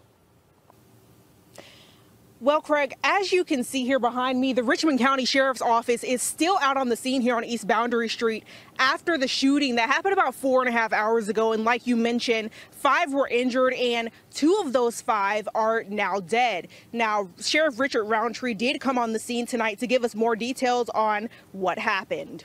Well, 2.41 2.61
Craig, 2.61 2.95
as 3.03 3.33
you 3.33 3.43
can 3.43 3.65
see 3.65 3.85
here 3.85 3.99
behind 3.99 4.41
me, 4.41 4.53
the 4.53 4.63
Richmond 4.63 5.01
County 5.01 5.25
Sheriff's 5.25 5.61
Office 5.61 6.05
is 6.05 6.23
still 6.23 6.57
out 6.61 6.77
on 6.77 6.89
the 6.89 6.95
scene 6.95 7.21
here 7.21 7.35
on 7.35 7.43
East 7.43 7.67
Boundary 7.67 8.09
Street 8.09 8.45
after 8.79 9.19
the 9.19 9.27
shooting 9.27 9.75
that 9.75 9.91
happened 9.91 10.13
about 10.13 10.37
four 10.37 10.61
and 10.61 10.69
a 10.69 10.73
half 10.73 10.93
hours 10.93 11.29
ago. 11.29 11.53
And 11.53 11.65
like 11.65 11.89
you 11.89 11.97
mentioned, 11.97 12.51
five 12.71 13.13
were 13.13 13.27
injured, 13.27 13.73
and 13.75 14.11
two 14.33 14.57
of 14.65 14.73
those 14.73 15.01
five 15.01 15.49
are 15.57 15.83
now 15.89 16.21
dead. 16.21 16.69
Now, 16.93 17.29
Sheriff 17.41 17.81
Richard 17.81 18.05
Roundtree 18.05 18.55
did 18.55 18.81
come 18.81 18.99
on 18.99 19.13
the 19.13 19.19
scene 19.19 19.45
tonight 19.45 19.81
to 19.81 19.89
give 19.89 20.05
us 20.05 20.15
more 20.15 20.37
details 20.37 20.89
on 20.91 21.31
what 21.51 21.81
happened. 21.81 22.45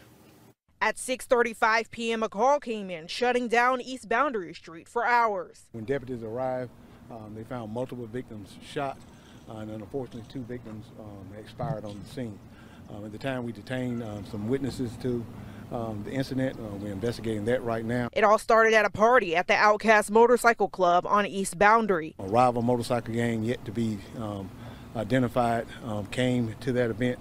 At 0.82 0.96
6:35 0.96 1.92
p.m., 1.92 2.24
a 2.24 2.30
call 2.30 2.60
came 2.60 2.90
in 2.90 3.06
shutting 3.06 3.48
down 3.48 3.80
East 3.80 4.10
Boundary 4.10 4.56
Street 4.56 4.90
for 4.90 5.06
hours. 5.06 5.66
When 5.72 5.86
deputies 5.86 6.24
arrived, 6.24 6.72
um, 7.12 7.36
they 7.36 7.44
found 7.44 7.72
multiple 7.72 8.08
victims 8.08 8.58
shot 8.66 8.98
and 9.60 9.82
unfortunately 9.82 10.24
two 10.30 10.42
victims 10.42 10.86
um, 11.00 11.38
expired 11.40 11.86
on 11.86 12.00
the 12.04 12.14
scene. 12.14 12.38
Um, 12.90 13.06
at 13.06 13.12
the 13.12 13.18
time, 13.18 13.44
we 13.44 13.52
detained 13.52 14.04
um, 14.04 14.26
some 14.30 14.48
witnesses 14.48 14.92
to 15.02 15.26
um, 15.72 16.04
the 16.06 16.12
incident. 16.12 16.58
Uh, 16.60 16.76
we're 16.76 16.92
investigating 16.92 17.46
that 17.46 17.64
right 17.64 17.84
now. 17.84 18.10
It 18.14 18.24
all 18.24 18.38
started 18.38 18.74
at 18.74 18.86
a 18.86 18.90
party 18.90 19.36
at 19.36 19.48
the 19.48 19.56
Outcast 19.56 20.12
Motorcycle 20.12 20.70
Club 20.70 21.06
on 21.08 21.26
East 21.26 21.58
Boundary. 21.58 22.14
A 22.20 22.24
rival 22.24 22.62
motorcycle 22.62 23.14
gang 23.14 23.44
yet 23.44 23.64
to 23.66 23.72
be 23.72 23.98
um, 24.18 24.50
identified 24.96 25.66
um, 25.86 26.06
came 26.08 26.56
to 26.62 26.72
that 26.74 26.90
event. 26.90 27.20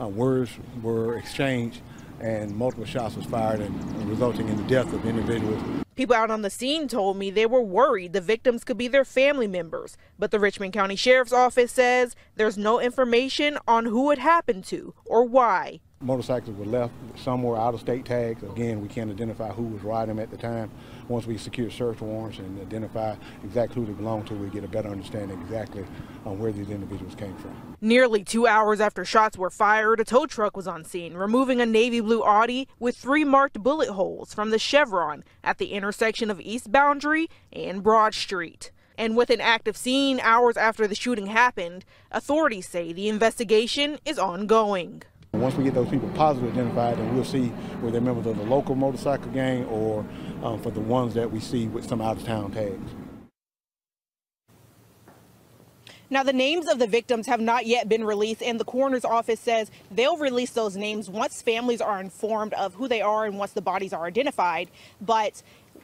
Uh, 0.00 0.08
words 0.08 0.50
were 0.82 1.16
exchanged 1.16 1.80
and 2.20 2.54
multiple 2.56 2.84
shots 2.84 3.16
was 3.16 3.26
fired 3.26 3.60
and 3.60 4.08
resulting 4.08 4.48
in 4.48 4.56
the 4.56 4.62
death 4.64 4.92
of 4.92 5.04
individuals. 5.04 5.62
People 5.96 6.14
out 6.14 6.30
on 6.30 6.42
the 6.42 6.50
scene 6.50 6.88
told 6.88 7.16
me 7.16 7.30
they 7.30 7.46
were 7.46 7.62
worried 7.62 8.12
the 8.12 8.20
victims 8.20 8.64
could 8.64 8.76
be 8.76 8.86
their 8.86 9.04
family 9.04 9.46
members, 9.46 9.96
but 10.18 10.30
the 10.30 10.38
Richmond 10.38 10.74
County 10.74 10.94
Sheriff's 10.94 11.32
Office 11.32 11.72
says 11.72 12.14
there's 12.36 12.58
no 12.58 12.80
information 12.80 13.58
on 13.66 13.86
who 13.86 14.10
it 14.10 14.18
happened 14.18 14.64
to 14.66 14.92
or 15.06 15.24
why. 15.24 15.80
Motorcycles 16.02 16.54
were 16.58 16.66
left 16.66 16.92
somewhere 17.16 17.58
out 17.58 17.72
of 17.72 17.80
state 17.80 18.04
tags. 18.04 18.42
Again, 18.42 18.82
we 18.82 18.88
can't 18.88 19.10
identify 19.10 19.48
who 19.48 19.62
was 19.62 19.82
riding 19.82 20.16
them 20.16 20.22
at 20.22 20.30
the 20.30 20.36
time. 20.36 20.70
Once 21.08 21.26
we 21.26 21.38
secure 21.38 21.70
search 21.70 22.00
warrants 22.00 22.38
and 22.38 22.60
identify 22.60 23.14
exactly 23.44 23.76
who 23.76 23.86
they 23.86 23.92
belong 23.92 24.24
to, 24.24 24.34
we 24.34 24.48
get 24.48 24.64
a 24.64 24.68
better 24.68 24.88
understanding 24.88 25.40
exactly 25.42 25.84
on 26.24 26.38
where 26.38 26.50
these 26.50 26.68
individuals 26.68 27.14
came 27.14 27.36
from. 27.36 27.76
Nearly 27.80 28.24
two 28.24 28.46
hours 28.46 28.80
after 28.80 29.04
shots 29.04 29.38
were 29.38 29.50
fired, 29.50 30.00
a 30.00 30.04
tow 30.04 30.26
truck 30.26 30.56
was 30.56 30.66
on 30.66 30.84
scene, 30.84 31.14
removing 31.14 31.60
a 31.60 31.66
navy 31.66 32.00
blue 32.00 32.22
Audi 32.24 32.66
with 32.80 32.96
three 32.96 33.24
marked 33.24 33.62
bullet 33.62 33.90
holes 33.90 34.34
from 34.34 34.50
the 34.50 34.58
chevron 34.58 35.22
at 35.44 35.58
the 35.58 35.72
intersection 35.72 36.30
of 36.30 36.40
East 36.40 36.72
Boundary 36.72 37.28
and 37.52 37.82
Broad 37.84 38.14
Street. 38.14 38.72
And 38.98 39.16
with 39.16 39.30
an 39.30 39.40
active 39.40 39.76
scene 39.76 40.18
hours 40.20 40.56
after 40.56 40.88
the 40.88 40.94
shooting 40.94 41.26
happened, 41.26 41.84
authorities 42.10 42.66
say 42.66 42.92
the 42.92 43.08
investigation 43.08 43.98
is 44.04 44.18
ongoing. 44.18 45.02
Once 45.32 45.54
we 45.54 45.64
get 45.64 45.74
those 45.74 45.88
people 45.90 46.08
positively 46.14 46.50
identified, 46.50 46.96
then 46.96 47.14
we'll 47.14 47.24
see 47.24 47.48
whether 47.80 47.92
they're 47.92 48.00
members 48.00 48.26
of 48.26 48.38
the 48.38 48.44
local 48.44 48.74
motorcycle 48.74 49.30
gang 49.32 49.64
or 49.66 50.04
um, 50.46 50.62
for 50.62 50.70
the 50.70 50.80
ones 50.80 51.14
that 51.14 51.30
we 51.30 51.40
see 51.40 51.66
with 51.66 51.88
some 51.88 52.00
out-of-town 52.00 52.52
tags. 52.52 52.90
Now, 56.08 56.22
the 56.22 56.32
names 56.32 56.68
of 56.68 56.78
the 56.78 56.86
victims 56.86 57.26
have 57.26 57.40
not 57.40 57.66
yet 57.66 57.88
been 57.88 58.04
released, 58.04 58.40
and 58.40 58.60
the 58.60 58.64
coroner's 58.64 59.04
office 59.04 59.40
says 59.40 59.72
they'll 59.90 60.16
release 60.16 60.50
those 60.50 60.76
names 60.76 61.10
once 61.10 61.42
families 61.42 61.80
are 61.80 62.00
informed 62.00 62.54
of 62.54 62.74
who 62.74 62.86
they 62.86 63.00
are 63.00 63.24
and 63.24 63.36
once 63.36 63.52
the 63.52 63.60
bodies 63.60 63.92
are 63.92 64.06
identified. 64.06 64.70
But 65.00 65.42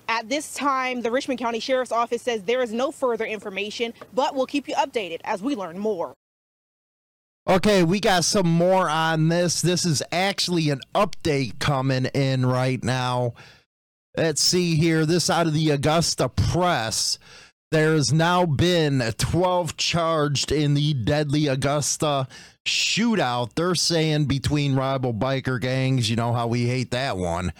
at 0.09 0.29
this 0.29 0.55
time, 0.55 1.03
the 1.03 1.11
Richmond 1.11 1.41
County 1.41 1.59
Sheriff's 1.59 1.91
Office 1.91 2.23
says 2.23 2.45
there 2.45 2.63
is 2.63 2.73
no 2.73 2.93
further 2.93 3.25
information, 3.25 3.95
but 4.15 4.37
we'll 4.37 4.47
keep 4.47 4.69
you 4.69 4.77
updated 4.77 5.21
as 5.25 5.43
we 5.43 5.57
learn 5.57 5.77
more. 5.77 6.15
Okay, 7.49 7.83
we 7.83 7.99
got 7.99 8.23
some 8.23 8.47
more 8.47 8.89
on 8.89 9.29
this. 9.29 9.61
This 9.61 9.85
is 9.85 10.05
actually 10.13 10.71
an 10.71 10.81
update 10.95 11.59
coming 11.59 12.05
in 12.07 12.47
right 12.47 12.83
now. 12.85 13.35
Let's 14.17 14.43
see 14.43 14.77
here. 14.77 15.07
This 15.07 15.31
out 15.31 15.47
of 15.47 15.55
the 15.55 15.71
Augusta 15.71 16.29
Press. 16.29 17.19
There 17.71 17.95
has 17.95 18.13
now 18.13 18.45
been 18.45 19.01
12 19.17 19.79
charged 19.79 20.53
in 20.53 20.75
the 20.75 20.93
deadly 20.93 21.47
Augusta 21.47 22.29
shootout. 22.67 23.55
They're 23.55 23.75
saying 23.75 24.27
between 24.27 24.77
rival 24.77 25.15
biker 25.15 25.59
gangs. 25.59 26.11
You 26.11 26.17
know 26.17 26.35
how 26.35 26.47
we 26.47 26.67
hate 26.67 26.91
that 26.91 27.17
one. 27.17 27.55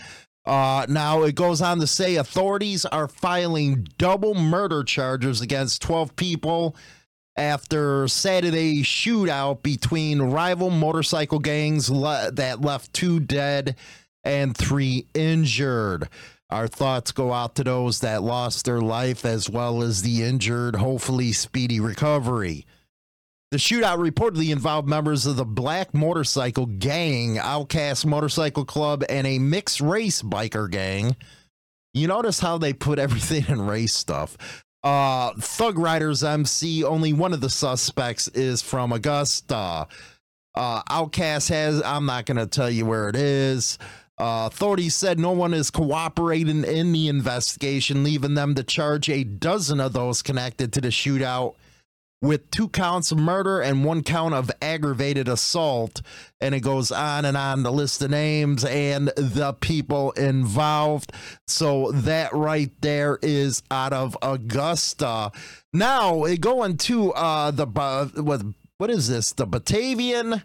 Uh, 0.45 0.85
now 0.91 1.23
it 1.23 1.35
goes 1.37 1.63
on 1.63 1.81
to 1.81 1.87
say 1.87 2.17
authorities 2.17 2.85
are 2.85 3.09
filing 3.09 3.87
double 3.97 4.35
murder 4.35 4.85
charges 4.85 5.41
against 5.41 5.81
12 5.81 6.17
people 6.17 6.77
after 7.37 8.07
Saturday's 8.09 8.85
shootout 8.85 9.63
between 9.63 10.21
rival 10.21 10.69
motorcycle 10.69 11.39
gangs 11.39 11.89
le- 11.89 12.31
that 12.33 12.61
left 12.61 12.93
two 12.93 13.21
dead 13.21 13.77
and 14.25 14.55
three 14.55 15.07
injured. 15.15 16.09
Our 16.53 16.69
thoughts 16.69 17.13
go 17.13 17.33
out 17.33 17.55
to 17.55 17.65
those 17.65 18.01
that 18.01 18.23
lost 18.23 18.67
their 18.67 18.83
life 18.83 19.25
as 19.25 19.49
well 19.49 19.83
as 19.83 20.03
the 20.03 20.23
injured, 20.23 20.77
hopefully, 20.77 21.33
speedy 21.33 21.81
recovery. 21.81 22.67
The 23.53 23.57
shootout 23.57 23.99
reportedly 23.99 24.53
involved 24.53 24.87
members 24.87 25.25
of 25.25 25.37
the 25.37 25.47
Black 25.47 25.95
Motorcycle 25.95 26.67
Gang, 26.67 27.39
Outcast 27.39 28.05
Motorcycle 28.05 28.67
Club, 28.67 29.03
and 29.09 29.27
a 29.27 29.39
mixed 29.39 29.81
race 29.81 30.21
biker 30.21 30.71
gang. 30.71 31.17
You 31.95 32.07
notice 32.07 32.39
how 32.39 32.59
they 32.59 32.75
put 32.75 32.99
everything 32.99 33.47
in 33.49 33.67
race 33.67 33.95
stuff. 33.95 34.37
Uh, 34.85 35.33
Thug 35.39 35.79
Riders 35.79 36.23
MC, 36.23 36.85
only 36.85 37.15
one 37.15 37.33
of 37.33 37.41
the 37.41 37.49
suspects 37.49 38.29
is 38.29 38.61
from 38.61 38.93
Augusta. 38.93 39.89
Uh, 40.55 40.83
Outcast 40.91 41.49
has, 41.49 41.83
I'm 41.83 42.05
not 42.05 42.27
going 42.27 42.37
to 42.37 42.47
tell 42.47 42.69
you 42.69 42.85
where 42.85 43.09
it 43.09 43.17
is. 43.17 43.79
Uh, 44.23 44.47
authorities 44.47 44.95
said 44.95 45.19
no 45.19 45.33
one 45.33 45.53
is 45.53 45.69
cooperating 45.69 46.63
in 46.63 46.93
the 46.93 47.09
investigation, 47.09 48.05
leaving 48.05 48.35
them 48.35 48.55
to 48.55 48.63
charge 48.63 49.09
a 49.11 49.25
dozen 49.25 49.81
of 49.81 49.95
those 49.95 50.23
connected 50.23 50.73
to 50.73 50.81
the 50.81 50.91
shootout 50.91 51.57
with 52.21 52.49
two 52.53 52.69
counts 52.69 53.11
of 53.11 53.19
murder 53.19 53.61
and 53.61 53.85
one 53.85 54.05
count 54.05 54.33
of 54.33 54.49
aggravated 54.63 55.27
assault. 55.27 56.03
And 56.41 56.55
it 56.55 56.61
goes 56.61 56.93
on 56.93 57.25
and 57.25 57.37
on 57.37 57.65
the 57.65 57.73
list 57.73 58.01
of 58.01 58.13
names 58.13 58.65
and 58.65 59.09
the 59.17 59.55
people 59.55 60.13
involved. 60.13 61.13
So 61.49 61.91
that 61.91 62.33
right 62.33 62.71
there 62.81 63.19
is 63.23 63.65
out 63.73 63.93
of 63.93 64.17
Augusta. 64.23 65.33
Now, 65.73 66.25
going 66.37 66.77
to 66.77 67.13
uh, 67.15 67.51
the, 67.51 67.67
uh, 67.67 68.07
what, 68.23 68.43
what 68.79 68.89
is 68.89 69.09
this? 69.09 69.33
The 69.33 69.49
Batavian.com. 69.49 70.43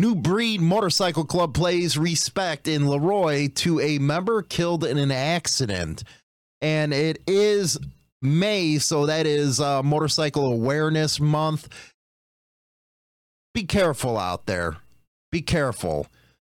New 0.00 0.14
Breed 0.14 0.62
Motorcycle 0.62 1.26
Club 1.26 1.52
plays 1.52 1.98
respect 1.98 2.66
in 2.66 2.88
Le 2.88 2.98
Roy 2.98 3.48
to 3.56 3.78
a 3.80 3.98
member 3.98 4.40
killed 4.40 4.82
in 4.82 4.96
an 4.96 5.10
accident. 5.10 6.04
And 6.62 6.94
it 6.94 7.22
is 7.26 7.78
May, 8.22 8.78
so 8.78 9.04
that 9.04 9.26
is 9.26 9.60
uh, 9.60 9.82
Motorcycle 9.82 10.46
Awareness 10.46 11.20
Month. 11.20 11.68
Be 13.52 13.64
careful 13.64 14.16
out 14.16 14.46
there. 14.46 14.78
Be 15.30 15.42
careful. 15.42 16.06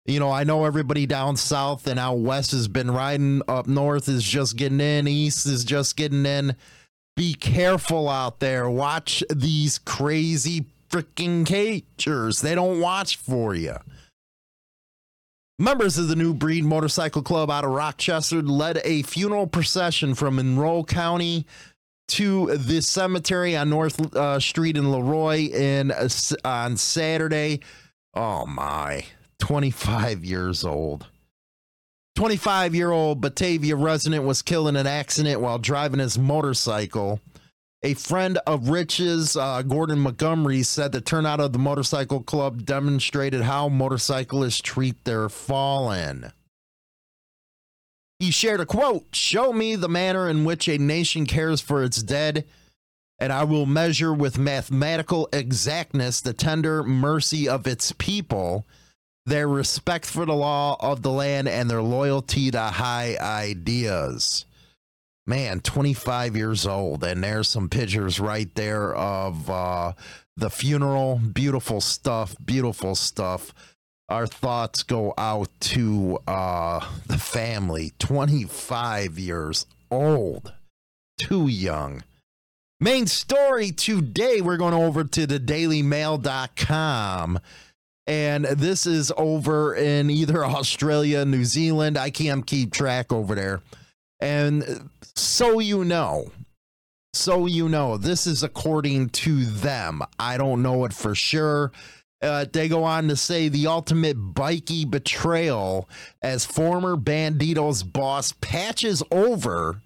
You 0.07 0.21
know, 0.21 0.31
I 0.31 0.45
know 0.45 0.65
everybody 0.65 1.05
down 1.07 1.37
south 1.37 1.89
and 1.89 1.99
out 1.99 2.19
west 2.19 2.53
has 2.53 2.69
been 2.69 2.93
riding. 2.93 3.43
Up 3.49 3.67
north 3.67 4.09
is 4.09 4.23
just 4.23 4.57
getting 4.57 4.81
in. 4.81 5.09
East 5.09 5.47
is 5.47 5.65
just 5.65 5.97
getting 5.97 6.27
in. 6.27 6.55
Be 7.17 7.35
careful 7.35 8.09
out 8.09 8.39
there. 8.39 8.71
Watch 8.71 9.25
these 9.35 9.79
crazy 9.79 10.67
freaking 10.93 11.45
cagers. 11.45 12.43
They 12.43 12.55
don't 12.55 12.81
watch 12.81 13.17
for 13.17 13.55
you. 13.55 13.77
Members 15.59 15.97
of 15.97 16.09
the 16.09 16.17
New 16.17 16.35
Breed 16.35 16.65
Motorcycle 16.65 17.23
Club 17.23 17.51
out 17.51 17.65
of 17.65 17.71
Rochester 17.71 18.43
led 18.43 18.81
a 18.85 19.03
funeral 19.03 19.47
procession 19.47 20.15
from 20.15 20.37
Monroe 20.37 20.85
County 20.85 21.47
to 22.09 22.57
the 22.57 22.83
cemetery 22.83 23.57
on 23.57 23.71
North 23.71 24.15
uh, 24.15 24.39
Street 24.39 24.77
in 24.77 24.91
Le 24.91 25.03
Roy 25.03 25.49
in 25.53 25.91
uh, 25.91 26.09
on 26.45 26.77
Saturday. 26.77 27.61
Oh 28.15 28.45
my, 28.45 29.05
25 29.39 30.25
years 30.25 30.65
old. 30.65 31.07
25 32.17 32.75
year 32.75 32.91
old 32.91 33.21
Batavia 33.21 33.77
resident 33.77 34.25
was 34.25 34.43
killed 34.43 34.69
in 34.69 34.77
an 34.77 34.87
accident 34.87 35.41
while 35.41 35.59
driving 35.59 36.01
his 36.01 36.19
motorcycle. 36.19 37.21
A 37.85 37.95
friend 37.95 38.39
of 38.47 38.69
Rich's, 38.69 39.37
uh, 39.37 39.63
Gordon 39.63 39.99
Montgomery, 39.99 40.63
said 40.63 40.93
the 40.93 41.01
turnout 41.01 41.41
of 41.41 41.53
the 41.53 41.59
motorcycle 41.59 42.23
club 42.23 42.65
demonstrated 42.65 43.43
how 43.43 43.69
motorcyclists 43.69 44.61
treat 44.61 45.05
their 45.05 45.29
fallen. 45.29 46.33
He 48.21 48.31
shared 48.31 48.61
a 48.61 48.67
quote 48.67 49.17
Show 49.17 49.53
me 49.53 49.75
the 49.75 49.89
manner 49.89 50.29
in 50.29 50.45
which 50.45 50.69
a 50.69 50.79
nation 50.79 51.27
cares 51.27 51.61
for 51.61 51.83
its 51.83 52.01
dead, 52.05 52.45
and 53.19 53.33
I 53.33 53.43
will 53.43 53.67
measure 53.67 54.15
with 54.15 54.39
mathematical 54.39 55.29
exactness 55.33 56.21
the 56.21 56.33
tender 56.33 56.85
mercy 56.85 57.49
of 57.49 57.67
its 57.67 57.91
people, 57.99 58.65
their 59.27 59.49
respect 59.49 60.07
for 60.07 60.25
the 60.25 60.35
law 60.35 60.77
of 60.79 61.03
the 61.03 61.11
land, 61.11 61.49
and 61.49 61.69
their 61.69 61.83
loyalty 61.83 62.53
to 62.53 62.61
high 62.61 63.17
ideas 63.21 64.45
man, 65.27 65.61
25 65.61 66.37
years 66.37 66.67
old. 66.67 67.05
And 67.05 67.23
there's 67.23 67.49
some 67.49 67.69
pictures 67.69 68.21
right 68.21 68.53
there 68.55 68.95
of 68.95 69.51
uh, 69.51 69.93
the 70.37 70.51
funeral. 70.51 71.21
Beautiful 71.33 71.81
stuff. 71.81 72.35
Beautiful 72.45 72.95
stuff. 72.95 73.53
Our 74.09 74.27
thoughts 74.27 74.83
go 74.83 75.15
out 75.17 75.49
to 75.61 76.19
uh, 76.27 76.87
the 77.07 77.19
family. 77.19 77.93
25 77.99 79.19
years 79.19 79.67
old. 79.91 80.53
Too 81.19 81.49
young. 81.49 82.03
Main 82.81 83.07
story 83.07 83.71
today, 83.71 84.41
we're 84.41 84.57
going 84.57 84.75
over 84.75 85.05
to 85.05 85.25
the 85.25 85.39
dailymail.com. 85.39 87.39
And 88.09 88.45
this 88.45 88.87
is 88.87 89.13
over 89.17 89.77
in 89.77 90.11
either 90.11 90.45
Australia, 90.45 91.25
New 91.25 91.45
Zealand. 91.45 91.97
I 91.97 92.11
can't 92.11 92.45
keep 92.45 92.73
track 92.73 93.13
over 93.13 93.37
there. 93.37 93.63
And 94.23 94.89
so 95.17 95.59
you 95.59 95.85
know, 95.85 96.31
so 97.13 97.47
you 97.47 97.69
know, 97.69 97.97
this 97.97 98.25
is 98.29 98.45
according 98.45 99.09
to 99.11 99.45
them. 99.45 100.01
I 100.17 100.39
don't 100.39 100.63
know 100.63 100.85
it 100.85 100.93
for 100.93 101.17
sure. 101.17 101.73
Uh, 102.23 102.45
they 102.53 102.69
go 102.69 102.85
on 102.85 103.09
to 103.09 103.17
say 103.17 103.49
the 103.49 103.67
ultimate 103.67 104.15
bikey 104.15 104.85
betrayal 104.85 105.89
as 106.23 106.47
former 106.47 106.97
Bandidos 106.97 107.83
boss 107.83 108.33
patches 108.41 109.03
over 109.11 109.83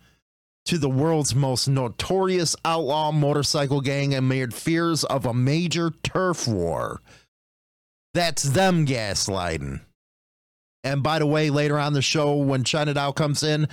to 0.66 0.76
the 0.76 0.90
world's 0.90 1.34
most 1.34 1.66
notorious 1.66 2.54
outlaw 2.62 3.12
motorcycle 3.12 3.80
gang 3.80 4.12
and 4.12 4.26
amid 4.26 4.52
fears 4.52 5.02
of 5.04 5.24
a 5.24 5.32
major 5.32 5.92
turf 6.02 6.46
war. 6.46 7.00
That's 8.12 8.42
them 8.42 8.84
gaslighting. 8.84 9.80
And 10.84 11.02
by 11.02 11.20
the 11.20 11.26
way, 11.26 11.48
later 11.48 11.78
on 11.78 11.94
the 11.94 12.02
show, 12.02 12.36
when 12.36 12.64
China 12.64 12.92
Doll 12.92 13.14
comes 13.14 13.42
in, 13.42 13.68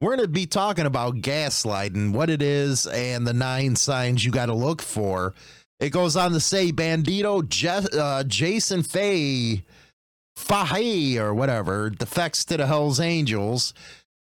we're 0.00 0.16
going 0.16 0.26
to 0.26 0.32
be 0.32 0.46
talking 0.46 0.86
about 0.86 1.16
gaslighting, 1.16 2.12
what 2.12 2.28
it 2.28 2.42
is, 2.42 2.86
and 2.86 3.26
the 3.26 3.32
nine 3.32 3.76
signs 3.76 4.24
you 4.24 4.30
got 4.30 4.46
to 4.46 4.54
look 4.54 4.82
for. 4.82 5.34
It 5.80 5.90
goes 5.90 6.16
on 6.16 6.32
to 6.32 6.40
say 6.40 6.72
Bandido 6.72 7.46
Je- 7.48 7.98
uh, 7.98 8.24
Jason 8.24 8.82
Fay 8.82 9.64
Fahey 10.36 11.18
or 11.18 11.34
whatever 11.34 11.90
defects 11.90 12.44
to 12.46 12.56
the 12.56 12.66
Hells 12.66 13.00
Angels, 13.00 13.72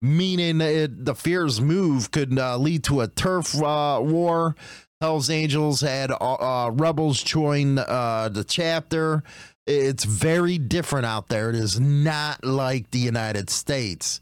meaning 0.03 0.61
it, 0.61 1.05
the 1.05 1.15
fears 1.15 1.61
move 1.61 2.11
could 2.11 2.39
uh, 2.39 2.57
lead 2.59 2.85
to 2.85 3.01
a 3.01 3.09
turf 3.09 3.55
uh, 3.63 3.99
war. 4.03 4.57
Hells 5.01 5.31
Angels 5.31 5.81
had 5.81 6.11
uh, 6.11 6.15
uh, 6.15 6.71
rebels 6.71 7.23
join 7.23 7.79
uh, 7.79 8.29
the 8.31 8.45
chapter. 8.45 9.23
It's 9.67 10.05
very 10.05 10.59
different 10.59 11.07
out 11.07 11.29
there. 11.29 11.51
It 11.51 11.57
is 11.57 11.81
not 11.81 12.45
like 12.45 12.91
the 12.91 12.99
United 12.99 13.49
States. 13.49 14.21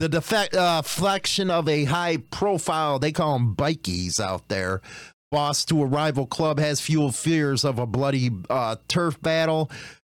The 0.00 0.08
defect, 0.08 0.54
uh, 0.54 0.82
flexion 0.82 1.50
of 1.50 1.68
a 1.68 1.84
high 1.84 2.16
profile, 2.16 2.98
they 2.98 3.12
call 3.12 3.38
them 3.38 3.54
bikies 3.54 4.18
out 4.18 4.48
there, 4.48 4.80
boss 5.30 5.64
to 5.66 5.82
a 5.82 5.86
rival 5.86 6.26
club 6.26 6.58
has 6.58 6.80
fueled 6.80 7.14
fears 7.14 7.64
of 7.64 7.78
a 7.78 7.86
bloody 7.86 8.30
uh, 8.50 8.76
turf 8.88 9.20
battle. 9.20 9.70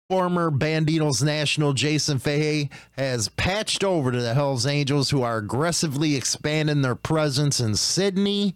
Former 0.09 0.51
Bandidos 0.51 1.23
national 1.23 1.73
Jason 1.73 2.19
Fahey 2.19 2.71
has 2.93 3.29
patched 3.31 3.83
over 3.83 4.13
to 4.13 4.21
the 4.21 4.35
Hells 4.35 4.65
Angels, 4.65 5.11
who 5.11 5.23
are 5.23 5.39
aggressively 5.39 6.15
expanding 6.15 6.83
their 6.83 6.95
presence 6.95 7.61
in 7.61 7.75
Sydney. 7.75 8.55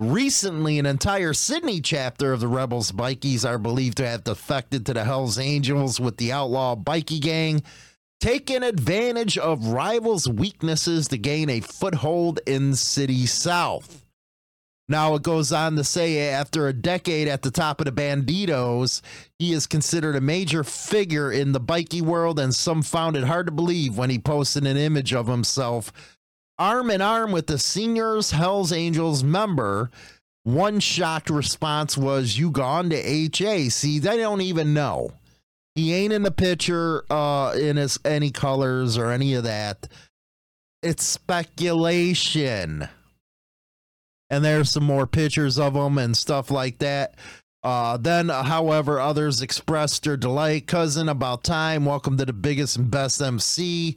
Recently, 0.00 0.80
an 0.80 0.86
entire 0.86 1.32
Sydney 1.34 1.80
chapter 1.80 2.32
of 2.32 2.40
the 2.40 2.48
Rebels 2.48 2.90
Bikies 2.90 3.48
are 3.48 3.58
believed 3.58 3.98
to 3.98 4.08
have 4.08 4.24
defected 4.24 4.84
to 4.86 4.94
the 4.94 5.04
Hells 5.04 5.38
Angels 5.38 6.00
with 6.00 6.16
the 6.16 6.32
outlaw 6.32 6.74
bikie 6.74 7.20
gang 7.20 7.62
taking 8.22 8.62
advantage 8.62 9.36
of 9.36 9.66
rivals' 9.66 10.28
weaknesses 10.28 11.08
to 11.08 11.18
gain 11.18 11.50
a 11.50 11.58
foothold 11.58 12.38
in 12.46 12.72
City 12.72 13.26
South. 13.26 14.06
Now, 14.88 15.16
it 15.16 15.24
goes 15.24 15.50
on 15.50 15.74
to 15.74 15.82
say 15.82 16.30
after 16.30 16.68
a 16.68 16.72
decade 16.72 17.26
at 17.26 17.42
the 17.42 17.50
top 17.50 17.80
of 17.80 17.86
the 17.86 17.90
Bandidos, 17.90 19.02
he 19.40 19.52
is 19.52 19.66
considered 19.66 20.14
a 20.14 20.20
major 20.20 20.62
figure 20.62 21.32
in 21.32 21.50
the 21.50 21.60
bikie 21.60 22.00
world, 22.00 22.38
and 22.38 22.54
some 22.54 22.82
found 22.82 23.16
it 23.16 23.24
hard 23.24 23.46
to 23.46 23.52
believe 23.52 23.98
when 23.98 24.08
he 24.08 24.20
posted 24.20 24.68
an 24.68 24.76
image 24.76 25.12
of 25.12 25.26
himself 25.26 25.92
arm 26.60 26.92
in 26.92 27.00
arm 27.00 27.32
with 27.32 27.48
the 27.48 27.58
seniors 27.58 28.30
Hells 28.30 28.70
Angels 28.70 29.24
member. 29.24 29.90
One 30.44 30.78
shocked 30.78 31.28
response 31.28 31.98
was, 31.98 32.38
You 32.38 32.52
gone 32.52 32.88
to 32.90 32.96
HA? 32.96 33.68
See, 33.70 33.98
they 33.98 34.18
don't 34.18 34.42
even 34.42 34.74
know. 34.74 35.10
He 35.74 35.94
ain't 35.94 36.12
in 36.12 36.22
the 36.22 36.30
picture 36.30 37.04
uh, 37.10 37.52
in 37.52 37.76
his 37.76 37.98
any 38.04 38.30
colors 38.30 38.98
or 38.98 39.10
any 39.10 39.34
of 39.34 39.44
that. 39.44 39.88
It's 40.82 41.04
speculation. 41.04 42.88
And 44.28 44.44
there's 44.44 44.70
some 44.70 44.84
more 44.84 45.06
pictures 45.06 45.58
of 45.58 45.74
him 45.74 45.98
and 45.98 46.16
stuff 46.16 46.50
like 46.50 46.78
that. 46.78 47.14
Uh, 47.62 47.96
then, 47.96 48.28
however, 48.28 48.98
others 48.98 49.40
expressed 49.40 50.02
their 50.02 50.16
delight. 50.16 50.66
Cousin, 50.66 51.08
about 51.08 51.44
time. 51.44 51.84
Welcome 51.84 52.16
to 52.18 52.24
the 52.24 52.32
biggest 52.32 52.76
and 52.76 52.90
best 52.90 53.22
MC. 53.22 53.96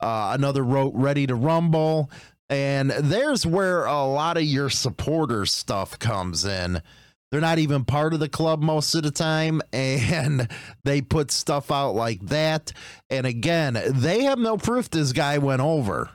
Uh, 0.00 0.32
another 0.34 0.64
wrote, 0.64 0.94
ready 0.94 1.26
to 1.26 1.34
rumble. 1.34 2.10
And 2.48 2.90
there's 2.90 3.46
where 3.46 3.84
a 3.84 4.04
lot 4.04 4.36
of 4.36 4.44
your 4.44 4.70
supporters 4.70 5.52
stuff 5.52 5.98
comes 5.98 6.44
in 6.44 6.82
they're 7.30 7.40
not 7.40 7.58
even 7.58 7.84
part 7.84 8.14
of 8.14 8.20
the 8.20 8.28
club 8.28 8.62
most 8.62 8.94
of 8.94 9.02
the 9.02 9.10
time 9.10 9.60
and 9.72 10.48
they 10.84 11.00
put 11.00 11.30
stuff 11.30 11.70
out 11.70 11.94
like 11.94 12.20
that. 12.26 12.72
And 13.10 13.26
again 13.26 13.80
they 13.88 14.22
have 14.24 14.38
no 14.38 14.56
proof 14.56 14.90
this 14.90 15.12
guy 15.12 15.38
went 15.38 15.60
over. 15.60 16.10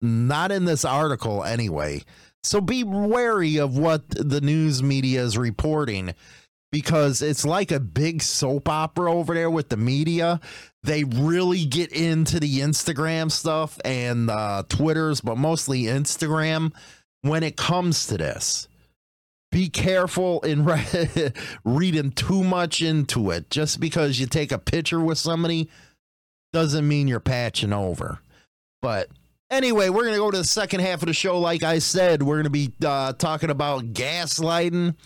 Not 0.00 0.52
in 0.52 0.64
this 0.64 0.84
article 0.84 1.44
anyway. 1.44 2.02
So 2.42 2.60
be 2.60 2.84
wary 2.84 3.58
of 3.58 3.78
what 3.78 4.08
the 4.10 4.40
news 4.40 4.82
media 4.82 5.22
is 5.22 5.38
reporting 5.38 6.14
because 6.70 7.22
it's 7.22 7.44
like 7.44 7.70
a 7.70 7.80
big 7.80 8.20
soap 8.20 8.68
opera 8.68 9.12
over 9.12 9.32
there 9.32 9.50
with 9.50 9.68
the 9.68 9.76
media. 9.76 10.40
They 10.82 11.04
really 11.04 11.64
get 11.64 11.92
into 11.92 12.40
the 12.40 12.60
instagram 12.60 13.30
stuff 13.30 13.78
and 13.84 14.28
uh, 14.28 14.64
twitters 14.68 15.20
but 15.20 15.38
mostly 15.38 15.84
instagram 15.84 16.72
when 17.22 17.42
it 17.42 17.56
comes 17.56 18.06
to 18.08 18.18
this 18.18 18.68
be 19.54 19.68
careful 19.68 20.40
in 20.40 20.64
re- 20.64 21.32
reading 21.64 22.10
too 22.10 22.42
much 22.42 22.82
into 22.82 23.30
it. 23.30 23.50
Just 23.50 23.78
because 23.78 24.18
you 24.18 24.26
take 24.26 24.50
a 24.50 24.58
picture 24.58 24.98
with 24.98 25.16
somebody 25.16 25.70
doesn't 26.52 26.86
mean 26.86 27.06
you're 27.06 27.20
patching 27.20 27.72
over. 27.72 28.18
But 28.82 29.10
anyway, 29.52 29.90
we're 29.90 30.02
going 30.02 30.14
to 30.14 30.18
go 30.18 30.32
to 30.32 30.38
the 30.38 30.44
second 30.44 30.80
half 30.80 31.02
of 31.02 31.06
the 31.06 31.14
show. 31.14 31.38
Like 31.38 31.62
I 31.62 31.78
said, 31.78 32.20
we're 32.20 32.42
going 32.42 32.44
to 32.44 32.50
be 32.50 32.72
uh, 32.84 33.12
talking 33.12 33.48
about 33.48 33.92
gaslighting. 33.92 34.96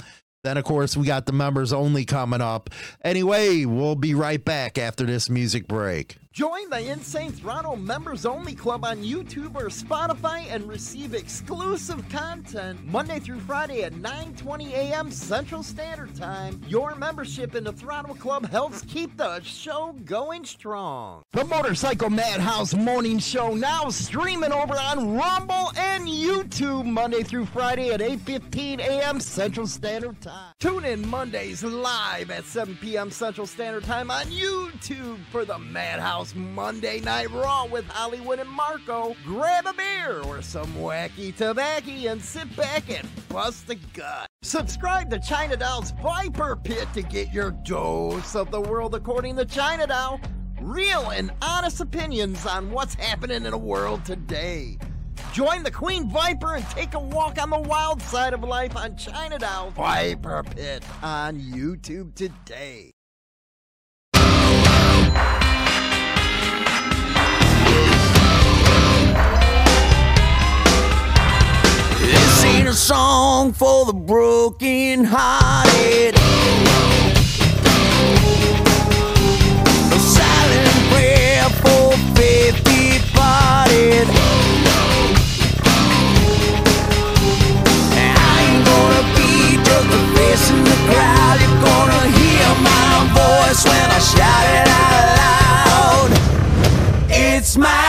Then, 0.45 0.57
of 0.57 0.65
course, 0.65 0.97
we 0.97 1.07
got 1.07 1.27
the 1.27 1.33
members 1.33 1.75
only 1.75 2.07
coming 2.07 2.41
up. 2.41 2.71
Anyway, 3.05 3.67
we'll 3.67 3.97
be 3.97 4.15
right 4.15 4.43
back 4.43 4.79
after 4.79 5.05
this 5.05 5.29
music 5.29 5.69
break. 5.69 6.17
Join 6.39 6.71
the 6.71 6.93
Insane 6.93 7.33
Throttle 7.33 7.75
Members 7.75 8.25
Only 8.25 8.55
Club 8.55 8.85
on 8.85 8.99
YouTube 8.99 9.57
or 9.57 9.67
Spotify 9.71 10.47
and 10.49 10.69
receive 10.69 11.13
exclusive 11.13 12.09
content 12.11 12.79
Monday 12.87 13.19
through 13.19 13.41
Friday 13.41 13.83
at 13.83 13.95
9:20 13.95 14.71
a.m. 14.71 15.11
Central 15.11 15.65
Standard 15.65 16.15
Time. 16.15 16.63
Your 16.69 16.95
membership 16.95 17.57
in 17.57 17.65
the 17.65 17.73
Throttle 17.73 18.15
Club 18.15 18.49
helps 18.49 18.83
keep 18.83 19.17
the 19.17 19.41
show 19.41 19.97
going 20.05 20.45
strong. 20.45 21.25
The 21.33 21.45
Motorcycle 21.45 22.11
Madhouse 22.11 22.73
Morning 22.73 23.19
Show 23.19 23.55
now 23.55 23.89
streaming 23.89 24.53
over 24.53 24.77
on 24.77 25.17
Rumble 25.17 25.73
and 25.77 26.07
YouTube 26.07 26.87
Monday 26.87 27.25
through 27.25 27.47
Friday 27.47 27.91
at 27.91 27.99
8:15 27.99 28.79
a.m. 28.79 29.19
Central 29.19 29.67
Standard 29.67 30.21
Time. 30.21 30.55
Tune 30.61 30.85
in 30.85 31.05
Mondays 31.09 31.65
live 31.65 32.31
at 32.31 32.45
7 32.45 32.79
p.m. 32.81 33.11
Central 33.11 33.49
Standard 33.49 33.83
Time 33.83 34.13
on 34.13 34.27
YouTube 34.27 35.19
for 35.33 35.45
the 35.45 35.59
Madhouse 35.59 36.28
Monday 36.35 37.01
Night 37.01 37.31
Raw 37.31 37.67
with 37.67 37.87
Hollywood 37.87 38.39
and 38.39 38.49
Marco. 38.49 39.15
Grab 39.25 39.67
a 39.67 39.73
beer 39.73 40.21
or 40.21 40.43
some 40.43 40.73
wacky 40.75 41.35
tobacco 41.35 41.91
and 41.91 42.23
sit 42.23 42.55
back 42.57 42.91
and 42.91 43.09
bust 43.29 43.69
a 43.71 43.75
gut. 43.95 44.27
Subscribe 44.43 45.11
to 45.11 45.19
China 45.19 45.57
Doll's 45.57 45.93
Viper 46.03 46.57
Pit 46.57 46.89
to 46.95 47.03
get 47.03 47.33
your 47.33 47.51
dose 47.51 48.35
of 48.35 48.51
the 48.51 48.61
world 48.61 48.95
according 48.95 49.37
to 49.37 49.45
China 49.45 49.87
Doll. 49.87 50.21
Real 50.61 51.11
and 51.11 51.31
honest 51.41 51.81
opinions 51.81 52.47
on 52.47 52.71
what's 52.71 52.95
happening 52.95 53.45
in 53.45 53.51
the 53.51 53.59
world 53.59 54.05
today. 54.05 54.79
Join 55.33 55.63
the 55.63 55.71
Queen 55.71 56.09
Viper 56.09 56.57
and 56.57 56.65
take 56.71 56.95
a 56.95 56.99
walk 56.99 57.41
on 57.41 57.51
the 57.51 57.59
wild 57.59 58.03
side 58.03 58.33
of 58.33 58.43
life 58.43 58.77
on 58.77 58.97
China 58.97 59.39
Doll 59.39 59.71
Viper 59.71 60.43
Pit 60.43 60.83
on 61.03 61.39
YouTube 61.39 62.15
today. 62.15 62.93
A 72.69 72.73
song 72.75 73.51
for 73.51 73.87
the 73.87 73.95
broken 73.95 75.03
hearted. 75.03 76.15
A 79.91 79.99
silent 79.99 80.77
prayer 80.91 81.49
for 81.63 81.97
faith 82.15 82.63
departed. 82.65 84.07
I 87.97 88.41
gonna 88.69 89.03
in 90.51 90.65
the 90.65 90.79
crowd. 90.89 91.41
You're 91.41 91.61
gonna 91.65 92.05
hear 92.19 92.49
my 92.69 92.89
voice 93.17 93.65
when 93.65 93.89
I 93.91 94.01
shout 94.13 94.47
it 94.59 94.69
out 94.85 95.07
loud. 95.23 96.11
It's 97.09 97.57
my 97.57 97.88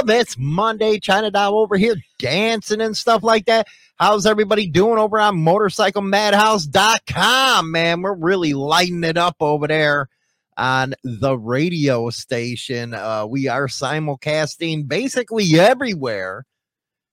Welcome. 0.00 0.18
It's 0.18 0.38
Monday. 0.38 0.98
China 0.98 1.30
Doll 1.30 1.58
over 1.58 1.76
here 1.76 1.94
dancing 2.18 2.80
and 2.80 2.96
stuff 2.96 3.22
like 3.22 3.44
that. 3.44 3.66
How's 3.96 4.24
everybody 4.24 4.66
doing 4.66 4.98
over 4.98 5.20
on 5.20 5.36
motorcyclemadhouse.com, 5.36 7.70
man? 7.70 8.00
We're 8.00 8.14
really 8.14 8.54
lighting 8.54 9.04
it 9.04 9.18
up 9.18 9.36
over 9.40 9.68
there 9.68 10.08
on 10.56 10.94
the 11.04 11.36
radio 11.36 12.08
station. 12.08 12.94
Uh, 12.94 13.26
we 13.26 13.48
are 13.48 13.66
simulcasting 13.66 14.88
basically 14.88 15.60
everywhere, 15.60 16.46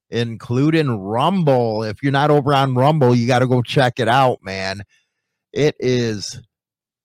including 0.10 0.98
Rumble. 0.98 1.84
If 1.84 2.01
you're 2.01 2.13
not 2.13 2.32
over 2.32 2.53
on 2.53 2.74
Rumble, 2.74 3.13
you 3.13 3.27
got 3.27 3.39
to 3.39 3.48
go 3.48 3.62
check 3.62 4.00
it 4.00 4.08
out, 4.08 4.41
man. 4.44 4.84
It 5.51 5.75
is 5.82 6.39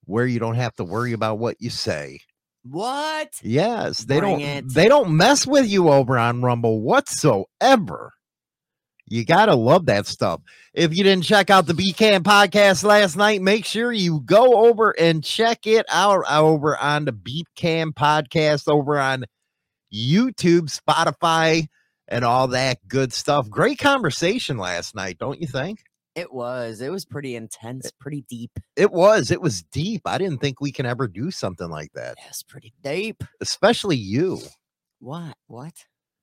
where 0.04 0.26
you 0.26 0.38
don't 0.38 0.54
have 0.54 0.76
to 0.76 0.84
worry 0.84 1.12
about 1.12 1.40
what 1.40 1.56
you 1.58 1.70
say. 1.70 2.20
What? 2.64 3.40
Yes, 3.42 4.04
they 4.04 4.21
Bring 4.21 4.38
don't 4.38 4.49
it. 4.49 4.69
they 4.75 4.87
don't 4.87 5.16
mess 5.16 5.47
with 5.47 5.69
you 5.69 5.88
over 5.88 6.16
on 6.19 6.42
Rumble 6.42 6.81
whatsoever. 6.81 8.12
You 9.09 9.25
gotta 9.25 9.54
love 9.54 9.87
that 9.87 10.07
stuff. 10.07 10.40
If 10.73 10.97
you 10.97 11.02
didn't 11.04 11.25
check 11.25 11.50
out 11.50 11.66
the 11.66 11.75
BCAM 11.75 12.21
podcast 12.21 12.85
last 12.85 13.16
night, 13.16 13.42
make 13.42 13.64
sure 13.64 13.92
you 13.92 14.21
go 14.21 14.66
over 14.69 14.92
and 14.99 15.25
check 15.25 15.66
it 15.66 15.85
out 15.90 16.25
over 16.31 16.78
on 16.78 17.04
the 17.04 17.12
BCAM 17.12 17.92
podcast 17.92 18.69
over 18.69 18.99
on 18.99 19.25
YouTube, 19.92 20.71
Spotify, 20.75 21.66
and 22.09 22.25
all 22.25 22.49
that 22.49 22.78
good 22.88 23.12
stuff. 23.12 23.50
Great 23.50 23.78
conversation 23.78 24.57
last 24.57 24.95
night, 24.95 25.19
don't 25.19 25.40
you 25.40 25.47
think? 25.47 25.81
It 26.14 26.33
was. 26.33 26.81
It 26.81 26.90
was 26.90 27.04
pretty 27.04 27.37
intense, 27.37 27.90
pretty 27.99 28.25
deep. 28.28 28.50
It 28.76 28.92
was. 28.92 29.31
It 29.31 29.40
was 29.40 29.62
deep. 29.62 30.02
I 30.04 30.19
didn't 30.19 30.38
think 30.38 30.61
we 30.61 30.71
can 30.73 30.85
ever 30.87 31.09
do 31.09 31.31
something 31.31 31.71
like 31.71 31.92
that, 31.95 32.16
Yes, 32.25 32.42
pretty 32.42 32.73
deep. 32.83 33.23
especially 33.40 33.97
you. 33.97 34.40
What? 35.00 35.37
What? 35.47 35.73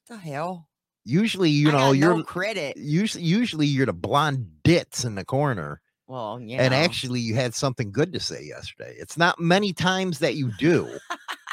The 0.07 0.17
hell? 0.17 0.67
Usually, 1.05 1.49
you 1.49 1.69
I 1.69 1.71
know, 1.71 1.91
you're 1.91 2.15
no 2.17 2.23
credit. 2.23 2.77
usually 2.77 3.23
usually 3.23 3.65
you're 3.65 3.85
the 3.87 3.93
blonde 3.93 4.47
ditz 4.63 5.05
in 5.05 5.15
the 5.15 5.25
corner 5.25 5.81
Well, 6.07 6.39
yeah. 6.39 6.61
and 6.61 6.73
actually 6.73 7.19
you 7.19 7.33
had 7.35 7.55
something 7.55 7.91
good 7.91 8.13
to 8.13 8.19
say 8.19 8.43
yesterday 8.43 8.95
it's 8.99 9.17
not 9.17 9.39
many 9.39 9.73
times 9.73 10.19
that 10.19 10.35
you 10.35 10.51
do 10.59 10.87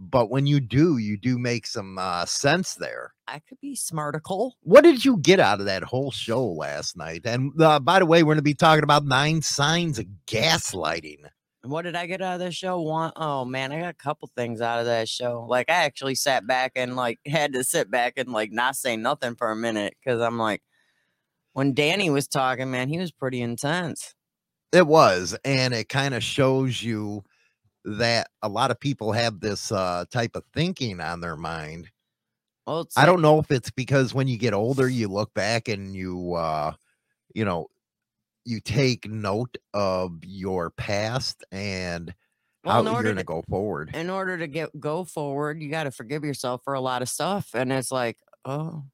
but 0.00 0.30
when 0.30 0.46
you 0.46 0.58
do 0.60 0.96
you 0.98 1.16
do 1.16 1.38
make 1.38 1.66
some 1.66 1.98
uh, 1.98 2.24
sense 2.24 2.74
there 2.74 3.12
I 3.28 3.38
could 3.40 3.60
be 3.60 3.76
smarticle. 3.76 4.52
what 4.62 4.82
did 4.82 5.04
you 5.04 5.18
get 5.18 5.38
out 5.38 5.60
of 5.60 5.66
that 5.66 5.82
whole 5.84 6.10
show 6.10 6.44
last 6.46 6.96
night 6.96 7.22
and 7.24 7.52
uh, 7.60 7.78
by 7.78 7.98
the 7.98 8.06
way 8.06 8.22
we're 8.22 8.34
going 8.34 8.38
to 8.38 8.42
be 8.42 8.54
talking 8.54 8.82
about 8.84 9.04
nine 9.04 9.42
signs 9.42 9.98
of 9.98 10.06
gaslighting 10.26 11.24
What 11.62 11.82
did 11.82 11.94
I 11.94 12.06
get 12.06 12.22
out 12.22 12.34
of 12.34 12.40
this 12.40 12.54
show? 12.54 12.80
One 12.80 13.12
oh 13.16 13.44
man, 13.44 13.70
I 13.72 13.80
got 13.80 13.90
a 13.90 13.94
couple 13.94 14.30
things 14.34 14.62
out 14.62 14.80
of 14.80 14.86
that 14.86 15.08
show. 15.08 15.44
Like 15.46 15.68
I 15.68 15.84
actually 15.84 16.14
sat 16.14 16.46
back 16.46 16.72
and 16.74 16.96
like 16.96 17.18
had 17.26 17.52
to 17.52 17.62
sit 17.64 17.90
back 17.90 18.14
and 18.16 18.32
like 18.32 18.50
not 18.52 18.76
say 18.76 18.96
nothing 18.96 19.34
for 19.36 19.50
a 19.50 19.56
minute 19.56 19.94
because 20.02 20.20
I'm 20.22 20.38
like, 20.38 20.62
when 21.52 21.74
Danny 21.74 22.08
was 22.10 22.26
talking, 22.28 22.70
man, 22.70 22.88
he 22.88 22.98
was 22.98 23.12
pretty 23.12 23.42
intense. 23.42 24.14
it 24.72 24.86
was 24.86 25.36
and 25.44 25.74
it 25.74 25.88
kind 25.88 26.14
of 26.14 26.22
shows 26.22 26.82
you 26.82 27.22
that 27.84 28.28
a 28.42 28.48
lot 28.48 28.70
of 28.70 28.78
people 28.80 29.12
have 29.12 29.40
this 29.40 29.72
uh, 29.72 30.04
type 30.10 30.36
of 30.36 30.44
thinking 30.54 31.00
on 31.00 31.20
their 31.20 31.36
mind 31.36 31.90
Well, 32.66 32.80
it's 32.82 32.96
I 32.96 33.00
like- 33.02 33.06
don't 33.06 33.22
know 33.22 33.38
if 33.38 33.50
it's 33.50 33.70
because 33.70 34.12
when 34.14 34.28
you 34.28 34.36
get 34.38 34.52
older, 34.54 34.88
you 34.88 35.08
look 35.08 35.32
back 35.34 35.68
and 35.68 35.94
you, 35.94 36.34
uh, 36.34 36.72
you 37.34 37.44
know, 37.44 37.68
you 38.44 38.60
take 38.60 39.08
note 39.08 39.56
of 39.74 40.12
your 40.24 40.70
past 40.70 41.44
and 41.52 42.12
Well, 42.64 42.74
how 42.74 42.80
in 42.80 42.86
you're 42.86 43.02
going 43.02 43.16
to 43.16 43.22
to- 43.22 43.26
go 43.26 43.42
forward. 43.48 43.90
in 43.94 44.10
order 44.10 44.36
to 44.38 44.46
get 44.46 44.78
go 44.80 45.04
forward, 45.04 45.62
you 45.62 45.70
got 45.70 45.84
to 45.84 45.90
forgive 45.90 46.24
yourself 46.24 46.62
for 46.64 46.74
a 46.74 46.80
lot 46.80 47.02
of 47.02 47.08
stuff. 47.08 47.50
And 47.54 47.72
it's 47.72 47.92
like, 47.92 48.18
oh, 48.44 48.84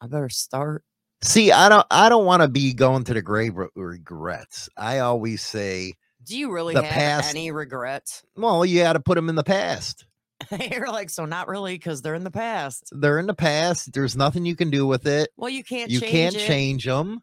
I 0.00 0.06
better 0.06 0.28
start. 0.28 0.84
See, 1.22 1.50
I 1.52 1.68
don't, 1.68 1.86
I 1.90 2.08
don't 2.08 2.26
want 2.26 2.42
to 2.42 2.48
be 2.48 2.74
going 2.74 3.04
to 3.04 3.14
the 3.14 3.22
grave 3.22 3.54
with 3.54 3.70
regrets. 3.74 4.68
I 4.76 4.98
always 4.98 5.42
say, 5.42 5.94
Do 6.24 6.36
you 6.38 6.50
really 6.52 6.74
The 6.74 6.82
have 6.82 6.92
past- 6.92 7.30
any 7.30 7.50
regrets? 7.50 8.22
well, 8.36 8.64
you 8.64 8.82
got 8.82 8.94
to 8.94 9.00
put 9.00 9.14
them 9.16 9.28
in 9.28 9.34
the 9.34 9.44
past. 9.44 10.06
You're 10.70 10.88
like, 10.90 11.10
so 11.10 11.24
not 11.26 11.48
really, 11.48 11.74
because 11.74 12.02
they're 12.02 12.14
in 12.14 12.24
the 12.24 12.30
past. 12.30 12.88
They're 12.92 13.18
in 13.18 13.26
the 13.26 13.34
past. 13.34 13.92
There's 13.92 14.16
nothing 14.16 14.44
you 14.44 14.56
can 14.56 14.70
do 14.70 14.86
with 14.86 15.06
it. 15.06 15.30
Well, 15.36 15.50
you 15.50 15.62
can't. 15.64 15.90
you 15.90 16.00
change 16.00 16.12
can't 16.12 16.34
it. 16.36 16.46
change 16.46 16.84
them. 16.84 17.22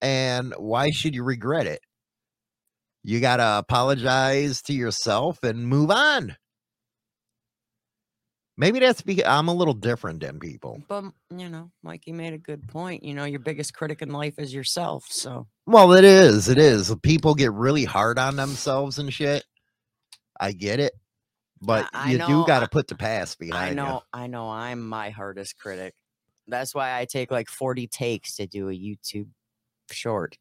And 0.00 0.54
why 0.56 0.90
should 0.90 1.14
you 1.14 1.22
regret 1.22 1.66
it? 1.66 1.80
You 3.04 3.20
got 3.20 3.36
to 3.36 3.58
apologize 3.58 4.62
to 4.62 4.72
yourself 4.72 5.42
and 5.44 5.66
move 5.68 5.90
on. 5.90 6.36
Maybe 8.58 8.78
that's 8.78 9.02
because 9.02 9.24
I'm 9.26 9.48
a 9.48 9.54
little 9.54 9.74
different 9.74 10.20
than 10.20 10.38
people. 10.38 10.82
But 10.88 11.04
you 11.30 11.48
know, 11.50 11.70
Mikey 11.82 12.12
made 12.12 12.32
a 12.32 12.38
good 12.38 12.66
point. 12.68 13.02
You 13.04 13.12
know, 13.14 13.24
your 13.24 13.40
biggest 13.40 13.74
critic 13.74 14.00
in 14.02 14.10
life 14.10 14.38
is 14.38 14.54
yourself. 14.54 15.04
So 15.10 15.46
Well, 15.66 15.92
it 15.92 16.04
is. 16.04 16.48
It 16.48 16.56
is. 16.58 16.94
People 17.02 17.34
get 17.34 17.52
really 17.52 17.84
hard 17.84 18.18
on 18.18 18.36
themselves 18.36 18.98
and 18.98 19.12
shit. 19.12 19.44
I 20.40 20.52
get 20.52 20.80
it. 20.80 20.92
But 21.60 21.88
I 21.92 22.12
you 22.12 22.18
know, 22.18 22.26
do 22.28 22.46
got 22.46 22.60
to 22.60 22.64
I- 22.66 22.68
put 22.68 22.86
the 22.88 22.94
past 22.96 23.38
behind. 23.38 23.78
I 23.78 23.82
know, 23.82 24.02
I 24.12 24.26
know, 24.26 24.48
I'm 24.50 24.86
my 24.86 25.10
hardest 25.10 25.58
critic. 25.58 25.94
That's 26.48 26.74
why 26.74 26.98
I 26.98 27.06
take 27.06 27.30
like 27.30 27.48
40 27.48 27.86
takes 27.88 28.36
to 28.36 28.46
do 28.46 28.68
a 28.68 28.72
YouTube 28.72 29.28
short, 29.90 30.36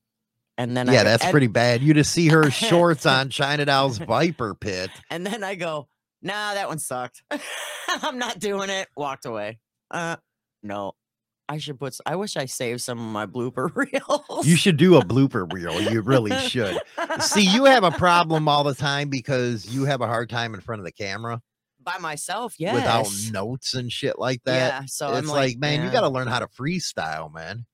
and 0.58 0.76
then 0.76 0.88
you. 0.88 0.92
I 0.94 0.96
Yeah, 0.98 1.04
that's 1.04 1.24
and- 1.24 1.32
pretty 1.32 1.48
bad. 1.48 1.82
You 1.82 1.94
just 1.94 2.12
see 2.12 2.28
her 2.28 2.52
shorts 2.52 3.06
on 3.08 3.30
China 3.30 3.66
Doll's 3.66 3.98
Viper 3.98 4.54
Pit. 4.56 4.90
And 5.10 5.26
then 5.26 5.44
I 5.44 5.56
go, 5.56 5.88
nah, 6.26 6.54
that 6.56 6.68
one 6.68 6.80
sucked. 6.80 7.24
I'm 8.02 8.18
not 8.18 8.40
doing 8.40 8.70
it. 8.70 8.90
Walked 8.98 9.26
away. 9.26 9.60
Uh, 9.90 10.18
no. 10.64 10.94
I 11.48 11.60
should 11.60 11.80
put. 11.80 11.96
I 12.08 12.16
wish 12.16 12.38
I 12.38 12.46
saved 12.46 12.82
some 12.82 12.98
of 13.00 13.06
my 13.06 13.28
blooper 13.28 13.70
reels. 13.76 14.48
You 14.48 14.56
should 14.56 14.78
do 14.78 14.96
a 14.98 15.06
blooper 15.06 15.50
reel. 15.54 15.80
You 15.80 16.02
really 16.02 16.36
should. 16.50 16.80
See, 17.20 17.44
you 17.44 17.66
have 17.66 17.84
a 17.84 17.92
problem 17.92 18.48
all 18.48 18.64
the 18.64 18.74
time 18.74 19.10
because 19.10 19.66
you 19.68 19.86
have 19.86 20.02
a 20.02 20.08
hard 20.08 20.30
time 20.30 20.56
in 20.56 20.62
front 20.62 20.80
of 20.80 20.86
the 20.86 20.92
camera 20.92 21.42
by 21.84 22.00
myself. 22.00 22.56
Yes. 22.58 22.74
without 22.74 23.08
notes 23.32 23.76
and 23.76 23.92
shit 23.92 24.18
like 24.18 24.44
that. 24.46 24.56
yeah. 24.82 24.86
So 24.88 25.10
it's 25.10 25.18
I'm 25.20 25.28
like, 25.28 25.60
man, 25.60 25.84
you 25.86 25.92
got 25.92 26.02
to 26.02 26.10
learn 26.10 26.28
how 26.28 26.40
to 26.40 26.48
freestyle, 26.48 27.32
man. 27.32 27.68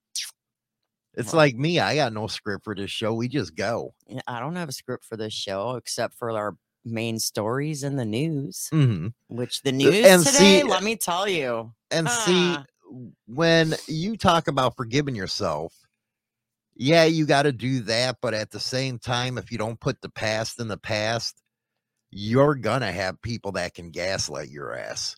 It's 1.13 1.31
Well- 1.31 1.37
like 1.37 1.55
me. 1.55 1.79
I 1.79 1.95
got 1.95 2.11
no 2.11 2.27
script 2.27 2.65
for 2.65 2.75
this 2.75 2.91
show. 2.91 3.13
We 3.13 3.29
just 3.29 3.55
go. 3.55 3.93
I 4.27 4.41
don't 4.41 4.57
have 4.57 4.67
a 4.67 4.73
script 4.73 5.05
for 5.05 5.15
this 5.15 5.31
show 5.33 5.75
except 5.77 6.15
for 6.15 6.29
our 6.37 6.57
main 6.83 7.19
stories 7.19 7.83
in 7.83 7.95
the 7.95 8.05
news. 8.05 8.67
hmm 8.71 9.07
Which 9.27 9.61
the 9.61 9.71
news 9.71 10.05
and 10.05 10.25
today, 10.25 10.61
see- 10.61 10.63
let 10.63 10.83
me 10.83 10.95
tell 10.95 11.27
you. 11.27 11.73
And 11.91 12.09
see, 12.09 12.55
Ah. 12.55 12.65
when 13.27 13.75
you 13.87 14.17
talk 14.17 14.47
about 14.47 14.75
forgiving 14.75 15.15
yourself, 15.15 15.73
yeah, 16.75 17.03
you 17.03 17.25
got 17.25 17.43
to 17.43 17.51
do 17.51 17.81
that. 17.81 18.17
But 18.21 18.33
at 18.33 18.51
the 18.51 18.59
same 18.59 18.97
time, 18.97 19.37
if 19.37 19.51
you 19.51 19.57
don't 19.57 19.79
put 19.79 20.01
the 20.01 20.09
past 20.09 20.59
in 20.59 20.67
the 20.67 20.77
past, 20.77 21.41
you're 22.09 22.55
going 22.55 22.81
to 22.81 22.91
have 22.91 23.21
people 23.21 23.51
that 23.53 23.73
can 23.73 23.91
gaslight 23.91 24.49
your 24.49 24.75
ass. 24.75 25.15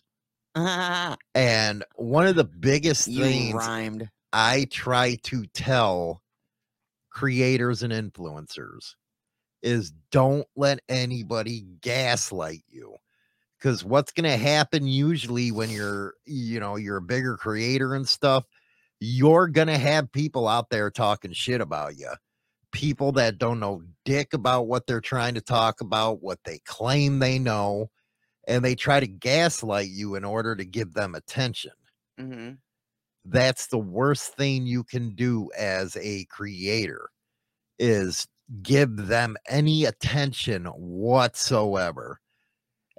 And 1.34 1.84
one 1.96 2.26
of 2.26 2.36
the 2.36 2.44
biggest 2.44 3.08
you 3.08 3.22
things 3.24 3.54
rhymed. 3.54 4.08
I 4.32 4.66
try 4.70 5.16
to 5.24 5.46
tell 5.46 6.22
creators 7.10 7.82
and 7.82 7.92
influencers 7.92 8.94
is 9.64 9.92
don't 10.12 10.46
let 10.56 10.80
anybody 10.88 11.66
gaslight 11.82 12.64
you. 12.68 12.96
Because 13.58 13.84
what's 13.84 14.12
going 14.12 14.30
to 14.30 14.36
happen 14.36 14.86
usually 14.86 15.52
when 15.52 15.70
you're, 15.70 16.14
you 16.26 16.60
know, 16.60 16.76
you're 16.76 16.98
a 16.98 17.02
bigger 17.02 17.36
creator 17.36 17.94
and 17.94 18.08
stuff, 18.08 18.44
you're 19.00 19.48
going 19.48 19.68
to 19.68 19.78
have 19.78 20.12
people 20.12 20.48
out 20.48 20.70
there 20.70 20.90
talking 20.90 21.32
shit 21.32 21.62
about 21.62 21.98
you. 21.98 22.12
People 22.72 23.12
that 23.12 23.38
don't 23.38 23.60
know 23.60 23.82
dick 24.04 24.34
about 24.34 24.68
what 24.68 24.86
they're 24.86 25.00
trying 25.00 25.34
to 25.34 25.42
talk 25.42 25.80
about, 25.80 26.22
what 26.22 26.40
they 26.44 26.60
claim 26.66 27.20
they 27.20 27.38
know, 27.38 27.90
and 28.48 28.64
they 28.64 28.74
try 28.74 29.00
to 29.00 29.08
gaslight 29.08 29.88
you 29.88 30.16
in 30.16 30.24
order 30.24 30.56
to 30.56 30.64
give 30.64 30.94
them 30.94 31.14
attention 31.14 31.72
hmm 32.18 32.52
that's 33.26 33.68
the 33.68 33.78
worst 33.78 34.34
thing 34.36 34.66
you 34.66 34.84
can 34.84 35.14
do 35.14 35.50
as 35.56 35.96
a 36.00 36.24
creator 36.26 37.08
is 37.78 38.26
give 38.62 38.96
them 38.96 39.36
any 39.48 39.84
attention 39.84 40.66
whatsoever. 40.66 42.20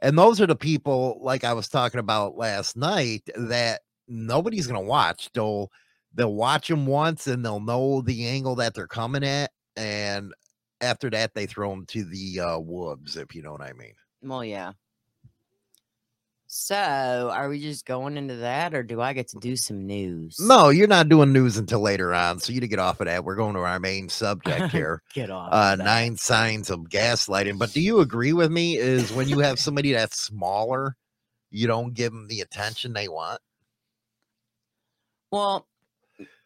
And 0.01 0.17
those 0.17 0.41
are 0.41 0.47
the 0.47 0.55
people 0.55 1.19
like 1.21 1.43
i 1.43 1.53
was 1.53 1.69
talking 1.69 1.99
about 1.99 2.37
last 2.37 2.75
night 2.75 3.23
that 3.35 3.81
nobody's 4.07 4.67
going 4.67 4.81
to 4.81 4.87
watch. 4.87 5.29
They'll 5.33 5.71
they'll 6.13 6.33
watch 6.33 6.67
them 6.67 6.85
once 6.85 7.27
and 7.27 7.45
they'll 7.45 7.59
know 7.59 8.01
the 8.01 8.27
angle 8.27 8.55
that 8.55 8.73
they're 8.73 8.87
coming 8.87 9.23
at 9.23 9.51
and 9.75 10.33
after 10.81 11.09
that 11.09 11.33
they 11.33 11.45
throw 11.45 11.69
them 11.69 11.85
to 11.87 12.03
the 12.05 12.39
uh 12.39 12.59
wolves 12.59 13.17
if 13.17 13.33
you 13.35 13.41
know 13.41 13.51
what 13.51 13.61
i 13.61 13.73
mean. 13.73 13.93
Well, 14.21 14.43
yeah. 14.43 14.71
So, 16.57 17.31
are 17.33 17.49
we 17.49 17.59
just 17.59 17.85
going 17.85 18.15
into 18.15 18.37
that, 18.37 18.73
or 18.73 18.81
do 18.81 19.01
I 19.01 19.11
get 19.11 19.27
to 19.29 19.39
do 19.39 19.57
some 19.57 19.85
news? 19.85 20.37
no 20.39 20.69
you're 20.69 20.87
not 20.87 21.09
doing 21.09 21.33
news 21.33 21.57
until 21.57 21.81
later 21.81 22.13
on 22.13 22.39
so 22.39 22.53
you 22.53 22.61
to 22.61 22.67
get 22.67 22.79
off 22.79 23.01
of 23.01 23.07
that 23.07 23.25
we're 23.25 23.35
going 23.35 23.55
to 23.55 23.59
our 23.59 23.77
main 23.77 24.07
subject 24.07 24.71
here 24.71 25.03
Get 25.13 25.29
off. 25.29 25.49
uh, 25.51 25.73
of 25.73 25.79
nine 25.79 26.15
signs 26.15 26.69
of 26.69 26.79
gaslighting. 26.89 27.59
But 27.59 27.73
do 27.73 27.81
you 27.81 27.99
agree 27.99 28.31
with 28.31 28.51
me? 28.51 28.77
Is 28.77 29.11
when 29.11 29.27
you 29.27 29.39
have 29.39 29.59
somebody 29.59 29.91
that's 29.91 30.17
smaller, 30.17 30.95
you 31.51 31.67
don't 31.67 31.93
give 31.93 32.13
them 32.13 32.27
the 32.29 32.39
attention 32.39 32.93
they 32.93 33.09
want? 33.09 33.41
Well, 35.31 35.67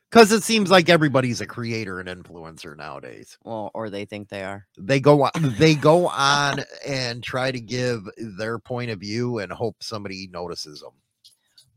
Because 0.09 0.31
it 0.31 0.41
seems 0.41 0.71
like 0.71 0.89
everybody's 0.89 1.39
a 1.39 1.45
creator 1.45 1.99
and 1.99 2.09
influencer 2.09 2.75
nowadays. 2.75 3.37
well, 3.43 3.69
or 3.75 3.89
they 3.91 4.05
think 4.05 4.29
they 4.29 4.43
are. 4.43 4.65
They 4.77 4.99
go 4.99 5.23
on, 5.23 5.31
they 5.59 5.75
go 5.75 6.07
on 6.07 6.63
and 6.87 7.23
try 7.23 7.51
to 7.51 7.59
give 7.59 8.09
their 8.17 8.57
point 8.57 8.89
of 8.89 8.99
view 8.99 9.39
and 9.39 9.51
hope 9.51 9.83
somebody 9.83 10.27
notices 10.31 10.81
them. 10.81 10.93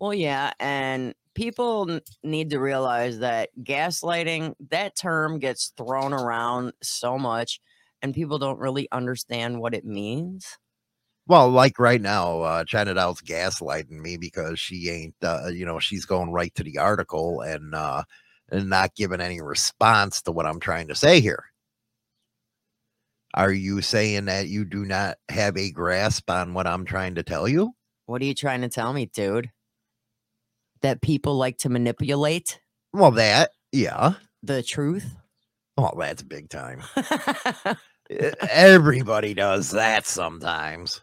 Well, 0.01 0.15
yeah, 0.15 0.53
and 0.59 1.15
people 1.35 2.01
need 2.23 2.51
to 2.51 2.59
realize 2.59 3.19
that 3.21 3.51
gaslighting, 3.63 4.55
that 4.71 4.97
term 4.97 5.39
gets 5.39 5.73
thrown 5.77 6.13
around 6.13 6.73
so 6.83 7.19
much, 7.19 7.61
and 8.01 8.15
people 8.15 8.39
don't 8.39 8.59
really 8.59 8.89
understand 8.91 9.61
what 9.61 9.75
it 9.75 9.85
means. 9.85 10.59
Well, 11.33 11.49
like 11.49 11.79
right 11.79 11.99
now, 12.03 12.43
uh, 12.43 12.65
China 12.65 12.93
Doll's 12.93 13.23
gaslighting 13.23 13.99
me 13.99 14.19
because 14.19 14.61
she 14.61 14.91
ain't, 14.91 15.15
uh, 15.23 15.49
you 15.49 15.65
know, 15.65 15.79
she's 15.79 16.05
going 16.05 16.31
right 16.31 16.55
to 16.57 16.63
the 16.63 16.77
article 16.77 17.41
and 17.41 17.75
uh, 17.75 18.03
and 18.51 18.69
not 18.69 18.95
giving 18.95 19.23
any 19.23 19.41
response 19.41 20.21
to 20.25 20.31
what 20.31 20.45
I'm 20.45 20.61
trying 20.61 20.89
to 20.89 20.95
say 20.95 21.23
here. 21.23 21.43
Are 23.33 23.51
you 23.51 23.81
saying 23.81 24.27
that 24.27 24.49
you 24.49 24.67
do 24.67 24.85
not 24.85 25.17
have 25.31 25.57
a 25.57 25.71
grasp 25.71 26.29
on 26.29 26.53
what 26.53 26.67
I'm 26.67 26.85
trying 26.85 27.15
to 27.15 27.23
tell 27.23 27.49
you? 27.49 27.73
What 28.05 28.21
are 28.21 28.27
you 28.27 28.35
trying 28.35 28.61
to 28.61 28.69
tell 28.69 28.93
me, 28.93 29.07
dude? 29.07 29.51
That 30.83 31.01
people 31.01 31.37
like 31.37 31.57
to 31.61 31.71
manipulate 31.71 32.61
Well, 32.93 33.13
that, 33.13 33.53
yeah. 33.73 34.17
the 34.43 34.63
truth? 34.63 35.17
Well, 35.79 35.95
that's 35.99 36.23
big 36.23 36.51
time. 36.51 36.83
Everybody 38.51 39.33
does 39.33 39.71
that 39.71 40.05
sometimes. 40.05 41.01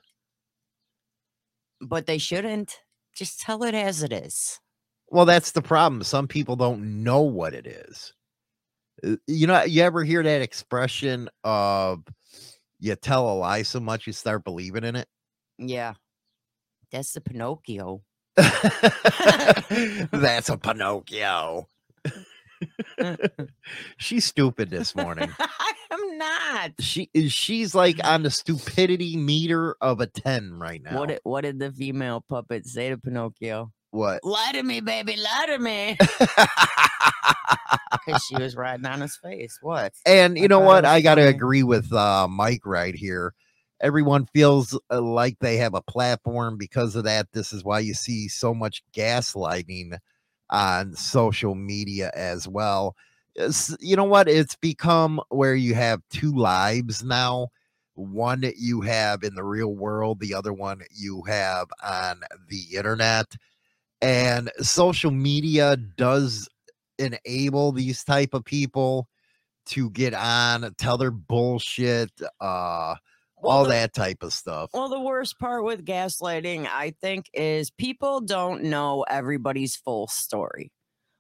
But 1.82 2.06
they 2.06 2.18
shouldn't. 2.18 2.80
Just 3.16 3.42
tell 3.42 3.64
it 3.64 3.76
as 3.76 4.04
it 4.04 4.14
is. 4.14 4.60
Well, 5.10 5.26
that's 5.26 5.52
the 5.52 5.62
problem. 5.62 6.04
Some 6.04 6.28
people 6.28 6.56
don't 6.56 7.04
know 7.04 7.22
what 7.22 7.54
it 7.54 7.68
is. 7.68 8.14
Uh, 9.04 9.16
You 9.28 9.48
know, 9.48 9.64
you 9.64 9.84
ever 9.84 10.04
hear 10.04 10.24
that 10.24 10.42
expression 10.42 11.30
of 11.44 12.04
you 12.80 12.96
tell 12.96 13.30
a 13.30 13.36
lie 13.36 13.64
so 13.64 13.80
much 13.80 14.08
you 14.08 14.14
start 14.14 14.44
believing 14.44 14.84
in 14.84 14.96
it? 14.96 15.08
Yeah. 15.58 15.94
That's 16.92 17.12
the 17.12 17.22
Pinocchio. 17.22 18.02
that's 18.36 18.50
a 20.50 20.58
Pinocchio. 20.58 21.68
She's 23.98 24.26
stupid 24.26 24.70
this 24.70 24.96
morning. 24.96 25.32
I 25.40 25.74
am 25.92 26.18
not. 26.18 26.72
She 26.80 27.10
is 27.14 27.32
she's 27.32 27.74
like 27.74 28.00
on 28.04 28.24
the 28.24 28.32
stupidity 28.32 29.16
meter 29.16 29.76
of 29.82 30.02
a 30.02 30.08
10 30.08 30.60
right 30.60 30.82
now. 30.82 31.00
What 31.00 31.10
did, 31.10 31.20
what 31.24 31.42
did 31.42 31.60
the 31.60 31.72
female 31.72 32.24
puppet 32.28 32.66
say 32.66 32.90
to 32.90 32.98
Pinocchio? 32.98 33.72
what? 33.92 34.24
Lie 34.24 34.52
to 34.54 34.64
me, 34.64 34.82
baby, 34.82 35.16
lie 35.18 35.46
to 35.48 35.60
me. 35.60 35.98
Because 37.92 38.24
she 38.24 38.36
was 38.38 38.56
riding 38.56 38.86
on 38.86 39.02
his 39.02 39.18
face. 39.18 39.58
What? 39.62 39.94
And 40.06 40.38
you 40.38 40.46
I 40.46 40.48
know 40.48 40.60
what? 40.60 40.86
I 40.86 41.02
got 41.02 41.16
to 41.16 41.28
agree 41.28 41.64
with 41.64 41.92
uh, 41.92 42.28
Mike 42.28 42.66
right 42.66 42.96
here. 42.96 43.34
Everyone 43.82 44.26
feels 44.28 44.80
uh, 44.92 45.02
like 45.02 45.38
they 45.40 45.58
have 45.58 45.74
a 45.74 45.82
platform 45.82 46.58
because 46.58 46.96
of 46.96 47.04
that. 47.06 47.28
This 47.34 47.52
is 47.52 47.64
why 47.64 47.80
you 47.80 47.94
see 47.94 48.28
so 48.28 48.54
much 48.54 48.84
gaslighting 48.94 49.98
on 50.50 50.96
social 50.96 51.56
media 51.56 52.12
as 52.16 52.48
well. 52.48 52.96
It's- 53.36 53.76
you 53.80 53.96
know 53.96 54.04
what? 54.06 54.28
It's 54.28 54.56
become 54.56 55.22
where 55.30 55.56
you 55.56 55.76
have 55.76 56.02
two 56.10 56.36
lives 56.36 57.04
now. 57.04 57.50
One 57.96 58.44
you 58.58 58.82
have 58.82 59.24
in 59.24 59.36
the 59.36 59.44
real 59.44 59.76
world, 59.76 60.20
the 60.20 60.34
other 60.34 60.54
one 60.54 60.82
you 60.96 61.22
have 61.24 61.68
on 61.84 62.22
the 62.48 62.64
internet. 62.76 63.36
And 64.02 64.52
social 64.62 65.12
media 65.12 65.78
does 65.78 66.48
enable 67.00 67.72
these 67.72 68.04
type 68.04 68.34
of 68.34 68.46
people 68.46 69.08
to 69.68 69.90
get 69.92 70.14
on, 70.14 70.74
tell 70.78 70.98
their 70.98 71.12
bullshit, 71.12 72.12
uh, 72.42 72.96
Well, 73.42 73.52
all 73.58 73.64
the- 73.64 73.70
that 73.70 73.94
type 73.94 74.24
of 74.24 74.34
stuff. 74.34 74.70
Well, 74.74 74.90
the 74.90 75.00
worst 75.00 75.40
part 75.40 75.64
with 75.64 75.86
gaslighting, 75.86 76.68
I 76.68 76.92
think, 77.02 77.30
is 77.34 77.72
people 77.72 78.22
don't 78.22 78.64
know 78.64 79.04
everybody's 79.10 79.76
full 79.76 80.08
story. 80.08 80.72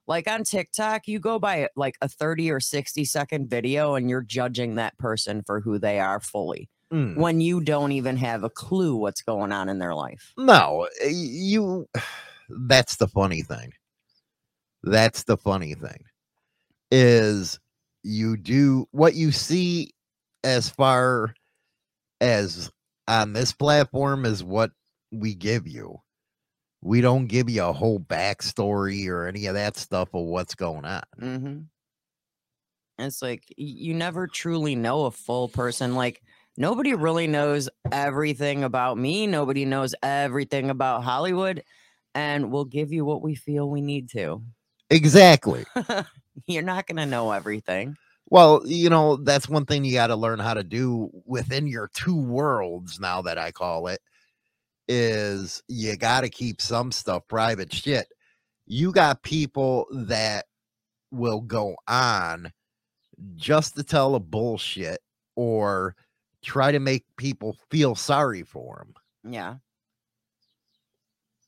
Like 0.08 0.28
on 0.28 0.44
TikTok, 0.44 1.08
you 1.08 1.20
go 1.20 1.38
by 1.40 1.70
like 1.76 1.96
a 2.02 2.10
30 2.10 2.50
or 2.52 2.60
60 2.60 3.06
second 3.06 3.50
video 3.50 3.94
and 3.96 4.10
you're 4.10 4.24
judging 4.24 4.76
that 4.76 4.98
person 4.98 5.44
for 5.46 5.60
who 5.62 5.78
they 5.78 6.00
are 6.00 6.20
fully 6.20 6.68
Mm. 6.92 7.16
when 7.18 7.40
you 7.40 7.62
don't 7.62 7.92
even 7.92 8.18
have 8.18 8.44
a 8.44 8.50
clue 8.50 8.96
what's 8.96 9.22
going 9.22 9.52
on 9.52 9.70
in 9.70 9.78
their 9.78 9.94
life. 9.94 10.34
No, 10.38 10.88
you. 11.08 11.88
That's 12.50 12.96
the 12.96 13.08
funny 13.08 13.44
thing. 13.44 13.74
That's 14.82 15.22
the 15.24 15.38
funny 15.38 15.76
thing. 15.76 16.04
Is 16.90 17.60
you 18.02 18.36
do 18.38 18.88
what 18.90 19.14
you 19.14 19.32
see 19.32 19.92
as 20.44 20.68
far 20.70 21.36
as 22.22 22.72
on 23.08 23.34
this 23.34 23.52
platform 23.52 24.26
is 24.26 24.44
what 24.44 24.72
we 25.12 25.36
give 25.36 25.68
you. 25.68 25.98
We 26.82 27.02
don't 27.02 27.28
give 27.28 27.50
you 27.50 27.64
a 27.64 27.74
whole 27.74 28.00
backstory 28.00 29.08
or 29.08 29.28
any 29.28 29.48
of 29.48 29.56
that 29.56 29.76
stuff 29.76 30.10
of 30.14 30.26
what's 30.26 30.56
going 30.56 30.86
on. 30.86 31.04
Mm-hmm. 31.20 31.60
It's 33.00 33.22
like 33.22 33.44
you 33.58 33.94
never 33.94 34.28
truly 34.28 34.76
know 34.76 35.06
a 35.06 35.12
full 35.12 35.50
person. 35.50 35.96
Like 35.96 36.22
nobody 36.58 36.94
really 36.94 37.28
knows 37.28 37.70
everything 37.92 38.64
about 38.64 38.98
me. 38.98 39.28
Nobody 39.28 39.66
knows 39.66 39.96
everything 40.04 40.70
about 40.70 41.04
Hollywood. 41.04 41.64
And 42.16 42.52
we'll 42.52 42.66
give 42.66 42.92
you 42.92 43.06
what 43.06 43.22
we 43.22 43.36
feel 43.36 43.70
we 43.70 43.82
need 43.82 44.10
to. 44.12 44.42
Exactly. 44.90 45.66
You're 46.48 46.64
not 46.64 46.88
going 46.88 46.98
to 46.98 47.06
know 47.06 47.32
everything. 47.32 47.96
Well, 48.30 48.62
you 48.66 48.90
know, 48.90 49.16
that's 49.18 49.50
one 49.50 49.66
thing 49.66 49.84
you 49.86 49.94
got 49.94 50.08
to 50.08 50.16
learn 50.16 50.40
how 50.40 50.54
to 50.54 50.64
do 50.64 51.10
within 51.26 51.68
your 51.68 51.90
two 51.94 52.16
worlds 52.20 53.00
now 53.00 53.22
that 53.24 53.38
I 53.38 53.52
call 53.52 53.88
it 53.88 54.02
is 54.88 55.62
you 55.68 55.96
got 55.98 56.22
to 56.22 56.30
keep 56.30 56.62
some 56.62 56.92
stuff 56.92 57.28
private 57.28 57.74
shit. 57.74 58.08
You 58.68 58.92
got 58.92 59.24
people 59.24 59.88
that 59.92 60.46
will 61.12 61.42
go 61.42 61.76
on 61.88 62.52
just 63.36 63.76
to 63.76 63.84
tell 63.84 64.16
a 64.16 64.20
bullshit 64.20 65.00
or 65.36 65.96
try 66.44 66.72
to 66.72 66.80
make 66.80 67.06
people 67.18 67.56
feel 67.72 67.96
sorry 67.96 68.44
for 68.44 68.86
them. 69.24 69.34
Yeah. 69.34 69.56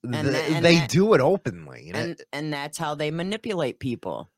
And 0.03 0.13
Th- 0.13 0.25
tha- 0.25 0.55
and 0.55 0.65
they 0.65 0.75
that- 0.79 0.89
do 0.89 1.13
it 1.13 1.21
openly. 1.21 1.89
And 1.93 1.97
And 1.97 2.21
and 2.33 2.53
that's 2.53 2.77
how 2.79 2.95
they 2.95 3.11
manipulate 3.11 3.79
people. 3.79 4.29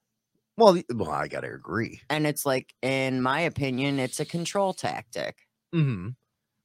Well, 0.57 0.79
well, 0.93 1.11
I 1.11 1.27
got 1.27 1.41
to 1.41 1.53
agree. 1.53 2.01
And 2.09 2.27
it's 2.27 2.45
like 2.45 2.73
in 2.81 3.21
my 3.21 3.41
opinion, 3.41 3.99
it's 3.99 4.19
a 4.19 4.25
control 4.25 4.73
tactic. 4.73 5.37
hmm 5.71 6.09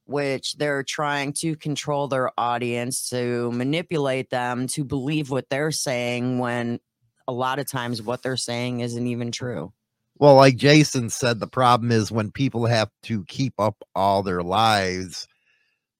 which 0.05 0.57
they're 0.57 0.81
trying 0.81 1.31
to 1.31 1.55
control 1.55 2.07
their 2.07 2.31
audience 2.35 3.09
to 3.09 3.51
manipulate 3.51 4.31
them 4.31 4.65
to 4.65 4.83
believe 4.83 5.29
what 5.29 5.47
they're 5.51 5.71
saying 5.71 6.39
when 6.39 6.79
a 7.27 7.31
lot 7.31 7.59
of 7.59 7.67
times 7.67 8.01
what 8.01 8.23
they're 8.23 8.35
saying 8.35 8.79
isn't 8.79 9.05
even 9.05 9.31
true. 9.31 9.71
Well, 10.17 10.33
like 10.35 10.57
Jason 10.57 11.11
said, 11.11 11.39
the 11.39 11.47
problem 11.47 11.91
is 11.91 12.11
when 12.11 12.31
people 12.31 12.65
have 12.65 12.89
to 13.03 13.23
keep 13.25 13.53
up 13.59 13.75
all 13.95 14.23
their 14.23 14.41
lives, 14.41 15.27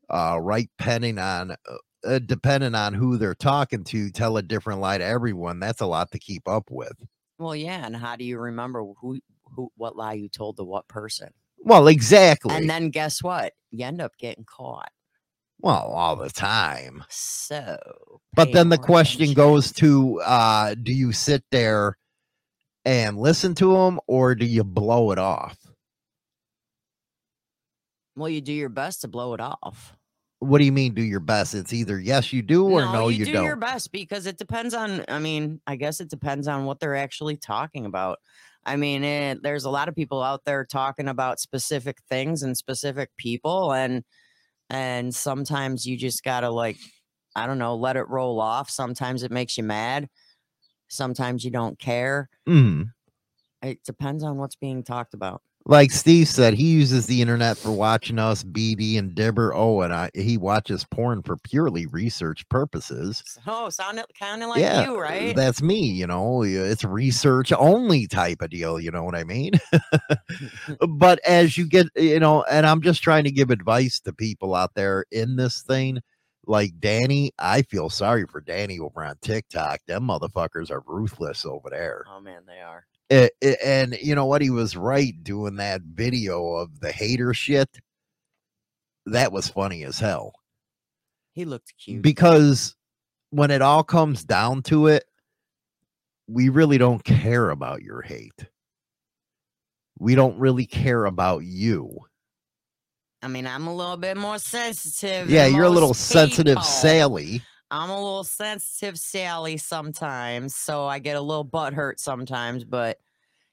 uh, 0.10 0.39
right, 0.41 0.69
depending 0.80 1.19
on, 1.19 1.52
uh, 1.52 1.56
uh, 2.04 2.19
depending 2.25 2.73
on 2.73 2.95
who 2.95 3.17
they're 3.17 3.36
talking 3.36 3.84
to, 3.86 4.10
tell 4.10 4.38
a 4.38 4.41
different 4.41 4.82
lie 4.82 4.97
to 4.97 5.06
everyone. 5.06 5.60
That's 5.60 5.82
a 5.82 5.86
lot 5.86 6.12
to 6.12 6.19
keep 6.19 6.47
up 6.47 6.65
with. 6.71 6.97
Well, 7.39 7.56
yeah, 7.56 7.86
and 7.86 7.95
how 7.95 8.17
do 8.17 8.25
you 8.25 8.38
remember 8.38 8.84
who 9.02 9.19
who 9.56 9.71
what 9.75 9.95
lie 9.95 10.13
you 10.13 10.30
told 10.30 10.58
to 10.58 10.63
what 10.63 10.88
person? 10.88 11.30
Well, 11.58 11.88
exactly. 11.88 12.54
And 12.54 12.69
then 12.69 12.89
guess 12.89 13.23
what? 13.23 13.54
You 13.71 13.86
end 13.86 14.02
up 14.02 14.12
getting 14.19 14.45
caught. 14.45 14.91
well, 15.60 15.91
all 15.91 16.15
the 16.15 16.30
time. 16.30 17.04
So, 17.10 17.78
But 18.34 18.52
then 18.54 18.69
the 18.69 18.78
question 18.78 19.34
goes 19.34 19.71
to, 19.73 20.21
uh, 20.21 20.75
do 20.75 20.93
you 20.93 21.12
sit 21.12 21.43
there 21.52 21.97
and 22.86 23.17
listen 23.17 23.56
to 23.56 23.73
them, 23.73 23.99
or 24.08 24.36
do 24.36 24.45
you 24.45 24.63
blow 24.63 25.12
it 25.12 25.19
off? 25.19 25.58
Well, 28.15 28.30
you 28.30 28.41
do 28.41 28.54
your 28.54 28.69
best 28.69 29.02
to 29.02 29.08
blow 29.08 29.34
it 29.34 29.39
off. 29.41 29.95
What 30.39 30.60
do 30.60 30.65
you 30.65 30.71
mean? 30.71 30.93
Do 30.93 31.02
your 31.02 31.19
best? 31.19 31.54
It's 31.54 31.73
either 31.73 31.99
yes, 31.99 32.32
you 32.32 32.41
do, 32.41 32.65
or 32.65 32.82
no, 32.82 33.10
you, 33.10 33.25
do 33.25 33.34
don't. 33.34 33.43
your 33.43 33.58
best 33.58 33.91
because 33.91 34.25
it 34.25 34.38
depends 34.38 34.73
on. 34.73 35.04
I 35.10 35.19
mean, 35.19 35.60
I 35.67 35.75
guess 35.75 35.99
it 35.99 36.10
depends 36.10 36.47
on 36.47 36.65
what 36.65 36.80
they're 36.80 36.95
actually 36.95 37.36
talking 37.36 37.86
about. 37.86 38.19
I 38.65 38.78
mean, 38.78 39.04
it, 39.04 39.43
there's 39.43 39.65
a 39.65 39.69
lot 39.69 39.89
of 39.89 39.95
people 39.95 40.23
out 40.23 40.45
there 40.45 40.63
talking 40.65 41.10
about 41.10 41.39
specific 41.41 41.97
things 42.08 42.41
and 42.41 42.56
specific 42.58 43.10
people, 43.17 43.73
and 43.73 44.04
and 44.69 45.13
sometimes 45.13 45.86
you 45.86 45.97
just 45.97 46.23
gotta 46.23 46.49
like, 46.49 46.78
I 47.36 47.45
don't 47.45 47.58
know, 47.60 47.75
let 47.75 47.97
it 47.97 48.08
roll 48.08 48.39
off. 48.39 48.69
Sometimes 48.69 49.23
it 49.23 49.32
makes 49.32 49.58
you 49.58 49.63
mad. 49.63 50.08
Sometimes 50.88 51.43
you 51.43 51.52
don't 51.52 51.78
care. 51.78 52.30
Mhm. 52.47 52.93
It 53.62 53.84
depends 53.84 54.23
on 54.23 54.38
what's 54.38 54.56
being 54.56 54.84
talked 54.84 55.13
about. 55.13 55.41
Like 55.65 55.91
Steve 55.91 56.28
said, 56.28 56.56
he 56.56 56.67
uses 56.67 57.06
the 57.06 57.22
internet 57.22 57.58
for 57.58 57.72
watching 57.72 58.17
us, 58.17 58.43
BD 58.43 58.98
and 58.98 59.13
Dibber. 59.13 59.54
Oh, 59.54 59.82
and 59.82 59.93
I, 59.93 60.10
he 60.15 60.38
watches 60.38 60.86
porn 60.89 61.22
for 61.22 61.38
purely 61.38 61.86
research 61.86 62.48
purposes. 62.50 63.24
Oh, 63.45 63.69
sounded 63.69 64.06
kind 64.17 64.41
of 64.41 64.50
like 64.50 64.62
yeah, 64.62 64.86
you, 64.86 65.00
right? 65.00 65.36
That's 65.36 65.62
me, 65.62 65.80
you 65.80 66.08
know. 66.08 66.41
It's 66.41 66.84
research 66.84 67.52
only 67.52 68.08
type 68.08 68.41
of 68.41 68.50
deal, 68.50 68.80
you 68.80 68.89
know 68.89 69.04
what 69.04 69.15
I 69.15 69.24
mean? 69.24 69.52
but 70.88 71.19
as 71.26 71.58
you 71.58 71.67
get, 71.67 71.88
you 71.95 72.19
know, 72.19 72.43
and 72.43 72.65
I'm 72.65 72.82
just 72.82 73.04
trying 73.04 73.26
to 73.26 73.32
give 73.32 73.52
advice 73.52 74.00
to 74.02 74.13
people 74.13 74.56
out 74.56 74.74
there 74.74 75.06
in 75.12 75.36
this 75.36 75.62
thing. 75.62 76.00
Like 76.48 76.80
Danny, 76.80 77.32
I 77.38 77.62
feel 77.62 77.91
sorry 77.91 78.26
for 78.26 78.41
Danny 78.41 78.80
over 78.80 79.04
on 79.04 79.17
TikTok. 79.22 79.82
Them 79.86 80.08
motherfuckers 80.08 80.72
are 80.72 80.82
ruthless 80.88 81.45
over 81.45 81.69
there. 81.69 82.06
oh 82.12 82.22
man, 82.22 82.41
they 82.48 82.60
are. 82.60 82.86
It, 83.10 83.34
it- 83.41 83.60
and 83.63 83.98
you 84.02 84.15
know 84.15 84.26
what? 84.26 84.41
He 84.41 84.50
was 84.50 84.76
right 84.78 85.13
doing 85.24 85.56
that 85.58 85.82
video 85.82 86.54
of 86.54 86.80
the 86.80 86.91
hater 86.91 87.34
shit. 87.34 87.80
That 89.06 89.32
was 89.32 89.48
funny 89.48 89.84
as 89.86 90.00
hell 90.00 90.34
He 91.34 91.45
looked 91.45 91.74
cute. 91.84 92.02
because 92.04 92.76
when 93.32 93.50
it 93.50 93.62
all 93.62 93.84
comes 93.84 94.24
down 94.24 94.62
to 94.63 94.88
it, 94.88 95.06
we 96.28 96.50
really 96.50 96.78
don't 96.78 97.04
care 97.04 97.50
about 97.50 97.82
your 97.82 98.02
hate. 98.04 98.45
We 99.98 100.13
don't 100.15 100.38
really 100.38 100.65
care 100.67 101.06
about 101.06 101.39
you. 101.43 101.89
I 103.22 103.28
mean, 103.28 103.48
I'm 103.48 103.67
a 103.67 103.76
little 103.76 103.98
bit 103.98 104.15
more 104.15 104.38
sensitive. 104.39 105.30
Yeah, 105.30 105.45
you're 105.48 105.65
a 105.65 105.69
little 105.69 105.89
most 105.89 106.08
sensitive. 106.08 106.63
Sally. 106.63 107.41
I'm 107.71 107.89
a 107.89 107.95
little 107.95 108.23
sensitive 108.23 108.97
Sally 108.97 109.58
sometimes, 109.58 110.55
so 110.55 110.86
I 110.86 110.99
get 110.99 111.15
a 111.17 111.21
little 111.21 111.43
butt 111.43 111.73
hurt 111.73 111.99
sometimes, 111.99 112.63
but 112.63 112.97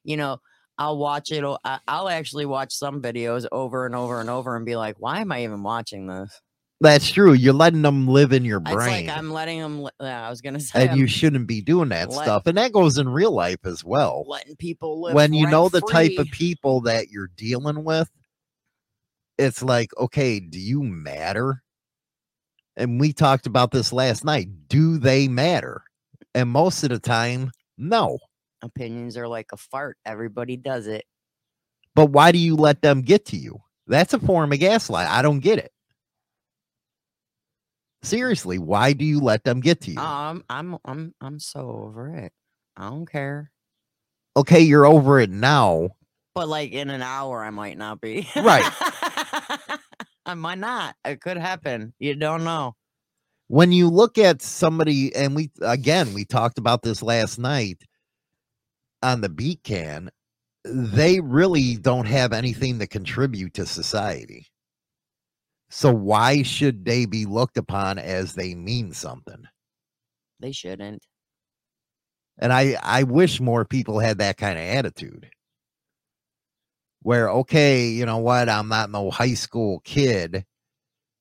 you 0.04 0.16
know, 0.16 0.40
I'll 0.78 0.98
watch 0.98 1.32
it. 1.32 1.44
I'll 1.88 2.08
actually 2.08 2.46
watch 2.46 2.72
some 2.72 3.02
videos 3.02 3.46
over 3.50 3.86
and 3.86 3.94
over 3.94 4.20
and 4.20 4.30
over 4.30 4.56
and 4.56 4.64
be 4.66 4.76
like, 4.76 4.96
why 4.98 5.20
am 5.20 5.32
I 5.32 5.42
even 5.44 5.62
watching 5.62 6.06
this? 6.06 6.40
That's 6.80 7.08
true. 7.10 7.32
You're 7.32 7.54
letting 7.54 7.80
them 7.80 8.06
live 8.06 8.32
in 8.34 8.44
your 8.44 8.60
It's 8.60 8.70
brain. 8.72 9.06
like 9.06 9.16
I'm 9.16 9.30
letting 9.30 9.60
them. 9.60 9.88
Yeah, 9.98 10.22
uh, 10.24 10.26
I 10.26 10.30
was 10.30 10.42
gonna 10.42 10.60
say, 10.60 10.86
and 10.86 10.96
you 10.98 11.04
I'm 11.04 11.08
shouldn't 11.08 11.46
be 11.46 11.62
doing 11.62 11.88
that 11.88 12.10
let- 12.10 12.24
stuff. 12.24 12.46
And 12.46 12.58
that 12.58 12.72
goes 12.72 12.98
in 12.98 13.08
real 13.08 13.32
life 13.32 13.64
as 13.64 13.82
well. 13.82 14.24
letting 14.28 14.56
people 14.56 15.00
live. 15.00 15.14
when 15.14 15.32
you 15.32 15.46
know 15.48 15.68
the 15.70 15.80
type 15.80 16.18
of 16.18 16.26
people 16.30 16.82
that 16.82 17.08
you're 17.10 17.30
dealing 17.36 17.82
with, 17.84 18.10
it's 19.38 19.62
like, 19.62 19.90
okay, 19.98 20.38
do 20.40 20.58
you 20.58 20.82
matter? 20.82 21.62
And 22.76 23.00
we 23.00 23.12
talked 23.12 23.46
about 23.46 23.70
this 23.70 23.92
last 23.92 24.24
night. 24.24 24.48
Do 24.68 24.98
they 24.98 25.28
matter? 25.28 25.82
And 26.34 26.50
most 26.50 26.82
of 26.82 26.90
the 26.90 26.98
time, 26.98 27.50
no. 27.78 28.18
opinions 28.62 29.16
are 29.16 29.28
like 29.28 29.46
a 29.52 29.56
fart. 29.56 29.96
Everybody 30.04 30.56
does 30.56 30.86
it. 30.86 31.04
But 31.94 32.10
why 32.10 32.32
do 32.32 32.38
you 32.38 32.56
let 32.56 32.82
them 32.82 33.00
get 33.00 33.24
to 33.26 33.36
you? 33.36 33.60
That's 33.86 34.12
a 34.12 34.18
form 34.18 34.52
of 34.52 34.58
gaslight. 34.58 35.08
I 35.08 35.22
don't 35.22 35.40
get 35.40 35.58
it. 35.58 35.72
Seriously, 38.02 38.58
why 38.58 38.92
do 38.92 39.04
you 39.04 39.20
let 39.20 39.44
them 39.44 39.60
get 39.60 39.80
to 39.82 39.92
you? 39.92 39.98
Um, 39.98 40.44
I'm 40.50 40.76
I'm 40.84 41.14
I'm 41.20 41.40
so 41.40 41.70
over 41.70 42.14
it. 42.14 42.32
I 42.76 42.90
don't 42.90 43.10
care. 43.10 43.50
okay, 44.36 44.60
you're 44.60 44.86
over 44.86 45.18
it 45.18 45.30
now. 45.30 45.88
But 46.34 46.48
like 46.48 46.72
in 46.72 46.90
an 46.90 47.00
hour, 47.02 47.42
I 47.42 47.50
might 47.50 47.78
not 47.78 48.00
be. 48.00 48.28
Right. 48.36 48.62
Uh, 50.26 50.30
I 50.30 50.34
might 50.34 50.58
not. 50.58 50.96
It 51.04 51.20
could 51.22 51.38
happen. 51.38 51.94
You 52.00 52.16
don't 52.16 52.44
know. 52.44 52.74
when 53.48 53.72
you 53.72 53.88
look 53.90 54.18
at 54.18 54.42
somebody 54.42 55.14
and 55.14 55.34
we 55.36 55.50
again 55.62 56.14
we 56.14 56.24
talked 56.24 56.58
about 56.58 56.82
this 56.82 57.02
last 57.02 57.38
night 57.38 57.82
on 59.02 59.20
the 59.22 59.28
BCAM 59.30 60.08
they 60.64 61.20
really 61.20 61.76
don't 61.76 62.06
have 62.06 62.32
anything 62.32 62.78
to 62.80 62.86
contribute 62.86 63.54
to 63.54 63.66
society 63.66 64.46
so 65.70 65.92
why 65.92 66.42
should 66.42 66.84
they 66.84 67.06
be 67.06 67.26
looked 67.26 67.56
upon 67.58 67.98
as 67.98 68.34
they 68.34 68.54
mean 68.54 68.92
something 68.92 69.44
They 70.40 70.52
shouldn't. 70.52 71.04
and 72.38 72.52
i 72.52 72.76
i 72.82 73.04
wish 73.04 73.40
more 73.40 73.64
people 73.64 74.00
had 74.00 74.18
that 74.18 74.36
kind 74.38 74.58
of 74.58 74.64
attitude 74.64 75.28
where 77.06 77.30
okay 77.30 77.86
you 77.86 78.04
know 78.04 78.18
what 78.18 78.48
i'm 78.48 78.68
not 78.68 78.90
no 78.90 79.12
high 79.12 79.34
school 79.34 79.80
kid 79.84 80.44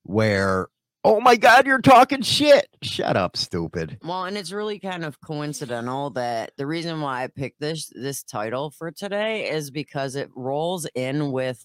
where 0.02 0.67
oh 1.04 1.19
my 1.19 1.36
god 1.36 1.67
you're 1.67 1.80
talking 1.80 2.24
shit 2.24 2.67
shut 2.82 3.15
up 3.15 3.38
stupid 3.38 3.95
Well, 4.04 4.26
and 4.26 4.36
it's 4.36 4.52
really 4.52 4.80
kind 4.80 5.06
of 5.06 5.21
coincidental 5.21 6.10
that 6.12 6.54
the 6.58 6.65
reason 6.65 7.02
why 7.02 7.24
I 7.24 7.28
picked 7.28 7.60
this 7.60 7.91
this 7.93 8.24
title 8.24 8.71
for 8.71 8.89
today 8.89 9.48
is 9.52 9.69
because 9.69 10.15
it 10.15 10.32
rolls 10.36 10.88
in 10.95 11.32
with 11.32 11.63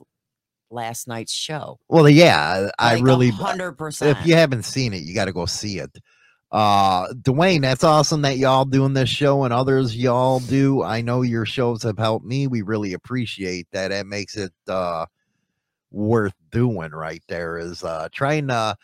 last 0.71 1.09
night's 1.09 1.33
show. 1.33 1.79
Well, 1.89 2.07
yeah, 2.07 2.71
I 2.79 2.97
Like, 2.97 3.05
really. 3.05 3.31
hundred 3.31 3.73
percent. 3.73 4.19
If 4.19 4.27
you 4.27 4.35
haven't 4.35 4.65
seen 4.65 4.93
it, 4.93 5.03
you 5.03 5.15
got 5.15 5.25
to 5.27 5.33
go 5.33 5.47
see 5.47 5.79
it. 5.79 5.99
Uh, 6.53 7.13
Dwayne, 7.13 7.63
that's 7.63 7.85
awesome 7.85 8.23
that 8.23 8.39
y'all 8.39 8.65
doing 8.65 8.93
this 8.93 9.09
show 9.09 9.45
and 9.45 9.55
others 9.55 9.97
y'all 9.97 10.41
do. 10.41 10.83
I 10.83 11.01
know 11.01 11.23
your 11.23 11.47
shows 11.47 11.85
have 11.85 11.99
helped 11.99 12.27
me. 12.27 12.49
We 12.49 12.63
really 12.63 12.93
appreciate 12.93 13.69
that. 13.71 13.93
It 13.93 14.07
makes 14.07 14.37
it 14.37 14.53
uh 14.67 15.07
worth 15.93 16.35
doing. 16.51 16.91
Right 16.91 17.23
there 17.29 17.57
is 17.57 17.85
uh 17.85 18.09
trying 18.11 18.49
to, 18.49 18.77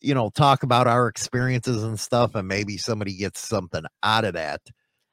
you 0.00 0.14
know, 0.14 0.30
talk 0.30 0.62
about 0.62 0.86
our 0.86 1.08
experiences 1.08 1.82
and 1.82 1.98
stuff, 1.98 2.36
and 2.36 2.46
maybe 2.46 2.76
somebody 2.76 3.16
gets 3.16 3.40
something 3.40 3.82
out 4.04 4.24
of 4.24 4.34
that. 4.34 4.60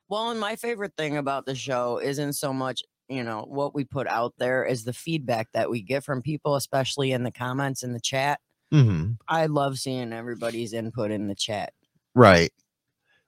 Well, 0.07 0.29
and 0.29 0.39
my 0.39 0.55
favorite 0.55 0.93
thing 0.97 1.17
about 1.17 1.47
the 1.47 1.55
show 1.55 1.97
isn't 1.97 2.33
so 2.33 2.53
much, 2.53 2.83
you 3.09 3.23
know, 3.23 3.43
what 3.47 3.73
we 3.73 3.85
put 3.85 4.07
out 4.07 4.35
there 4.37 4.63
is 4.63 4.83
the 4.83 4.93
feedback 4.93 5.51
that 5.53 5.69
we 5.69 5.81
get 5.81 6.03
from 6.03 6.21
people, 6.21 6.55
especially 6.55 7.11
in 7.11 7.23
the 7.23 7.31
comments 7.31 7.81
in 7.81 7.93
the 7.93 7.99
chat. 7.99 8.39
Mm-hmm. 8.71 9.13
I 9.27 9.47
love 9.47 9.79
seeing 9.79 10.13
everybody's 10.13 10.73
input 10.73 11.09
in 11.09 11.27
the 11.27 11.35
chat. 11.35 11.73
Right. 12.17 12.51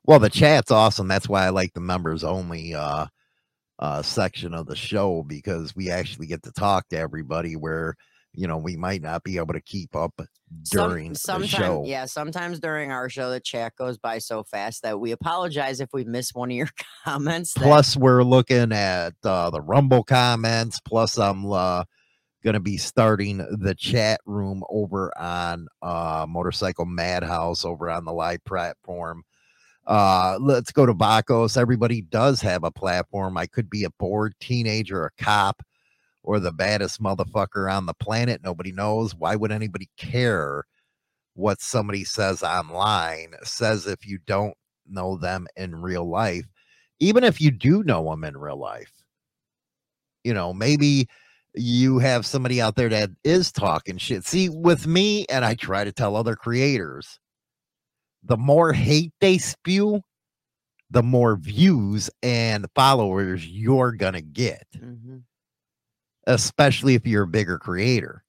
Well, 0.03 0.17
the 0.17 0.31
chat's 0.31 0.71
awesome. 0.71 1.07
That's 1.07 1.29
why 1.29 1.45
I 1.45 1.49
like 1.49 1.73
the 1.75 1.79
members 1.79 2.23
only 2.23 2.73
uh 2.73 3.05
uh 3.77 4.01
section 4.01 4.55
of 4.55 4.65
the 4.65 4.75
show 4.75 5.23
because 5.27 5.75
we 5.75 5.91
actually 5.91 6.25
get 6.25 6.41
to 6.43 6.51
talk 6.51 6.89
to 6.89 6.97
everybody 6.97 7.55
where 7.55 7.95
you 8.33 8.47
know 8.47 8.57
we 8.57 8.75
might 8.75 9.03
not 9.03 9.23
be 9.23 9.37
able 9.37 9.53
to 9.53 9.61
keep 9.61 9.95
up 9.95 10.19
Some- 10.63 10.89
during 10.89 11.13
the 11.13 11.45
show. 11.47 11.83
Yeah, 11.85 12.05
sometimes 12.05 12.59
during 12.59 12.91
our 12.91 13.09
show, 13.09 13.29
the 13.29 13.39
chat 13.39 13.75
goes 13.75 13.99
by 13.99 14.17
so 14.17 14.43
fast 14.43 14.81
that 14.81 14.99
we 14.99 15.11
apologize 15.11 15.81
if 15.81 15.89
we 15.93 16.03
miss 16.03 16.33
one 16.33 16.49
of 16.49 16.57
your 16.57 16.69
comments. 17.05 17.53
that- 17.53 17.61
Plus, 17.63 17.95
we're 17.95 18.23
looking 18.23 18.71
at 18.71 19.13
uh, 19.23 19.51
the 19.51 19.61
Rumble 19.61 20.03
comments. 20.03 20.79
Plus, 20.83 21.19
I'm 21.19 21.45
uh, 21.51 21.83
going 22.43 22.53
to 22.53 22.59
be 22.59 22.77
starting 22.77 23.37
the 23.37 23.75
chat 23.75 24.21
room 24.25 24.63
over 24.69 25.15
on 25.17 25.67
uh, 25.81 26.25
Motorcycle 26.27 26.85
Madhouse 26.85 27.65
over 27.65 27.89
on 27.89 28.05
the 28.05 28.13
live 28.13 28.43
platform. 28.45 29.23
Uh, 29.85 30.37
let's 30.39 30.71
go 30.71 30.85
to 30.85 30.93
Bacos. 30.93 31.57
Everybody 31.57 32.01
does 32.01 32.41
have 32.41 32.63
a 32.63 32.71
platform. 32.71 33.37
I 33.37 33.47
could 33.47 33.69
be 33.69 33.83
a 33.83 33.89
bored 33.91 34.33
teenager, 34.39 35.05
a 35.05 35.23
cop, 35.23 35.63
or 36.23 36.39
the 36.39 36.51
baddest 36.51 37.01
motherfucker 37.01 37.71
on 37.71 37.85
the 37.85 37.93
planet. 37.95 38.41
Nobody 38.43 38.71
knows. 38.71 39.15
Why 39.15 39.35
would 39.35 39.51
anybody 39.51 39.89
care 39.97 40.65
what 41.33 41.61
somebody 41.61 42.03
says 42.03 42.43
online? 42.43 43.33
Says 43.43 43.87
if 43.87 44.05
you 44.05 44.19
don't 44.27 44.53
know 44.87 45.17
them 45.17 45.47
in 45.55 45.75
real 45.75 46.07
life 46.07 46.45
even 46.99 47.23
if 47.23 47.39
you 47.39 47.51
do 47.51 47.83
know 47.83 48.09
them 48.09 48.23
in 48.23 48.37
real 48.37 48.57
life, 48.57 48.91
you 50.23 50.33
know, 50.33 50.53
maybe 50.53 51.07
you 51.55 51.99
have 51.99 52.25
somebody 52.25 52.61
out 52.61 52.75
there 52.75 52.89
that 52.89 53.09
is 53.23 53.51
talking 53.51 53.97
shit. 53.97 54.25
See, 54.25 54.49
with 54.49 54.85
me, 54.87 55.25
and 55.27 55.43
I 55.43 55.55
try 55.55 55.83
to 55.83 55.91
tell 55.91 56.15
other 56.15 56.35
creators, 56.35 57.19
the 58.23 58.37
more 58.37 58.73
hate 58.73 59.13
they 59.21 59.37
spew, 59.37 60.01
the 60.91 61.03
more 61.03 61.35
views 61.37 62.09
and 62.23 62.65
followers 62.75 63.45
you're 63.47 63.91
going 63.91 64.13
to 64.13 64.21
get, 64.21 64.65
Mhm. 64.75 65.23
especially 66.27 66.95
if 66.95 67.05
you're 67.07 67.23
a 67.23 67.27
bigger 67.27 67.57
creator. 67.57 68.23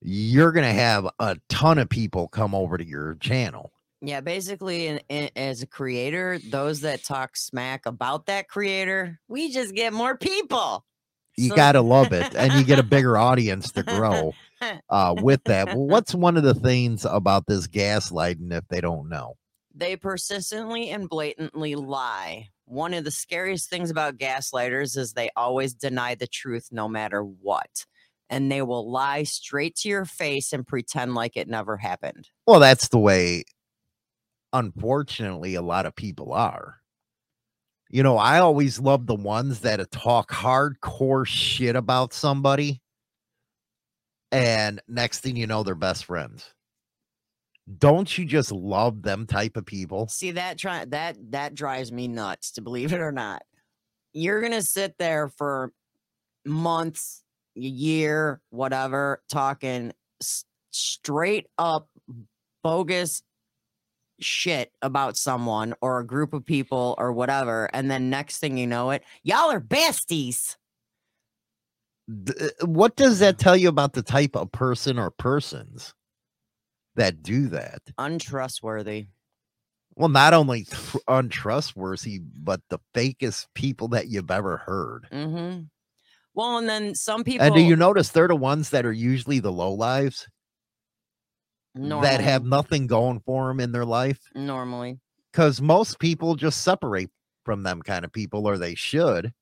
You're 0.00 0.52
going 0.52 0.66
to 0.66 0.72
have 0.72 1.08
a 1.18 1.36
ton 1.48 1.78
of 1.78 1.88
people 1.88 2.28
come 2.28 2.54
over 2.54 2.76
to 2.76 2.84
your 2.84 3.14
channel. 3.16 3.72
Yeah, 4.00 4.20
basically, 4.20 4.88
in, 4.88 5.00
in, 5.08 5.30
as 5.36 5.62
a 5.62 5.66
creator, 5.66 6.40
those 6.50 6.80
that 6.80 7.04
talk 7.04 7.36
smack 7.36 7.86
about 7.86 8.26
that 8.26 8.48
creator, 8.48 9.20
we 9.28 9.52
just 9.52 9.74
get 9.74 9.92
more 9.92 10.16
people. 10.16 10.84
You 11.36 11.48
So- 11.50 11.56
gotta 11.56 11.80
love 11.80 12.12
it 12.12 12.34
and 12.34 12.52
you 12.54 12.64
get 12.64 12.78
a 12.78 12.82
bigger 12.82 13.16
audience 13.16 13.72
to 13.72 13.82
grow 13.82 14.34
uh 14.90 15.14
with 15.20 15.42
that 15.44 15.68
well 15.68 15.86
what's 15.86 16.14
one 16.14 16.36
of 16.36 16.42
the 16.42 16.54
things 16.54 17.04
about 17.04 17.46
this 17.46 17.66
gaslighting 17.66 18.52
if 18.52 18.66
they 18.68 18.80
don't 18.80 19.08
know 19.08 19.34
They 19.74 19.96
persistently 19.96 20.90
and 20.90 21.08
blatantly 21.08 21.74
lie. 21.74 22.48
One 22.66 22.92
of 22.94 23.04
the 23.04 23.10
scariest 23.10 23.68
things 23.70 23.90
about 23.90 24.18
gaslighters 24.18 24.96
is 24.98 25.12
they 25.14 25.30
always 25.36 25.72
deny 25.74 26.14
the 26.14 26.26
truth 26.26 26.68
no 26.70 26.88
matter 26.88 27.22
what. 27.22 27.86
And 28.30 28.50
they 28.52 28.62
will 28.62 28.90
lie 28.90 29.24
straight 29.24 29.74
to 29.76 29.88
your 29.88 30.04
face 30.04 30.52
and 30.52 30.66
pretend 30.66 31.14
like 31.14 31.36
it 31.36 31.48
never 31.48 31.76
happened. 31.78 32.28
well 32.46 32.60
that's 32.60 32.88
the 32.88 32.98
way 32.98 33.44
unfortunately 34.52 35.54
a 35.54 35.62
lot 35.62 35.86
of 35.86 35.96
people 35.96 36.32
are 36.32 36.81
You 37.92 38.02
know, 38.02 38.16
I 38.16 38.38
always 38.38 38.80
love 38.80 39.06
the 39.06 39.14
ones 39.14 39.60
that 39.60 39.90
talk 39.90 40.30
hardcore 40.30 41.26
shit 41.26 41.76
about 41.76 42.14
somebody. 42.14 42.80
And 44.32 44.80
next 44.88 45.20
thing 45.20 45.36
you 45.36 45.46
know, 45.46 45.62
they're 45.62 45.74
best 45.74 46.06
friends. 46.06 46.54
Don't 47.78 48.16
you 48.16 48.24
just 48.24 48.50
love 48.50 49.02
them 49.02 49.26
type 49.26 49.58
of 49.58 49.66
people? 49.66 50.08
See 50.08 50.32
that 50.32 50.56
try 50.56 50.86
that 50.86 51.18
that 51.32 51.54
drives 51.54 51.92
me 51.92 52.08
nuts 52.08 52.52
to 52.52 52.62
believe 52.62 52.94
it 52.94 53.00
or 53.00 53.12
not. 53.12 53.42
You're 54.14 54.40
gonna 54.40 54.62
sit 54.62 54.96
there 54.98 55.28
for 55.28 55.70
months, 56.46 57.22
a 57.56 57.60
year, 57.60 58.40
whatever, 58.48 59.22
talking 59.30 59.92
s- 60.20 60.44
straight 60.70 61.46
up 61.58 61.88
bogus 62.64 63.22
shit 64.24 64.72
about 64.82 65.16
someone 65.16 65.74
or 65.80 65.98
a 65.98 66.06
group 66.06 66.32
of 66.32 66.44
people 66.44 66.94
or 66.98 67.12
whatever, 67.12 67.68
and 67.72 67.90
then 67.90 68.10
next 68.10 68.38
thing 68.38 68.56
you 68.56 68.66
know 68.66 68.90
it, 68.90 69.04
y'all 69.22 69.50
are 69.50 69.60
besties. 69.60 70.56
Uh, 72.10 72.48
What 72.66 72.96
does 72.96 73.18
that 73.20 73.38
tell 73.38 73.56
you 73.56 73.68
about 73.68 73.92
the 73.92 74.02
type 74.02 74.36
of 74.36 74.50
person 74.52 74.98
or 74.98 75.10
persons 75.10 75.94
that 76.96 77.22
do 77.22 77.48
that? 77.48 77.80
Untrustworthy. 77.98 79.06
Well, 79.94 80.08
not 80.08 80.34
only 80.34 80.64
tr- 80.64 80.98
untrustworthy, 81.08 82.20
but 82.20 82.60
the 82.70 82.78
fakest 82.94 83.46
people 83.54 83.88
that 83.88 84.08
you've 84.08 84.30
ever 84.30 84.56
heard. 84.56 85.06
Mm-hmm. 85.12 85.62
Well, 86.34 86.58
and 86.58 86.68
then 86.68 86.94
some 86.94 87.24
people 87.24 87.44
And 87.44 87.54
do 87.54 87.60
you 87.60 87.76
notice 87.76 88.08
they're 88.08 88.28
the 88.28 88.34
ones 88.34 88.70
that 88.70 88.86
are 88.86 88.92
usually 88.92 89.38
the 89.38 89.52
low 89.52 89.72
lives 89.72 90.26
that 91.74 92.20
have 92.20 92.44
nothing 92.44 92.86
going 92.86 93.20
for 93.20 93.48
them 93.48 93.60
in 93.60 93.72
their 93.72 93.84
life? 93.84 94.20
normally. 94.34 94.98
Because 95.32 95.62
most 95.62 95.98
people 95.98 96.34
just 96.34 96.60
separate 96.62 97.08
from 97.46 97.62
them 97.62 97.80
kind 97.80 98.04
of 98.04 98.12
people, 98.12 98.46
or 98.46 98.58
they 98.58 98.74
should. 98.74 99.32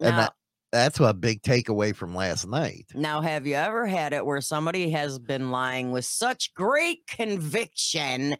And 0.00 0.16
Now- 0.16 0.16
that, 0.16 0.32
that's 0.72 0.98
a 0.98 1.12
big 1.12 1.42
takeaway 1.42 1.94
from 1.94 2.14
last 2.14 2.46
night. 2.48 2.86
Now, 2.94 3.20
have 3.20 3.46
you 3.46 3.54
ever 3.54 3.86
had 3.86 4.12
it 4.14 4.24
where 4.24 4.40
somebody 4.40 4.90
has 4.90 5.18
been 5.18 5.50
lying 5.50 5.92
with 5.92 6.04
such 6.06 6.54
great 6.54 7.06
conviction 7.06 8.36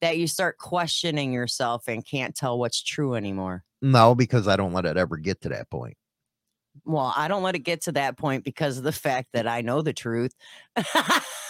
that 0.00 0.18
you 0.18 0.26
start 0.26 0.58
questioning 0.58 1.32
yourself 1.32 1.88
and 1.88 2.04
can't 2.04 2.34
tell 2.34 2.58
what's 2.58 2.82
true 2.82 3.14
anymore? 3.14 3.64
No, 3.80 4.14
because 4.14 4.48
I 4.48 4.56
don't 4.56 4.72
let 4.72 4.84
it 4.86 4.96
ever 4.96 5.16
get 5.16 5.40
to 5.42 5.48
that 5.50 5.70
point. 5.70 5.96
Well, 6.84 7.12
I 7.16 7.28
don't 7.28 7.42
let 7.42 7.54
it 7.54 7.60
get 7.60 7.82
to 7.84 7.92
that 7.92 8.18
point 8.18 8.44
because 8.44 8.76
of 8.76 8.84
the 8.84 8.92
fact 8.92 9.28
that 9.32 9.46
I 9.46 9.62
know 9.62 9.82
the 9.82 9.92
truth. 9.92 10.32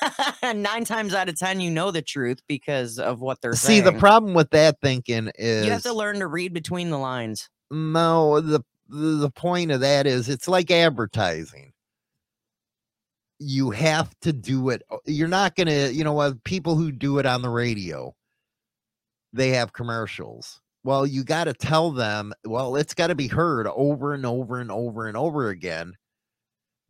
Nine 0.43 0.85
times 0.85 1.15
out 1.15 1.29
of 1.29 1.39
10, 1.39 1.61
you 1.61 1.71
know 1.71 1.91
the 1.91 2.03
truth 2.03 2.41
because 2.49 2.99
of 2.99 3.21
what 3.21 3.41
they're 3.41 3.55
See, 3.55 3.81
saying. 3.81 3.85
the 3.85 3.93
problem 3.93 4.35
with 4.35 4.51
that 4.51 4.81
thinking 4.81 5.31
is 5.37 5.65
you 5.65 5.73
have 5.73 5.83
to 5.83 5.93
learn 5.93 6.19
to 6.21 6.27
read 6.27 6.53
between 6.53 6.91
the 6.91 6.99
lines. 6.99 7.49
no 7.71 8.41
the 8.41 8.61
the 8.89 9.31
point 9.31 9.71
of 9.71 9.81
that 9.81 10.07
is 10.07 10.29
it's 10.31 10.49
like 10.49 10.71
advertising 10.71 11.73
you 13.39 13.71
have 13.71 14.13
to 14.21 14.33
do 14.33 14.71
it 14.71 14.83
you're 15.05 15.29
not 15.29 15.55
gonna 15.55 15.89
you 15.89 16.03
know 16.03 16.13
what 16.15 16.43
people 16.45 16.75
who 16.75 16.91
do 16.91 17.19
it 17.19 17.27
on 17.27 17.43
the 17.43 17.51
radio 17.51 18.15
they 19.33 19.51
have 19.51 19.73
commercials 19.73 20.61
well 20.85 21.07
you 21.07 21.23
got 21.23 21.45
to 21.45 21.53
tell 21.53 21.91
them 21.93 22.33
well 22.47 22.75
it's 22.77 22.95
got 22.95 23.09
to 23.09 23.15
be 23.15 23.29
heard 23.29 23.67
over 23.69 24.15
and 24.15 24.25
over 24.27 24.59
and 24.59 24.71
over 24.73 25.07
and 25.07 25.17
over 25.17 25.51
again 25.51 25.93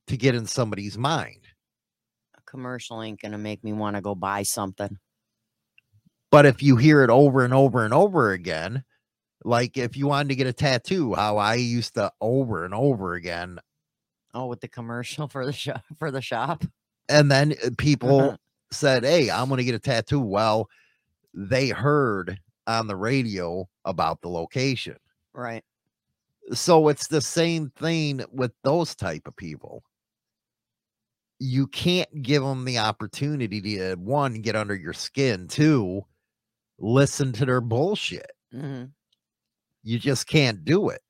to 0.07 0.17
get 0.17 0.35
in 0.35 0.47
somebody's 0.47 0.97
mind 0.97 1.41
commercial 2.49 3.03
ain't 3.03 3.21
going 3.21 3.33
to 3.33 3.39
make 3.39 3.63
me 3.63 3.73
want 3.73 3.95
to 3.97 4.03
go 4.03 4.15
buy 4.15 4.43
something. 4.43 4.97
but 6.31 6.47
if 6.47 6.63
you 6.63 6.77
hear 6.77 7.03
it 7.05 7.11
over 7.11 7.45
and 7.45 7.53
over 7.55 7.85
and 7.85 7.93
over 7.95 8.33
again 8.33 8.83
like 9.45 9.77
if 9.77 9.97
you 9.97 10.07
wanted 10.09 10.29
to 10.31 10.35
get 10.35 10.47
a 10.47 10.53
tattoo 10.53 11.15
how 11.15 11.37
i 11.37 11.55
used 11.55 11.95
to 11.95 12.11
over 12.21 12.65
and 12.65 12.75
over 12.75 13.15
again 13.15 13.59
Oh, 14.35 14.47
with 14.47 14.61
the 14.61 14.69
commercial 14.69 15.27
for 15.35 15.47
the 15.47 15.53
shop 15.53 15.83
for 15.99 16.11
the 16.11 16.21
shop. 16.21 16.63
and 17.09 17.31
then 17.31 17.55
uh, 17.65 17.71
people 17.79 18.37
said, 18.71 19.03
"Hey, 19.05 19.31
I'm 19.31 19.49
going 19.49 19.57
to 19.59 19.65
get 19.65 19.75
a 19.75 19.79
tattoo." 19.79 20.21
Well, 20.21 20.69
they 21.33 21.71
heard 21.71 22.39
on 22.67 22.87
the 22.89 22.95
radio 22.95 23.67
about 23.87 24.21
the 24.21 24.29
location. 24.29 24.97
Right. 25.33 25.65
So 26.53 26.89
it's 26.89 27.09
the 27.09 27.23
same 27.23 27.71
thing 27.71 28.23
with 28.31 28.53
those 28.65 28.95
type 28.95 29.27
of 29.27 29.35
people. 29.37 29.83
You 31.41 31.67
can't 31.69 32.23
give 32.23 32.43
them 32.43 32.65
the 32.65 32.79
opportunity 32.79 33.61
to 33.61 33.95
one 33.97 34.43
get 34.43 34.57
under 34.57 34.75
your 34.75 34.93
skin, 34.93 35.49
two 35.49 36.05
listen 36.79 37.33
to 37.33 37.45
their 37.45 37.61
bullshit. 37.61 38.31
hmm 38.53 38.85
You 39.83 39.99
just 39.99 40.27
can't 40.27 40.65
do 40.65 40.89
it. 40.91 41.03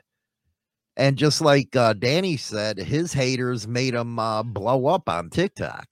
And 0.97 1.17
just 1.17 1.41
like 1.41 1.77
uh, 1.77 1.93
Danny 1.93 2.37
said, 2.37 2.79
his 2.79 3.13
haters 3.13 3.69
made 3.69 3.95
him 3.95 4.19
uh, 4.19 4.43
blow 4.43 4.87
up 4.87 5.09
on 5.09 5.31
TikTok. 5.31 5.87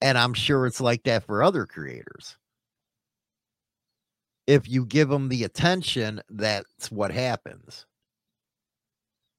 And 0.00 0.18
I'm 0.18 0.34
sure 0.34 0.66
it's 0.66 0.80
like 0.80 1.04
that 1.04 1.24
for 1.24 1.42
other 1.42 1.66
creators. 1.66 2.36
If 4.46 4.68
you 4.68 4.84
give 4.84 5.08
them 5.08 5.28
the 5.28 5.44
attention, 5.44 6.20
that's 6.28 6.90
what 6.90 7.12
happens. 7.12 7.86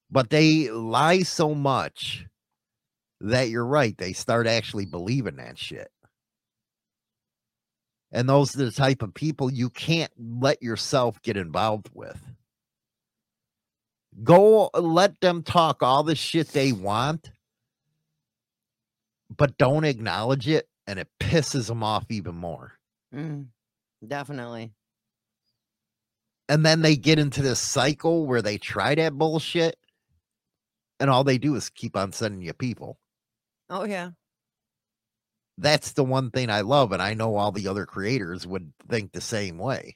But 0.09 0.29
they 0.29 0.69
lie 0.69 1.23
so 1.23 1.53
much 1.53 2.25
that 3.21 3.49
you're 3.49 3.65
right. 3.65 3.97
They 3.97 4.13
start 4.13 4.47
actually 4.47 4.85
believing 4.85 5.37
that 5.37 5.57
shit. 5.57 5.89
And 8.11 8.27
those 8.27 8.55
are 8.55 8.65
the 8.65 8.71
type 8.71 9.01
of 9.01 9.13
people 9.13 9.51
you 9.51 9.69
can't 9.69 10.11
let 10.17 10.61
yourself 10.61 11.21
get 11.21 11.37
involved 11.37 11.89
with. 11.93 12.19
Go 14.23 14.69
uh, 14.73 14.81
let 14.81 15.19
them 15.21 15.43
talk 15.43 15.81
all 15.81 16.03
the 16.03 16.15
shit 16.15 16.49
they 16.49 16.73
want, 16.73 17.31
but 19.35 19.57
don't 19.57 19.85
acknowledge 19.85 20.49
it, 20.49 20.67
and 20.85 20.99
it 20.99 21.07
pisses 21.21 21.67
them 21.67 21.81
off 21.81 22.05
even 22.09 22.35
more. 22.35 22.73
Mm, 23.15 23.45
definitely. 24.05 24.73
And 26.49 26.65
then 26.65 26.81
they 26.81 26.97
get 26.97 27.19
into 27.19 27.41
this 27.41 27.59
cycle 27.59 28.25
where 28.25 28.41
they 28.41 28.57
try 28.57 28.95
that 28.95 29.13
bullshit, 29.13 29.77
and 30.99 31.09
all 31.09 31.23
they 31.23 31.37
do 31.37 31.55
is 31.55 31.69
keep 31.69 31.95
on 31.95 32.11
sending 32.11 32.41
you 32.41 32.51
people. 32.51 32.97
Oh 33.71 33.85
yeah. 33.85 34.09
That's 35.57 35.93
the 35.93 36.03
one 36.03 36.29
thing 36.29 36.49
I 36.49 36.61
love, 36.61 36.91
and 36.91 37.01
I 37.01 37.13
know 37.13 37.35
all 37.35 37.51
the 37.51 37.67
other 37.67 37.85
creators 37.85 38.45
would 38.45 38.73
think 38.89 39.11
the 39.11 39.21
same 39.21 39.57
way. 39.57 39.95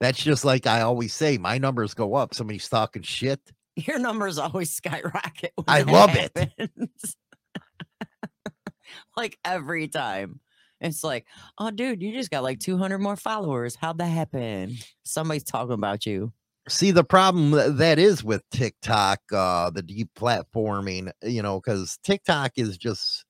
That's 0.00 0.22
just 0.22 0.44
like 0.44 0.66
I 0.66 0.82
always 0.82 1.14
say, 1.14 1.38
my 1.38 1.58
numbers 1.58 1.94
go 1.94 2.14
up. 2.14 2.34
Somebody's 2.34 2.68
talking 2.68 3.02
shit. 3.02 3.40
Your 3.76 3.98
numbers 3.98 4.38
always 4.38 4.72
skyrocket. 4.72 5.52
when 5.56 5.64
I 5.68 5.82
that 5.82 5.92
love 5.92 6.10
it. 6.16 6.70
like 9.16 9.38
every 9.44 9.88
time. 9.88 10.40
It's 10.80 11.02
like, 11.02 11.26
oh, 11.58 11.70
dude, 11.70 12.02
you 12.02 12.12
just 12.12 12.30
got 12.30 12.42
like 12.42 12.60
200 12.60 12.98
more 12.98 13.16
followers. 13.16 13.76
How'd 13.76 13.98
that 13.98 14.06
happen? 14.06 14.76
Somebody's 15.04 15.44
talking 15.44 15.72
about 15.72 16.04
you. 16.04 16.32
See, 16.68 16.90
the 16.90 17.04
problem 17.04 17.76
that 17.76 17.98
is 17.98 18.24
with 18.24 18.42
TikTok, 18.50 19.20
uh, 19.32 19.70
the 19.70 19.82
deplatforming, 19.82 21.12
you 21.22 21.40
know, 21.42 21.60
because 21.60 21.98
TikTok 22.02 22.52
is 22.56 22.76
just 22.76 23.24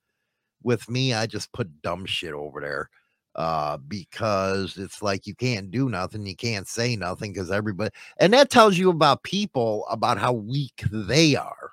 with 0.63 0.89
me, 0.89 1.13
I 1.13 1.27
just 1.27 1.53
put 1.53 1.83
dumb 1.83 2.07
shit 2.07 2.33
over 2.33 2.61
there. 2.61 2.91
Uh, 3.35 3.77
because 3.77 4.79
it's 4.79 5.03
like 5.03 5.27
you 5.27 5.35
can't 5.35 5.71
do 5.71 5.91
nothing, 5.91 6.25
you 6.25 6.35
can't 6.35 6.67
say 6.67 6.97
nothing 6.97 7.35
because 7.35 7.51
everybody, 7.51 7.91
and 8.19 8.33
that 8.33 8.49
tells 8.49 8.79
you 8.79 8.89
about 8.89 9.23
people 9.25 9.85
about 9.91 10.17
how 10.17 10.33
weak 10.33 10.83
they 10.91 11.37
are. 11.37 11.73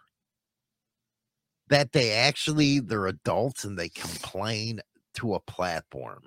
That 1.70 1.94
they 1.94 2.12
actually 2.12 2.82
they're 2.82 3.08
adults 3.08 3.64
and 3.64 3.80
they 3.80 3.88
complain 3.88 4.82
to 5.14 5.36
a 5.36 5.40
platform. 5.40 6.24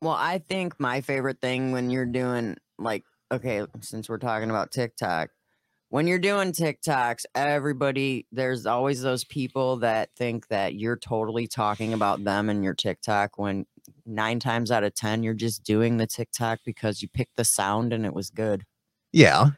Well, 0.00 0.14
I 0.16 0.38
think 0.38 0.78
my 0.78 1.00
favorite 1.00 1.40
thing 1.40 1.72
when 1.72 1.90
you're 1.90 2.06
doing 2.06 2.58
like, 2.78 3.02
okay, 3.32 3.64
since 3.80 4.08
we're 4.08 4.18
talking 4.18 4.50
about 4.50 4.70
TikTok, 4.70 5.30
when 5.88 6.06
you're 6.06 6.18
doing 6.18 6.52
TikToks, 6.52 7.24
everybody, 7.34 8.26
there's 8.32 8.64
always 8.66 9.02
those 9.02 9.24
people 9.24 9.76
that 9.78 10.10
think 10.16 10.48
that 10.48 10.74
you're 10.74 10.96
totally 10.96 11.46
talking 11.46 11.92
about 11.92 12.24
them 12.24 12.48
in 12.48 12.62
your 12.62 12.74
TikTok 12.74 13.38
when 13.38 13.66
nine 14.06 14.38
times 14.40 14.70
out 14.70 14.84
of 14.84 14.94
10, 14.94 15.22
you're 15.22 15.34
just 15.34 15.64
doing 15.64 15.96
the 15.98 16.06
TikTok 16.06 16.60
because 16.64 17.02
you 17.02 17.08
picked 17.08 17.36
the 17.36 17.44
sound 17.44 17.92
and 17.92 18.06
it 18.06 18.14
was 18.14 18.30
good. 18.30 18.64
Yeah, 19.12 19.50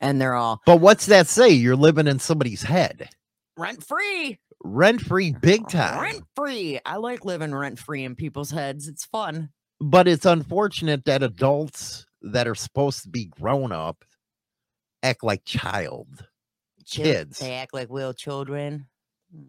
And 0.00 0.20
they're 0.20 0.34
all 0.34 0.60
but 0.66 0.80
what's 0.80 1.06
that 1.06 1.26
say? 1.26 1.48
You're 1.48 1.74
living 1.74 2.06
in 2.06 2.20
somebody's 2.20 2.62
head, 2.62 3.08
rent 3.56 3.84
free, 3.84 4.38
rent 4.62 5.00
free, 5.00 5.32
big 5.32 5.66
time. 5.68 6.00
rent 6.00 6.24
free. 6.36 6.78
I 6.86 6.96
like 6.98 7.24
living 7.24 7.52
rent 7.52 7.80
free 7.80 8.04
in 8.04 8.14
people's 8.14 8.52
heads. 8.52 8.86
It's 8.86 9.04
fun. 9.04 9.50
but 9.80 10.06
it's 10.06 10.24
unfortunate 10.26 11.04
that 11.06 11.24
adults 11.24 12.06
that 12.32 12.48
are 12.48 12.54
supposed 12.54 13.02
to 13.02 13.08
be 13.08 13.26
grown 13.26 13.70
up 13.72 14.04
act 15.02 15.22
like 15.22 15.44
child 15.44 16.26
Chil- 16.84 17.04
kids 17.04 17.38
They 17.38 17.54
act 17.54 17.74
like 17.74 17.90
little 17.90 18.14
children. 18.14 18.86
Hmm. 19.34 19.42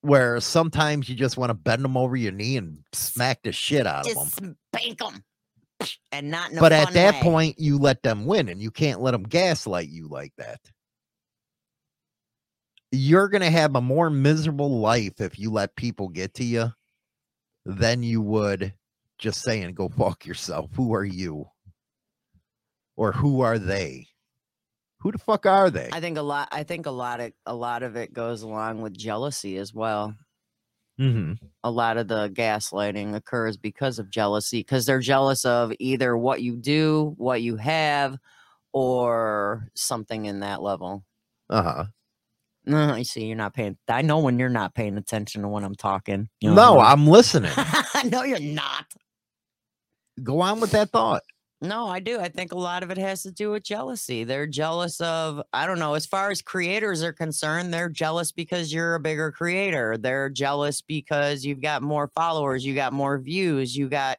where 0.00 0.40
sometimes 0.40 1.08
you 1.08 1.14
just 1.14 1.36
want 1.36 1.50
to 1.50 1.54
bend 1.54 1.84
them 1.84 1.96
over 1.96 2.16
your 2.16 2.32
knee 2.32 2.56
and 2.56 2.78
smack 2.92 3.42
the 3.42 3.52
shit 3.52 3.86
out 3.86 4.08
of 4.08 4.34
them 4.34 4.56
spank 4.74 4.98
them. 4.98 5.24
and 6.12 6.30
not 6.30 6.50
but 6.58 6.72
at 6.72 6.92
that 6.92 7.14
way. 7.14 7.20
point, 7.20 7.58
you 7.58 7.78
let 7.78 8.02
them 8.02 8.24
win, 8.24 8.48
and 8.48 8.62
you 8.62 8.70
can't 8.70 9.00
let 9.02 9.10
them 9.10 9.24
gaslight 9.24 9.88
you 9.88 10.08
like 10.08 10.32
that. 10.38 10.60
You're 12.92 13.28
gonna 13.28 13.50
have 13.50 13.76
a 13.76 13.80
more 13.80 14.08
miserable 14.08 14.80
life 14.80 15.20
if 15.20 15.38
you 15.38 15.50
let 15.50 15.76
people 15.76 16.08
get 16.08 16.34
to 16.34 16.44
you 16.44 16.72
than 17.64 18.02
you 18.02 18.22
would 18.22 18.72
just 19.18 19.42
saying, 19.42 19.74
"Go 19.74 19.88
fuck 19.88 20.24
yourself." 20.24 20.70
Who 20.76 20.94
are 20.94 21.04
you? 21.04 21.46
Or 22.96 23.12
who 23.12 23.40
are 23.42 23.58
they? 23.58 24.08
Who 25.00 25.12
the 25.12 25.18
fuck 25.18 25.46
are 25.46 25.70
they? 25.70 25.90
I 25.92 26.00
think 26.00 26.16
a 26.18 26.22
lot. 26.22 26.48
I 26.50 26.62
think 26.64 26.86
a 26.86 26.90
lot 26.90 27.20
of 27.20 27.32
a 27.44 27.54
lot 27.54 27.82
of 27.82 27.96
it 27.96 28.12
goes 28.12 28.42
along 28.42 28.80
with 28.82 28.96
jealousy 28.96 29.58
as 29.58 29.72
well. 29.74 30.14
hmm 30.98 31.32
a 31.64 31.70
lot 31.70 31.96
of 31.96 32.06
the 32.08 32.28
gaslighting 32.30 33.14
occurs 33.14 33.56
because 33.56 33.98
of 33.98 34.08
jealousy 34.08 34.60
because 34.60 34.86
they're 34.86 35.00
jealous 35.00 35.44
of 35.44 35.72
either 35.80 36.16
what 36.16 36.40
you 36.40 36.56
do 36.56 37.14
what 37.18 37.42
you 37.42 37.56
have 37.56 38.16
or 38.72 39.68
something 39.74 40.26
in 40.26 40.40
that 40.40 40.62
level 40.62 41.04
Uh 41.50 41.62
huh. 41.62 41.84
no 42.66 42.78
i 42.92 43.02
see 43.02 43.26
you're 43.26 43.36
not 43.36 43.52
paying 43.54 43.76
i 43.88 44.00
know 44.02 44.18
when 44.18 44.38
you're 44.38 44.48
not 44.48 44.74
paying 44.74 44.96
attention 44.96 45.42
to 45.42 45.48
when 45.48 45.64
i'm 45.64 45.74
talking 45.74 46.28
you 46.40 46.48
know 46.50 46.54
No, 46.54 46.80
I'm 46.80 47.06
listening. 47.08 47.52
No 48.04 48.22
you're 48.22 48.38
not 48.40 48.86
Go 50.22 50.40
on 50.40 50.60
with 50.60 50.70
that 50.70 50.90
thought. 50.90 51.22
No 51.60 51.86
i 51.86 51.98
do 51.98 52.20
i 52.20 52.28
think 52.28 52.52
a 52.52 52.58
lot 52.58 52.82
of 52.82 52.90
it 52.90 52.98
has 52.98 53.22
to 53.22 53.30
do 53.30 53.50
with 53.50 53.62
jealousy 53.62 54.24
they're 54.24 54.46
jealous 54.46 55.00
of 55.00 55.42
i 55.52 55.66
don't 55.66 55.78
know 55.78 55.94
as 55.94 56.04
far 56.04 56.30
as 56.30 56.42
creators 56.42 57.02
are 57.02 57.12
concerned 57.12 57.72
they're 57.72 57.88
jealous 57.88 58.30
because 58.30 58.72
you're 58.72 58.94
a 58.94 59.00
bigger 59.00 59.32
creator 59.32 59.96
they're 59.96 60.28
jealous 60.28 60.82
because 60.82 61.44
you've 61.44 61.62
got 61.62 61.82
more 61.82 62.08
followers 62.14 62.64
you 62.64 62.74
got 62.74 62.92
more 62.92 63.18
views 63.18 63.74
you 63.74 63.88
got 63.88 64.18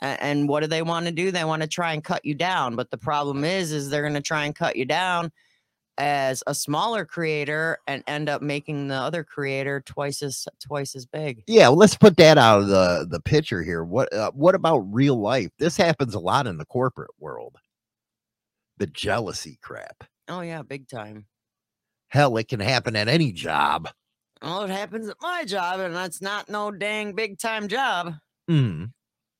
and 0.00 0.48
what 0.48 0.60
do 0.60 0.66
they 0.66 0.82
want 0.82 1.06
to 1.06 1.12
do? 1.12 1.30
They 1.30 1.44
want 1.44 1.62
to 1.62 1.68
try 1.68 1.94
and 1.94 2.04
cut 2.04 2.24
you 2.24 2.34
down 2.34 2.76
but 2.76 2.90
the 2.90 2.98
problem 2.98 3.44
is 3.44 3.72
is 3.72 3.88
they're 3.88 4.02
going 4.02 4.14
to 4.14 4.20
try 4.20 4.44
and 4.44 4.54
cut 4.54 4.76
you 4.76 4.84
down 4.84 5.32
as 5.98 6.42
a 6.46 6.54
smaller 6.54 7.04
creator 7.04 7.78
and 7.86 8.02
end 8.06 8.28
up 8.28 8.42
making 8.42 8.88
the 8.88 8.94
other 8.94 9.24
creator 9.24 9.80
twice 9.80 10.22
as 10.22 10.46
twice 10.60 10.94
as 10.94 11.06
big 11.06 11.42
Yeah, 11.46 11.68
well, 11.68 11.78
let's 11.78 11.96
put 11.96 12.16
that 12.18 12.36
out 12.38 12.60
of 12.62 12.68
the 12.68 13.06
the 13.10 13.20
picture 13.20 13.62
here. 13.62 13.84
What 13.84 14.12
uh, 14.12 14.30
what 14.32 14.54
about 14.54 14.78
real 14.92 15.20
life? 15.20 15.50
This 15.58 15.76
happens 15.76 16.14
a 16.14 16.20
lot 16.20 16.46
in 16.46 16.58
the 16.58 16.66
corporate 16.66 17.10
world. 17.18 17.56
The 18.78 18.86
jealousy 18.88 19.58
crap. 19.62 20.04
oh 20.28 20.40
yeah 20.42 20.62
big 20.62 20.88
time 20.88 21.26
Hell, 22.08 22.36
it 22.36 22.48
can 22.48 22.60
happen 22.60 22.94
at 22.94 23.08
any 23.08 23.32
job. 23.32 23.88
well 24.42 24.62
it 24.62 24.70
happens 24.70 25.08
at 25.08 25.16
my 25.22 25.44
job 25.44 25.80
and 25.80 25.94
that's 25.94 26.20
not 26.20 26.48
no 26.48 26.70
dang 26.70 27.14
big 27.14 27.38
time 27.38 27.68
job 27.68 28.14
Mm. 28.50 28.92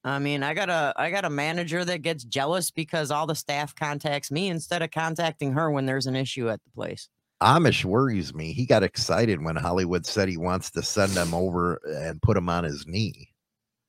I 0.07 0.21
mean, 0.21 0.43
I 0.45 0.55
got 0.55 0.71
a 0.71 0.93
I 0.97 1.11
got 1.11 1.25
a 1.25 1.31
manager 1.31 1.85
that 1.85 2.01
gets 2.03 2.23
jealous 2.23 2.71
because 2.71 3.11
all 3.11 3.27
the 3.27 3.35
staff 3.35 3.75
contacts 3.75 4.31
me 4.31 4.49
instead 4.49 4.81
of 4.81 4.93
contacting 4.93 5.53
her 5.55 5.69
when 5.71 5.85
there's 5.87 6.07
an 6.07 6.15
issue 6.15 6.49
at 6.49 6.63
the 6.63 6.71
place. 6.71 7.09
Amish 7.43 7.85
worries 7.85 8.33
me. 8.33 8.53
He 8.53 8.67
got 8.67 8.83
excited 8.85 9.43
when 9.45 9.57
Hollywood 9.57 10.07
said 10.07 10.29
he 10.29 10.37
wants 10.37 10.71
to 10.71 10.83
send 10.83 11.13
him 11.13 11.35
over 11.35 11.81
and 11.85 12.23
put 12.23 12.37
him 12.37 12.49
on 12.49 12.63
his 12.65 12.87
knee. 12.87 13.31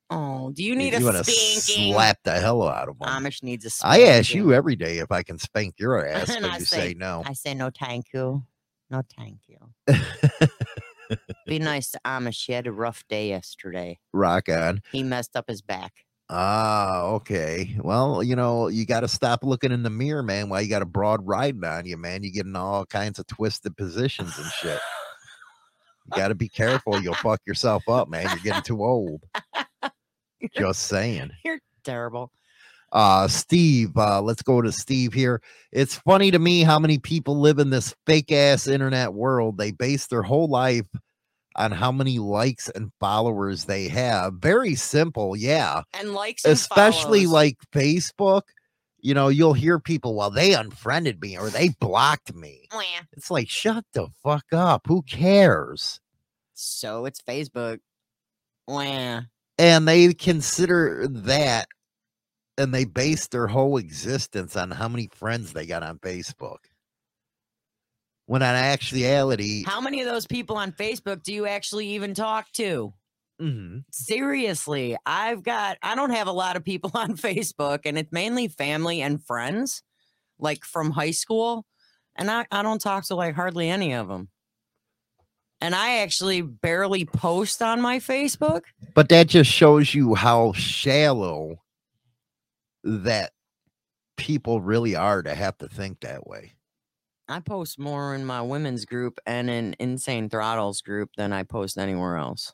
Oh, 0.09 0.51
do 0.51 0.63
you 0.63 0.75
need 0.75 0.93
you 0.93 0.99
a 0.99 1.03
want 1.03 1.17
to 1.17 1.23
spanking? 1.31 1.93
slap 1.93 2.17
the 2.23 2.31
hell 2.39 2.63
out 2.67 2.89
of 2.89 2.95
him. 2.95 3.07
Amish 3.07 3.43
needs 3.43 3.63
a 3.65 3.69
spanking. 3.69 4.05
I 4.07 4.09
ask 4.09 4.33
you 4.33 4.53
every 4.53 4.75
day 4.75 4.97
if 4.97 5.11
I 5.11 5.21
can 5.21 5.37
spank 5.37 5.75
your 5.77 6.05
ass, 6.07 6.29
And 6.29 6.41
but 6.43 6.51
I 6.51 6.57
you 6.57 6.65
say- 6.65 6.77
say 6.79 6.93
no. 6.97 7.21
I 7.25 7.33
say 7.33 7.53
no, 7.53 7.69
thank 7.77 8.07
you. 8.13 8.43
No, 8.89 9.01
thank 9.17 9.39
you. 9.47 9.57
Be 11.45 11.59
nice 11.59 11.91
to 11.91 11.99
Amish. 12.05 12.45
He 12.45 12.53
had 12.53 12.67
a 12.67 12.71
rough 12.71 13.03
day 13.07 13.29
yesterday. 13.29 13.99
Rock 14.13 14.49
on. 14.49 14.81
He 14.91 15.03
messed 15.03 15.35
up 15.35 15.45
his 15.47 15.61
back. 15.61 15.93
Ah, 16.29 17.03
okay. 17.03 17.77
Well, 17.81 18.21
you 18.21 18.35
know, 18.35 18.67
you 18.67 18.85
got 18.85 18.99
to 19.01 19.07
stop 19.07 19.43
looking 19.43 19.71
in 19.71 19.83
the 19.83 19.89
mirror, 19.89 20.23
man. 20.23 20.49
While 20.49 20.61
you 20.61 20.67
got 20.67 20.81
a 20.81 20.85
broad 20.85 21.25
riding 21.25 21.63
on 21.63 21.85
you, 21.85 21.95
man, 21.95 22.23
you 22.23 22.31
get 22.31 22.45
in 22.45 22.55
all 22.55 22.85
kinds 22.85 23.17
of 23.17 23.27
twisted 23.27 23.77
positions 23.77 24.37
and 24.37 24.47
shit. 24.47 24.79
You 26.05 26.17
got 26.17 26.27
to 26.29 26.35
be 26.35 26.49
careful. 26.49 27.01
You'll 27.01 27.13
fuck 27.15 27.41
yourself 27.45 27.83
up, 27.87 28.09
man. 28.09 28.27
You're 28.29 28.39
getting 28.39 28.63
too 28.63 28.83
old. 28.83 29.23
Just 30.57 30.83
saying. 30.83 31.31
You're 31.45 31.59
terrible. 31.83 32.31
Uh, 32.91 33.27
Steve, 33.27 33.97
uh, 33.97 34.21
let's 34.21 34.41
go 34.41 34.61
to 34.61 34.71
Steve 34.71 35.13
here. 35.13 35.41
It's 35.71 35.95
funny 35.95 36.31
to 36.31 36.39
me 36.39 36.63
how 36.63 36.79
many 36.79 36.97
people 36.97 37.39
live 37.39 37.59
in 37.59 37.69
this 37.69 37.95
fake 38.05 38.31
ass 38.31 38.67
internet 38.67 39.13
world. 39.13 39.57
They 39.57 39.71
base 39.71 40.07
their 40.07 40.23
whole 40.23 40.47
life 40.47 40.87
on 41.57 41.71
how 41.71 41.91
many 41.91 42.19
likes 42.19 42.69
and 42.69 42.91
followers 42.99 43.65
they 43.65 43.87
have. 43.87 44.33
Very 44.35 44.75
simple, 44.75 45.35
yeah 45.35 45.81
And 45.99 46.13
likes 46.13 46.45
especially 46.45 47.25
follows. 47.25 47.33
like 47.33 47.57
Facebook, 47.73 48.43
you 48.99 49.13
know, 49.13 49.27
you'll 49.27 49.53
hear 49.53 49.79
people, 49.79 50.15
well, 50.15 50.29
they 50.29 50.53
unfriended 50.53 51.21
me 51.21 51.37
or 51.37 51.49
they 51.49 51.69
blocked 51.79 52.33
me. 52.33 52.67
Mwah. 52.71 52.83
It's 53.13 53.31
like, 53.31 53.49
shut 53.49 53.85
the 53.93 54.07
fuck 54.23 54.45
up. 54.51 54.81
Who 54.87 55.01
cares? 55.03 55.99
So 56.53 57.05
it's 57.05 57.21
Facebook. 57.21 57.79
Wah. 58.67 59.21
And 59.57 59.87
they 59.87 60.13
consider 60.13 61.07
that 61.07 61.67
and 62.57 62.73
they 62.73 62.85
base 62.85 63.27
their 63.27 63.47
whole 63.47 63.77
existence 63.77 64.55
on 64.55 64.71
how 64.71 64.87
many 64.87 65.09
friends 65.13 65.53
they 65.53 65.65
got 65.65 65.83
on 65.83 65.99
Facebook. 65.99 66.57
When 68.27 68.41
in 68.41 68.47
actuality, 68.47 69.63
How 69.65 69.81
many 69.81 70.01
of 70.01 70.07
those 70.07 70.27
people 70.27 70.57
on 70.57 70.71
Facebook 70.73 71.23
do 71.23 71.33
you 71.33 71.47
actually 71.47 71.87
even 71.89 72.13
talk 72.13 72.51
to? 72.53 72.93
Mhm. 73.41 73.83
Seriously, 73.91 74.97
I've 75.05 75.43
got, 75.43 75.77
I 75.81 75.95
don't 75.95 76.09
have 76.09 76.27
a 76.27 76.31
lot 76.33 76.55
of 76.57 76.63
people 76.65 76.91
on 76.93 77.15
Facebook, 77.15 77.79
and 77.85 77.97
it's 77.97 78.11
mainly 78.11 78.47
family 78.49 79.01
and 79.01 79.23
friends, 79.23 79.81
like 80.39 80.65
from 80.65 80.91
high 80.91 81.11
school. 81.11 81.65
And 82.15 82.29
I, 82.29 82.45
I 82.51 82.63
don't 82.63 82.81
talk 82.81 83.05
to 83.05 83.15
like 83.15 83.35
hardly 83.35 83.69
any 83.69 83.93
of 83.93 84.07
them. 84.07 84.29
And 85.61 85.73
I 85.73 85.99
actually 85.99 86.41
barely 86.41 87.05
post 87.05 87.61
on 87.61 87.79
my 87.81 87.99
Facebook. 87.99 88.63
but 88.93 89.09
that 89.09 89.27
just 89.27 89.49
shows 89.51 89.93
you 89.95 90.15
how 90.15 90.51
shallow 90.53 91.63
that 92.83 93.31
people 94.17 94.59
really 94.61 94.95
are 94.95 95.23
to 95.23 95.33
have 95.33 95.57
to 95.59 95.67
think 95.69 96.01
that 96.01 96.27
way. 96.27 96.53
I 97.29 97.39
post 97.41 97.77
more 97.79 98.15
in 98.15 98.25
my 98.25 98.41
women's 98.41 98.85
group 98.85 99.19
and 99.25 99.49
in 99.49 99.75
Insane 99.79 100.29
Throttles 100.29 100.81
group 100.81 101.09
than 101.17 101.33
I 101.33 101.43
post 101.43 101.77
anywhere 101.77 102.17
else. 102.17 102.53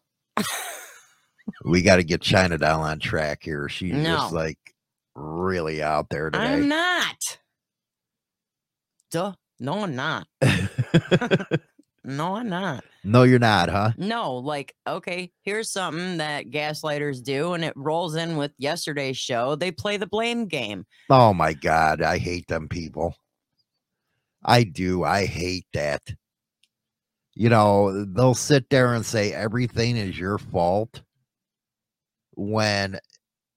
we 1.65 1.82
got 1.82 1.97
to 1.97 2.03
get 2.03 2.21
China 2.21 2.57
down 2.57 2.82
on 2.82 2.99
track 2.99 3.39
here. 3.43 3.69
She's 3.69 3.93
No. 3.93 4.15
just 4.17 4.34
like 4.34 4.57
really 5.15 5.84
out 5.84 6.09
there 6.09 6.30
today. 6.32 6.43
I'm 6.43 6.67
not. 6.67 7.38
Duh. 9.11 9.34
No, 9.59 9.84
I'm 9.84 9.95
not. 9.95 10.28
No, 12.05 12.36
I'm 12.36 12.49
not. 12.49 12.84
no, 13.05 13.24
you're 13.24 13.39
not, 13.39 13.69
huh? 13.69 13.91
No, 13.95 14.34
like, 14.36 14.76
okay, 14.86 15.32
here's 15.43 15.71
something 15.71 16.17
that 16.17 16.49
gaslighters 16.49 17.24
do, 17.24 17.53
and 17.53 17.63
it 17.63 17.71
rolls 17.78 18.15
in 18.15 18.36
with 18.36 18.51
yesterday's 18.57 19.15
show. 19.15 19.55
They 19.55 19.71
play 19.71 19.95
the 19.95 20.05
blame 20.05 20.47
game. 20.47 20.86
Oh 21.09 21.34
my 21.34 21.53
God, 21.53 22.01
I 22.01 22.17
hate 22.17 22.49
them 22.49 22.67
people. 22.67 23.15
I 24.46 24.64
do. 24.64 25.04
I 25.04 25.26
hate 25.26 25.66
that. 25.74 26.02
You 27.36 27.50
know, 27.50 28.06
they'll 28.06 28.36
sit 28.36 28.70
there 28.70 28.94
and 28.94 29.06
say 29.06 29.34
everything 29.34 29.98
is 29.98 30.18
your 30.18 30.38
fault 30.38 31.02
when 32.36 33.00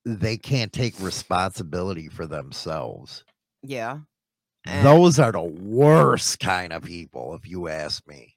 they 0.05 0.37
can't 0.37 0.73
take 0.73 0.99
responsibility 1.01 2.09
for 2.09 2.27
themselves. 2.27 3.25
Yeah. 3.63 3.99
And- 4.67 4.87
Those 4.87 5.19
are 5.19 5.33
the 5.33 5.43
worst 5.43 6.41
kind 6.41 6.73
of 6.73 6.83
people, 6.85 7.35
if 7.35 7.47
you 7.49 7.69
ask 7.69 8.07
me. 8.07 8.35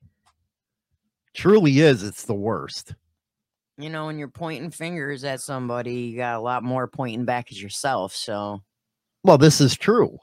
Truly 1.33 1.79
is. 1.79 2.03
It's 2.03 2.25
the 2.25 2.33
worst. 2.33 2.95
you 3.77 3.89
know, 3.89 4.07
when 4.07 4.19
you're 4.19 4.27
pointing 4.27 4.71
fingers 4.71 5.23
at 5.23 5.39
somebody, 5.39 5.93
you 6.01 6.17
got 6.17 6.35
a 6.35 6.41
lot 6.41 6.63
more 6.63 6.85
pointing 6.85 7.23
back 7.23 7.49
at 7.49 7.57
yourself. 7.57 8.13
So, 8.13 8.61
Well, 9.23 9.37
this 9.37 9.61
is 9.61 9.77
true. 9.77 10.17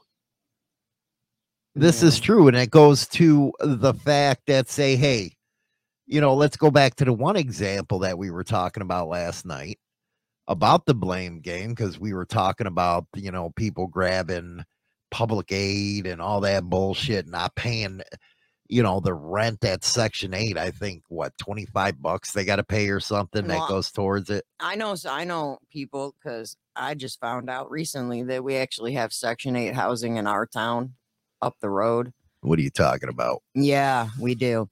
This 1.77 2.01
is 2.01 2.19
true. 2.19 2.47
And 2.47 2.57
it 2.57 2.71
goes 2.71 3.07
to 3.09 3.53
the 3.59 3.93
fact 3.93 4.47
that, 4.47 4.67
say, 4.67 4.95
hey, 4.95 5.33
you 6.07 6.19
know, 6.19 6.33
let's 6.33 6.57
go 6.57 6.71
back 6.71 6.95
to 6.95 7.05
the 7.05 7.13
one 7.13 7.35
example 7.35 7.99
that 7.99 8.17
we 8.17 8.31
were 8.31 8.43
talking 8.43 8.81
about 8.81 9.09
last 9.09 9.45
night 9.45 9.77
about 10.47 10.87
the 10.87 10.95
blame 10.95 11.39
game, 11.39 11.69
because 11.69 11.99
we 11.99 12.13
were 12.13 12.25
talking 12.25 12.65
about, 12.65 13.05
you 13.15 13.29
know, 13.29 13.51
people 13.51 13.85
grabbing 13.85 14.63
public 15.11 15.51
aid 15.51 16.07
and 16.07 16.19
all 16.19 16.41
that 16.41 16.63
bullshit, 16.63 17.27
not 17.27 17.53
paying, 17.53 18.01
you 18.67 18.81
know, 18.81 18.99
the 18.99 19.13
rent 19.13 19.63
at 19.63 19.83
Section 19.83 20.33
8. 20.33 20.57
I 20.57 20.71
think, 20.71 21.03
what, 21.09 21.37
25 21.37 22.01
bucks 22.01 22.31
they 22.31 22.43
got 22.43 22.55
to 22.55 22.63
pay 22.63 22.89
or 22.89 22.99
something 22.99 23.45
that 23.45 23.69
goes 23.69 23.91
towards 23.91 24.31
it. 24.31 24.45
I 24.59 24.75
know, 24.75 24.95
i 25.07 25.25
know 25.25 25.59
people 25.69 26.15
because 26.17 26.57
I 26.75 26.95
just 26.95 27.19
found 27.19 27.51
out 27.51 27.69
recently 27.69 28.23
that 28.23 28.43
we 28.43 28.55
actually 28.55 28.93
have 28.93 29.13
Section 29.13 29.55
8 29.55 29.75
housing 29.75 30.17
in 30.17 30.25
our 30.25 30.47
town 30.47 30.95
up 31.41 31.55
the 31.61 31.69
road. 31.69 32.13
What 32.41 32.59
are 32.59 32.61
you 32.61 32.69
talking 32.69 33.09
about? 33.09 33.41
Yeah, 33.55 34.09
we 34.19 34.35
do. 34.35 34.69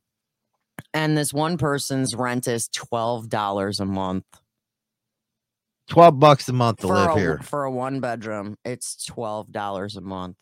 And 0.93 1.18
this 1.18 1.34
one 1.34 1.57
person's 1.57 2.16
rent 2.16 2.47
is 2.47 2.68
$12 2.70 3.80
a 3.80 3.86
month. 3.86 4.26
12 5.88 6.20
bucks 6.20 6.49
a 6.49 6.53
month 6.53 6.80
to 6.80 6.88
for 6.88 6.93
live 6.95 7.16
a, 7.16 7.20
here. 7.20 7.39
for 7.43 7.63
a 7.66 7.72
one 7.72 7.99
bedroom, 7.99 8.57
it's 8.66 9.05
twelve 9.05 9.51
dollars 9.51 9.95
a 9.95 10.01
month. 10.01 10.38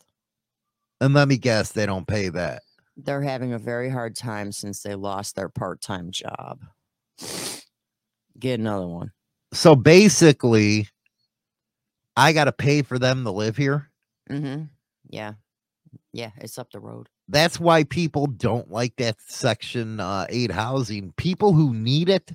And 1.00 1.12
let 1.12 1.28
me 1.28 1.36
guess, 1.36 1.72
they 1.72 1.84
don't 1.84 2.06
pay 2.06 2.30
that. 2.30 2.62
They're 2.96 3.22
having 3.22 3.52
a 3.52 3.58
very 3.58 3.90
hard 3.90 4.16
time 4.16 4.52
since 4.52 4.82
they 4.82 4.94
lost 4.94 5.36
their 5.36 5.50
part 5.50 5.82
time 5.82 6.10
job. 6.10 6.60
Get 8.38 8.58
another 8.58 8.86
one. 8.86 9.12
So 9.52 9.76
basically, 9.76 10.88
I 12.16 12.32
got 12.32 12.44
to 12.44 12.52
pay 12.52 12.82
for 12.82 12.98
them 12.98 13.24
to 13.24 13.30
live 13.30 13.56
here. 13.56 13.90
Mm-hmm. 14.30 14.64
Yeah. 15.10 15.34
Yeah, 16.14 16.30
it's 16.36 16.58
up 16.58 16.70
the 16.70 16.78
road. 16.78 17.08
That's 17.26 17.58
why 17.58 17.82
people 17.82 18.28
don't 18.28 18.70
like 18.70 18.94
that 18.98 19.16
Section 19.26 19.98
uh, 19.98 20.26
8 20.28 20.52
housing. 20.52 21.12
People 21.16 21.54
who 21.54 21.74
need 21.74 22.08
it 22.08 22.30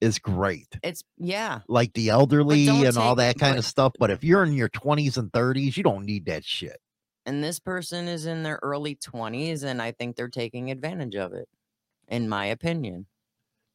is 0.00 0.18
great. 0.18 0.68
It's 0.82 1.04
yeah. 1.18 1.60
like 1.68 1.92
the 1.92 2.08
elderly 2.08 2.68
and 2.68 2.96
all 2.96 3.16
that 3.16 3.38
kind 3.38 3.52
but- 3.52 3.58
of 3.58 3.64
stuff. 3.66 3.92
But 3.98 4.10
if 4.10 4.24
you're 4.24 4.44
in 4.44 4.54
your 4.54 4.70
20s 4.70 5.18
and 5.18 5.30
30s, 5.30 5.76
you 5.76 5.82
don't 5.82 6.06
need 6.06 6.24
that 6.24 6.42
shit. 6.42 6.78
And 7.26 7.44
this 7.44 7.60
person 7.60 8.08
is 8.08 8.24
in 8.24 8.44
their 8.44 8.58
early 8.62 8.94
twenties, 8.94 9.62
and 9.62 9.82
I 9.82 9.92
think 9.92 10.16
they're 10.16 10.28
taking 10.28 10.70
advantage 10.70 11.14
of 11.14 11.34
it, 11.34 11.46
in 12.08 12.30
my 12.30 12.46
opinion. 12.46 13.04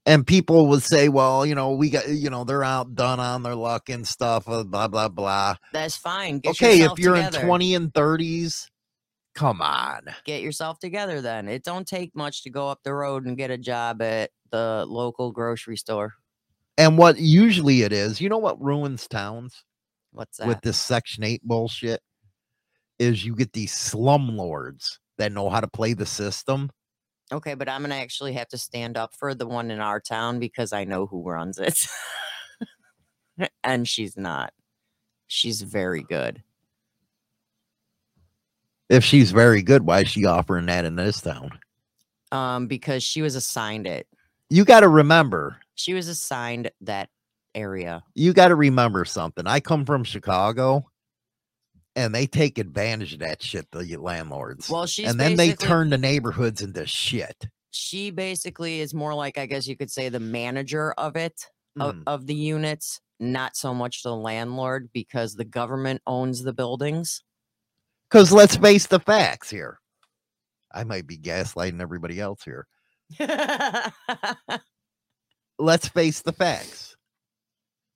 And 0.07 0.25
people 0.25 0.67
would 0.69 0.81
say, 0.81 1.07
well, 1.07 1.45
you 1.45 1.53
know, 1.53 1.73
we 1.73 1.91
got, 1.91 2.09
you 2.09 2.31
know, 2.31 2.45
they're 2.45 2.63
outdone 2.63 3.19
on 3.19 3.43
their 3.43 3.53
luck 3.53 3.89
and 3.89 4.07
stuff, 4.07 4.49
uh, 4.49 4.63
blah, 4.63 4.87
blah, 4.87 5.09
blah. 5.09 5.57
That's 5.71 5.95
fine. 5.95 6.39
Get 6.39 6.51
okay, 6.51 6.81
if 6.81 6.97
you're 6.97 7.13
together. 7.13 7.41
in 7.41 7.45
20 7.45 7.75
and 7.75 7.93
30s, 7.93 8.69
come 9.33 9.61
on. 9.61 10.01
get 10.25 10.41
yourself 10.41 10.79
together 10.79 11.21
then. 11.21 11.47
It 11.47 11.63
don't 11.63 11.87
take 11.87 12.15
much 12.15 12.43
to 12.43 12.49
go 12.49 12.69
up 12.69 12.79
the 12.83 12.93
road 12.93 13.25
and 13.25 13.37
get 13.37 13.51
a 13.51 13.57
job 13.57 14.01
at 14.01 14.31
the 14.51 14.85
local 14.87 15.31
grocery 15.31 15.77
store. 15.77 16.13
And 16.77 16.97
what 16.97 17.17
usually 17.19 17.83
it 17.83 17.93
is, 17.93 18.19
you 18.19 18.29
know 18.29 18.37
what 18.37 18.61
ruins 18.61 19.07
towns 19.07 19.63
What's 20.11 20.37
that? 20.37 20.47
with 20.47 20.61
this 20.61 20.77
Section 20.79 21.23
8 21.23 21.41
bullshit? 21.43 22.01
Is 22.99 23.25
you 23.25 23.35
get 23.35 23.53
these 23.53 23.73
slum 23.73 24.37
lords 24.37 24.99
that 25.17 25.31
know 25.31 25.49
how 25.49 25.59
to 25.59 25.67
play 25.67 25.93
the 25.93 26.05
system. 26.05 26.69
okay, 27.31 27.53
but 27.53 27.69
I'm 27.69 27.81
gonna 27.81 27.95
actually 27.95 28.33
have 28.33 28.47
to 28.49 28.57
stand 28.57 28.97
up 28.97 29.11
for 29.17 29.33
the 29.35 29.47
one 29.47 29.71
in 29.71 29.79
our 29.79 29.99
town 29.99 30.39
because 30.39 30.73
I 30.73 30.83
know 30.83 31.05
who 31.05 31.23
runs 31.23 31.59
it. 31.59 31.87
and 33.63 33.87
she's 33.87 34.17
not. 34.17 34.53
She's 35.27 35.61
very 35.61 36.03
good. 36.03 36.43
If 38.93 39.03
she's 39.03 39.31
very 39.31 39.63
good, 39.63 39.81
why 39.87 40.01
is 40.01 40.07
she 40.09 40.25
offering 40.25 40.67
that 40.67 40.85
in 40.85 40.95
this 40.95 41.19
town? 41.19 41.49
Um, 42.31 42.67
because 42.67 43.01
she 43.01 43.23
was 43.23 43.33
assigned 43.35 43.87
it. 43.87 44.07
You 44.51 44.65
got 44.65 44.81
to 44.81 44.87
remember, 44.87 45.57
She 45.73 45.95
was 45.95 46.07
assigned 46.07 46.69
that 46.81 47.09
area. 47.55 48.03
you 48.13 48.33
got 48.33 48.49
to 48.49 48.55
remember 48.55 49.03
something. 49.03 49.47
I 49.47 49.59
come 49.61 49.83
from 49.85 50.03
Chicago, 50.03 50.85
and 51.95 52.13
they 52.13 52.27
take 52.27 52.59
advantage 52.59 53.13
of 53.13 53.19
that 53.21 53.41
shit. 53.41 53.65
The 53.71 53.97
landlords, 53.97 54.69
Well, 54.69 54.85
she's 54.85 55.09
and 55.09 55.19
then 55.19 55.37
they 55.37 55.53
turn 55.53 55.89
the 55.89 55.97
neighborhoods 55.97 56.61
into 56.61 56.85
shit. 56.85 57.47
She 57.71 58.11
basically 58.11 58.79
is 58.81 58.93
more 58.93 59.15
like 59.15 59.39
I 59.39 59.47
guess 59.47 59.65
you 59.67 59.75
could 59.75 59.89
say 59.89 60.09
the 60.09 60.19
manager 60.19 60.91
of 60.99 61.15
it. 61.15 61.47
of, 61.79 61.95
Mm. 61.95 62.03
of 62.05 62.27
the 62.27 62.35
units, 62.35 63.01
not 63.19 63.55
so 63.57 63.73
much 63.73 64.03
the 64.03 64.15
landlord 64.15 64.89
because 64.93 65.33
the 65.33 65.45
government 65.45 66.03
owns 66.05 66.43
the 66.43 66.53
buildings. 66.53 67.23
Because 68.13 68.31
let's 68.31 68.55
face 68.55 68.85
the 68.85 68.99
facts 68.99 69.49
here. 69.49 69.79
I 70.71 70.83
might 70.83 71.07
be 71.07 71.17
gaslighting 71.17 71.81
everybody 71.81 72.19
else 72.19 72.43
here. 72.43 72.67
Let's 75.57 75.87
face 75.87 76.21
the 76.21 76.31
facts. 76.31 76.95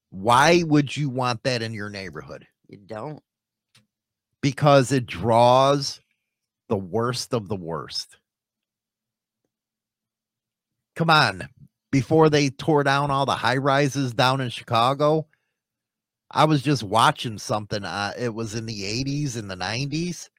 Why 0.09 0.63
would 0.65 0.97
you 0.97 1.09
want 1.09 1.43
that 1.43 1.61
in 1.61 1.71
your 1.71 1.91
neighborhood? 1.91 2.47
you 2.67 2.79
don't. 2.83 3.21
Because 4.41 4.91
it 4.91 5.05
draws 5.05 6.01
the 6.67 6.77
worst 6.77 7.35
of 7.35 7.47
the 7.47 7.55
worst. 7.55 8.17
Come 10.95 11.11
on. 11.11 11.47
Before 11.91 12.31
they 12.31 12.49
tore 12.49 12.83
down 12.83 13.11
all 13.11 13.27
the 13.27 13.35
high 13.35 13.57
rises 13.57 14.15
down 14.15 14.41
in 14.41 14.49
Chicago, 14.49 15.27
I 16.31 16.45
was 16.45 16.61
just 16.61 16.83
watching 16.83 17.37
something. 17.37 17.83
Uh, 17.83 18.13
it 18.17 18.33
was 18.33 18.53
in 18.55 18.65
the 18.65 18.83
80s 18.83 19.37
and 19.37 19.49
the 19.49 19.55
90s. 19.55 20.29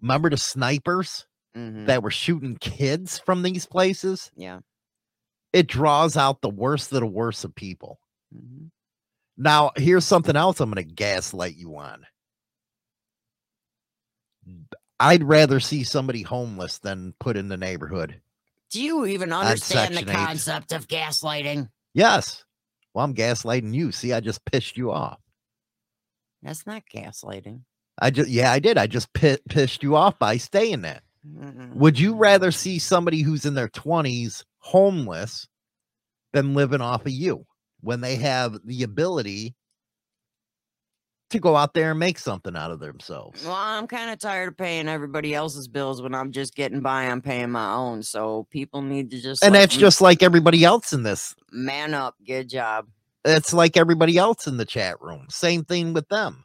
Remember 0.00 0.30
the 0.30 0.36
snipers 0.36 1.26
Mhm, 1.56 1.86
that 1.86 2.02
were 2.02 2.10
shooting 2.10 2.56
kids 2.56 3.18
from 3.18 3.42
these 3.42 3.66
places? 3.66 4.30
Yeah. 4.36 4.60
It 5.52 5.66
draws 5.68 6.16
out 6.16 6.42
the 6.42 6.50
worst 6.50 6.92
of 6.92 7.00
the 7.00 7.06
worst 7.06 7.44
of 7.44 7.54
people. 7.54 8.00
mhm. 8.34 8.70
Now, 9.38 9.72
here's 9.76 10.04
something 10.06 10.34
else 10.36 10.60
I'm 10.60 10.70
going 10.70 10.86
to 10.86 10.94
gaslight 10.94 11.56
you 11.56 11.76
on. 11.76 12.06
I'd 14.98 15.22
rather 15.24 15.60
see 15.60 15.84
somebody 15.84 16.22
homeless 16.22 16.78
than 16.78 17.12
put 17.18 17.36
in 17.36 17.48
the 17.48 17.56
neighborhood. 17.58 18.20
Do 18.70 18.82
you 18.82 19.04
even 19.06 19.32
understand 19.32 19.94
the 19.96 20.06
concept 20.06 20.72
of 20.72 20.88
gaslighting? 20.88 21.70
Yes. 21.92 22.45
Well, 22.96 23.04
I'm 23.04 23.14
gaslighting 23.14 23.74
you. 23.74 23.92
See, 23.92 24.14
I 24.14 24.20
just 24.20 24.42
pissed 24.46 24.78
you 24.78 24.90
off. 24.90 25.18
That's 26.42 26.66
not 26.66 26.84
gaslighting. 26.90 27.60
I 28.00 28.08
just, 28.08 28.30
yeah, 28.30 28.50
I 28.50 28.58
did. 28.58 28.78
I 28.78 28.86
just 28.86 29.12
pi- 29.12 29.36
pissed 29.50 29.82
you 29.82 29.96
off 29.96 30.18
by 30.18 30.38
staying 30.38 30.80
that. 30.80 31.02
Mm-mm. 31.30 31.74
Would 31.74 31.98
you 31.98 32.14
rather 32.14 32.50
see 32.50 32.78
somebody 32.78 33.20
who's 33.20 33.44
in 33.44 33.52
their 33.52 33.68
20s 33.68 34.44
homeless 34.60 35.46
than 36.32 36.54
living 36.54 36.80
off 36.80 37.02
of 37.02 37.12
you 37.12 37.44
when 37.82 38.00
they 38.00 38.16
have 38.16 38.56
the 38.64 38.82
ability 38.82 39.54
to 41.30 41.38
go 41.38 41.56
out 41.56 41.74
there 41.74 41.90
and 41.92 42.00
make 42.00 42.18
something 42.18 42.56
out 42.56 42.70
of 42.70 42.80
themselves? 42.80 43.42
Well, 43.44 43.54
I'm 43.54 43.86
kind 43.86 44.10
of 44.10 44.18
tired 44.18 44.48
of 44.48 44.56
paying 44.56 44.88
everybody 44.88 45.34
else's 45.34 45.68
bills 45.68 46.02
when 46.02 46.14
I'm 46.14 46.32
just 46.32 46.54
getting 46.54 46.80
by 46.80 47.08
on 47.08 47.20
paying 47.22 47.50
my 47.50 47.74
own. 47.74 48.02
So 48.02 48.46
people 48.50 48.82
need 48.82 49.10
to 49.10 49.20
just 49.20 49.42
and 49.42 49.54
that's 49.54 49.74
m- 49.74 49.80
just 49.80 50.00
like 50.00 50.22
everybody 50.22 50.64
else 50.64 50.92
in 50.92 51.02
this. 51.02 51.34
man 51.52 51.94
up, 51.94 52.14
good 52.26 52.48
job. 52.48 52.86
It's 53.24 53.52
like 53.52 53.76
everybody 53.76 54.18
else 54.18 54.46
in 54.46 54.56
the 54.56 54.64
chat 54.64 55.00
room. 55.02 55.26
Same 55.30 55.64
thing 55.64 55.92
with 55.92 56.08
them. 56.08 56.44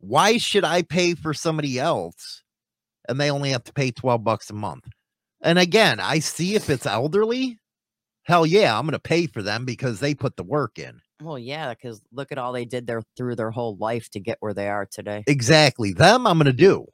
Why 0.00 0.38
should 0.38 0.64
I 0.64 0.82
pay 0.82 1.14
for 1.14 1.34
somebody 1.34 1.78
else 1.78 2.42
and 3.08 3.20
they 3.20 3.30
only 3.30 3.50
have 3.50 3.64
to 3.64 3.72
pay 3.72 3.90
12 3.90 4.22
bucks 4.22 4.50
a 4.50 4.54
month? 4.54 4.86
And 5.42 5.58
again, 5.58 6.00
I 6.00 6.20
see 6.20 6.54
if 6.54 6.70
it's 6.70 6.86
elderly, 6.86 7.58
hell 8.24 8.46
yeah, 8.46 8.78
I'm 8.78 8.84
going 8.86 8.92
to 8.92 8.98
pay 8.98 9.26
for 9.26 9.42
them 9.42 9.64
because 9.64 10.00
they 10.00 10.14
put 10.14 10.36
the 10.36 10.44
work 10.44 10.78
in. 10.78 11.00
Well, 11.24 11.38
yeah, 11.38 11.70
because 11.70 12.02
look 12.12 12.32
at 12.32 12.38
all 12.38 12.52
they 12.52 12.64
did 12.64 12.86
there 12.86 13.02
through 13.16 13.36
their 13.36 13.50
whole 13.50 13.76
life 13.76 14.10
to 14.10 14.20
get 14.20 14.36
where 14.40 14.54
they 14.54 14.68
are 14.68 14.86
today. 14.86 15.24
Exactly. 15.26 15.92
Them 15.92 16.26
I'm 16.26 16.38
going 16.38 16.46
to 16.46 16.52
do. 16.52 16.86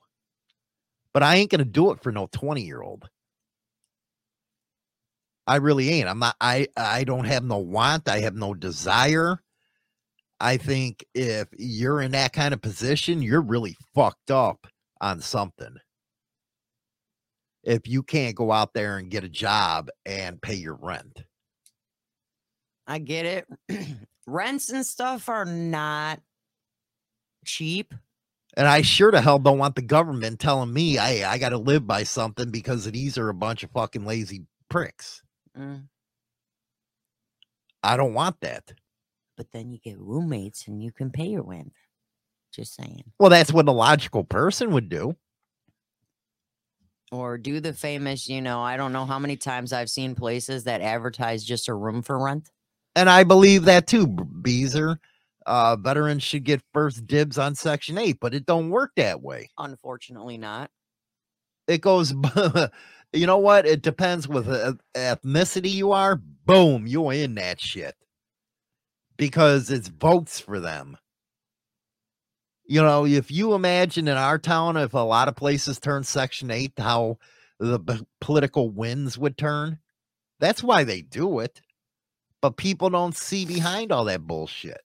But 1.12 1.22
I 1.22 1.37
ain't 1.37 1.51
going 1.51 1.59
to 1.61 1.64
do 1.64 1.91
it 1.91 2.03
for 2.03 2.12
no 2.12 2.28
20 2.33 2.62
year 2.62 2.83
old. 2.83 3.09
I 5.47 5.57
really 5.57 5.91
ain't. 5.91 6.09
I'm 6.09 6.20
not 6.20 6.37
I 6.41 6.68
I 6.76 7.03
don't 7.03 7.24
have 7.24 7.43
no 7.43 7.59
want, 7.59 8.09
I 8.09 8.20
have 8.20 8.37
no 8.37 8.55
desire. 8.55 9.41
I 10.39 10.57
think 10.57 11.05
if 11.14 11.49
you're 11.59 12.01
in 12.01 12.12
that 12.12 12.33
kind 12.33 12.55
of 12.55 12.62
position, 12.62 13.20
you're 13.20 13.43
really 13.43 13.76
fucked 13.95 14.31
up 14.31 14.66
on 15.01 15.20
something. 15.20 15.74
If 17.64 17.89
you 17.89 18.03
can't 18.03 18.37
go 18.37 18.53
out 18.53 18.72
there 18.72 18.97
and 18.97 19.11
get 19.11 19.24
a 19.24 19.28
job 19.28 19.91
and 20.07 20.41
pay 20.41 20.55
your 20.55 20.78
rent. 20.81 21.24
I 22.87 22.99
get 22.99 23.26
it. 23.26 23.47
Rents 24.31 24.70
and 24.70 24.87
stuff 24.87 25.28
are 25.28 25.45
not 25.45 26.20
cheap. 27.45 27.95
And 28.57 28.66
I 28.66 28.83
sure 28.83 29.11
to 29.11 29.20
hell 29.20 29.39
don't 29.39 29.59
want 29.59 29.74
the 29.74 29.83
government 29.83 30.41
telling 30.41 30.72
me, 30.72 30.95
hey, 30.95 31.24
I 31.24 31.39
got 31.39 31.51
to 31.51 31.59
live 31.59 31.87
by 31.87 32.03
something 32.03 32.51
because 32.51 32.85
these 32.85 33.16
are 33.18 33.28
a 33.28 33.35
bunch 33.35 33.62
of 33.62 33.70
fucking 33.70 34.05
lazy 34.05 34.47
pricks. 34.68 35.22
Mm, 35.59 35.89
I 37.83 37.97
don't 37.97 38.14
want 38.14 38.41
that. 38.41 38.72
But 39.37 39.53
then 39.53 39.70
you 39.70 39.78
get 39.78 39.99
roommates 39.99 40.68
and 40.68 40.83
you 40.83 40.93
can 40.93 41.11
pay 41.11 41.26
your 41.26 41.43
rent. 41.43 41.72
Just 42.53 42.74
saying. 42.74 43.05
Well, 43.18 43.31
that's 43.31 43.53
what 43.53 43.68
a 43.68 43.72
logical 43.72 44.24
person 44.24 44.72
would 44.72 44.89
do. 44.89 45.16
Or 47.12 47.39
do 47.39 47.59
the 47.61 47.72
famous, 47.72 48.28
you 48.28 48.41
know, 48.41 48.61
I 48.61 48.76
don't 48.76 48.93
know 48.93 49.07
how 49.07 49.18
many 49.18 49.37
times 49.37 49.72
I've 49.72 49.91
seen 49.91 50.14
places 50.14 50.64
that 50.64 50.81
advertise 50.81 51.43
just 51.43 51.68
a 51.68 51.74
room 51.74 52.03
for 52.03 52.22
rent. 52.22 52.51
And 52.95 53.09
I 53.09 53.24
believe 53.24 53.64
that 53.64 53.86
too, 53.86 54.07
Beezer. 54.07 54.99
Uh, 55.47 55.76
veterans 55.76 56.22
should 56.22 56.45
get 56.45 56.62
first 56.72 57.07
dibs 57.07 57.38
on 57.38 57.55
Section 57.55 57.99
8, 57.99 58.18
but 58.20 58.34
it 58.34 58.47
don't 58.47 58.70
work 58.70 58.93
that 58.97 59.22
way. 59.22 59.51
Unfortunately, 59.59 60.36
not. 60.38 60.70
It 61.66 61.80
goes, 61.80 62.12
you 63.12 63.26
know 63.26 63.38
what? 63.38 63.66
It 63.66 63.82
depends 63.82 64.28
with 64.28 64.47
ethnicity 64.95 65.70
you 65.70 65.93
are. 65.93 66.20
Boom, 66.45 66.86
you're 66.86 67.12
in 67.12 67.34
that 67.36 67.61
shit. 67.61 67.95
Because 69.16 69.70
it's 69.70 69.88
votes 69.88 70.41
for 70.41 70.61
them. 70.61 70.97
You 72.64 72.82
know, 72.82 73.05
if 73.05 73.30
you 73.30 73.55
imagine 73.55 74.07
in 74.09 74.16
our 74.16 74.38
town, 74.38 74.76
if 74.76 74.95
a 74.95 74.99
lot 74.99 75.28
of 75.28 75.36
places 75.36 75.80
turn 75.80 76.05
Section 76.05 76.51
8, 76.51 76.72
how 76.78 77.18
the 77.59 77.78
b- 77.80 78.07
political 78.20 78.70
winds 78.70 79.18
would 79.18 79.36
turn, 79.36 79.80
that's 80.38 80.62
why 80.62 80.84
they 80.84 81.03
do 81.03 81.41
it. 81.41 81.61
But 82.43 82.57
people 82.57 82.91
don't 82.91 83.16
see 83.16 83.45
behind 83.45 83.93
all 83.93 84.05
that 84.07 84.26
bullshit. 84.26 84.80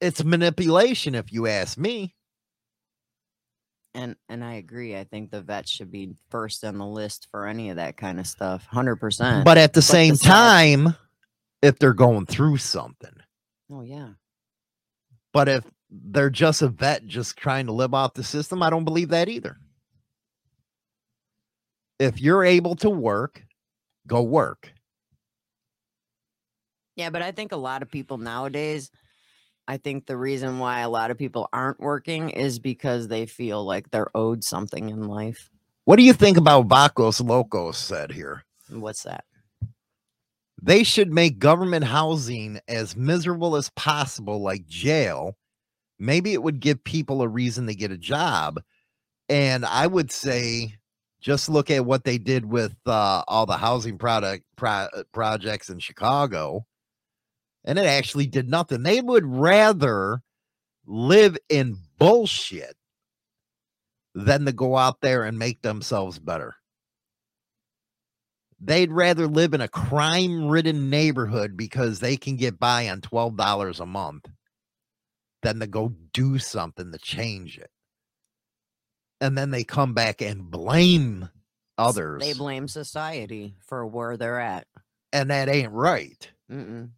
It's 0.00 0.24
manipulation, 0.24 1.14
if 1.14 1.32
you 1.32 1.46
ask 1.46 1.78
me. 1.78 2.14
And 3.94 4.16
and 4.28 4.42
I 4.42 4.54
agree. 4.54 4.96
I 4.96 5.04
think 5.04 5.30
the 5.30 5.40
vets 5.40 5.70
should 5.70 5.92
be 5.92 6.14
first 6.30 6.64
on 6.64 6.78
the 6.78 6.86
list 6.86 7.28
for 7.30 7.46
any 7.46 7.70
of 7.70 7.76
that 7.76 7.96
kind 7.96 8.18
of 8.18 8.26
stuff. 8.26 8.66
Hundred 8.66 8.96
percent. 8.96 9.44
But 9.44 9.56
at 9.56 9.72
the 9.72 9.78
the 9.78 9.82
same 9.82 10.16
sad- 10.16 10.26
time, 10.26 10.96
if 11.62 11.78
they're 11.78 11.94
going 11.94 12.26
through 12.26 12.56
something, 12.56 13.14
oh 13.70 13.82
yeah. 13.82 14.10
but 15.32 15.48
if 15.48 15.64
they're 15.90 16.28
just 16.28 16.60
a 16.62 16.68
vet 16.68 17.06
just 17.06 17.36
trying 17.36 17.66
to 17.66 17.72
live 17.72 17.94
off 17.94 18.14
the 18.14 18.24
system, 18.24 18.62
I 18.64 18.70
don't 18.70 18.84
believe 18.84 19.10
that 19.10 19.28
either. 19.28 19.58
If 22.00 22.20
you're 22.20 22.44
able 22.44 22.74
to 22.76 22.90
work, 22.90 23.44
go 24.06 24.22
work. 24.22 24.72
Yeah, 26.96 27.10
but 27.10 27.22
I 27.22 27.32
think 27.32 27.52
a 27.52 27.56
lot 27.56 27.82
of 27.82 27.90
people 27.90 28.18
nowadays, 28.18 28.90
I 29.66 29.78
think 29.78 30.06
the 30.06 30.16
reason 30.16 30.58
why 30.58 30.80
a 30.80 30.88
lot 30.88 31.10
of 31.10 31.18
people 31.18 31.48
aren't 31.52 31.80
working 31.80 32.30
is 32.30 32.58
because 32.58 33.08
they 33.08 33.26
feel 33.26 33.64
like 33.64 33.90
they're 33.90 34.16
owed 34.16 34.44
something 34.44 34.90
in 34.90 35.08
life. 35.08 35.50
What 35.86 35.96
do 35.96 36.02
you 36.02 36.12
think 36.12 36.36
about 36.36 36.68
Vacos 36.68 37.20
Locos 37.20 37.78
said 37.78 38.12
here? 38.12 38.44
What's 38.70 39.02
that? 39.02 39.24
They 40.62 40.82
should 40.82 41.12
make 41.12 41.38
government 41.38 41.84
housing 41.84 42.58
as 42.68 42.96
miserable 42.96 43.56
as 43.56 43.70
possible, 43.70 44.40
like 44.40 44.66
jail. 44.66 45.36
Maybe 45.98 46.32
it 46.32 46.42
would 46.42 46.60
give 46.60 46.82
people 46.84 47.20
a 47.20 47.28
reason 47.28 47.66
to 47.66 47.74
get 47.74 47.90
a 47.90 47.98
job. 47.98 48.60
And 49.28 49.66
I 49.66 49.86
would 49.86 50.10
say, 50.10 50.76
just 51.24 51.48
look 51.48 51.70
at 51.70 51.86
what 51.86 52.04
they 52.04 52.18
did 52.18 52.44
with 52.44 52.76
uh, 52.84 53.22
all 53.26 53.46
the 53.46 53.56
housing 53.56 53.96
product 53.96 54.44
pro- 54.56 54.88
projects 55.10 55.70
in 55.70 55.78
Chicago, 55.78 56.66
and 57.64 57.78
it 57.78 57.86
actually 57.86 58.26
did 58.26 58.46
nothing. 58.46 58.82
They 58.82 59.00
would 59.00 59.24
rather 59.24 60.20
live 60.86 61.38
in 61.48 61.78
bullshit 61.98 62.76
than 64.14 64.44
to 64.44 64.52
go 64.52 64.76
out 64.76 65.00
there 65.00 65.24
and 65.24 65.38
make 65.38 65.62
themselves 65.62 66.18
better. 66.18 66.56
They'd 68.60 68.92
rather 68.92 69.26
live 69.26 69.54
in 69.54 69.62
a 69.62 69.68
crime 69.68 70.48
ridden 70.48 70.90
neighborhood 70.90 71.56
because 71.56 72.00
they 72.00 72.18
can 72.18 72.36
get 72.36 72.58
by 72.58 72.90
on 72.90 73.00
$12 73.00 73.80
a 73.80 73.86
month 73.86 74.28
than 75.42 75.60
to 75.60 75.66
go 75.66 75.94
do 76.12 76.38
something 76.38 76.92
to 76.92 76.98
change 76.98 77.56
it. 77.56 77.70
And 79.20 79.36
then 79.38 79.50
they 79.50 79.64
come 79.64 79.94
back 79.94 80.20
and 80.22 80.50
blame 80.50 81.28
others. 81.78 82.22
They 82.22 82.34
blame 82.34 82.68
society 82.68 83.54
for 83.66 83.86
where 83.86 84.16
they're 84.16 84.40
at. 84.40 84.66
and 85.12 85.30
that 85.30 85.48
ain't 85.48 85.72
right. 85.72 86.30
Mm-mm. 86.50 86.90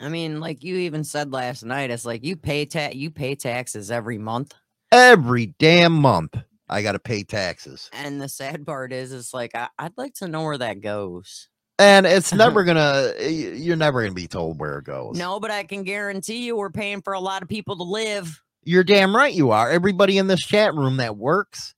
I 0.00 0.08
mean, 0.08 0.40
like 0.40 0.62
you 0.62 0.76
even 0.76 1.04
said 1.04 1.32
last 1.32 1.64
night, 1.64 1.90
it's 1.90 2.04
like 2.04 2.24
you 2.24 2.36
pay 2.36 2.66
ta- 2.66 2.90
you 2.92 3.10
pay 3.10 3.34
taxes 3.34 3.90
every 3.90 4.18
month. 4.18 4.52
Every 4.92 5.54
damn 5.58 5.92
month, 5.92 6.36
I 6.68 6.82
got 6.82 6.92
to 6.92 6.98
pay 6.98 7.22
taxes. 7.24 7.88
And 7.92 8.20
the 8.20 8.28
sad 8.28 8.66
part 8.66 8.92
is, 8.92 9.12
it's 9.12 9.32
like 9.32 9.54
I- 9.54 9.70
I'd 9.78 9.96
like 9.96 10.14
to 10.14 10.28
know 10.28 10.42
where 10.42 10.58
that 10.58 10.80
goes. 10.82 11.48
And 11.78 12.04
it's 12.06 12.32
never 12.34 12.62
gonna, 12.64 13.12
you're 13.20 13.76
never 13.76 14.02
gonna 14.02 14.14
be 14.14 14.28
told 14.28 14.58
where 14.60 14.78
it 14.78 14.84
goes. 14.84 15.16
No, 15.16 15.40
but 15.40 15.50
I 15.50 15.62
can 15.64 15.82
guarantee 15.82 16.44
you, 16.46 16.56
we're 16.56 16.70
paying 16.70 17.00
for 17.00 17.14
a 17.14 17.20
lot 17.20 17.42
of 17.42 17.48
people 17.48 17.76
to 17.76 17.82
live. 17.84 18.42
You're 18.66 18.84
damn 18.84 19.14
right 19.14 19.32
you 19.32 19.52
are. 19.52 19.70
Everybody 19.70 20.18
in 20.18 20.26
this 20.26 20.44
chat 20.44 20.74
room 20.74 20.96
that 20.96 21.16
works, 21.16 21.72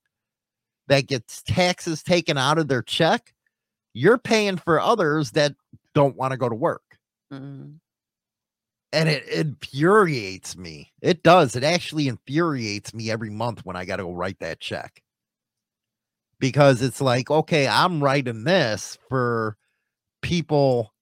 that 0.89 1.07
gets 1.07 1.43
taxes 1.43 2.03
taken 2.03 2.39
out 2.39 2.57
of 2.57 2.66
their 2.66 2.80
check, 2.82 3.34
you're 3.93 4.16
paying 4.16 4.57
for 4.57 4.80
others 4.80 5.32
that 5.32 5.55
don't 5.95 6.16
want 6.16 6.32
to 6.32 6.39
go 6.39 6.49
to 6.49 6.55
work. 6.55 6.82
Mm. 7.30 7.74
And 8.91 9.09
it 9.11 9.28
infuriates 9.28 10.57
me. 10.57 10.91
It 11.03 11.22
does. 11.22 11.55
It 11.55 11.62
actually 11.62 12.09
infuriates 12.09 12.95
me 12.95 13.11
every 13.11 13.28
month 13.28 13.66
when 13.66 13.76
I 13.76 13.84
got 13.84 13.97
to 13.97 14.05
go 14.05 14.14
write 14.14 14.39
that 14.41 14.59
check. 14.59 15.03
Because 16.41 16.80
it's 16.80 17.03
like, 17.03 17.30
okay, 17.30 17.68
I'm 17.68 18.03
writing 18.03 18.45
this 18.45 18.97
for 19.11 19.59
people 20.22 20.95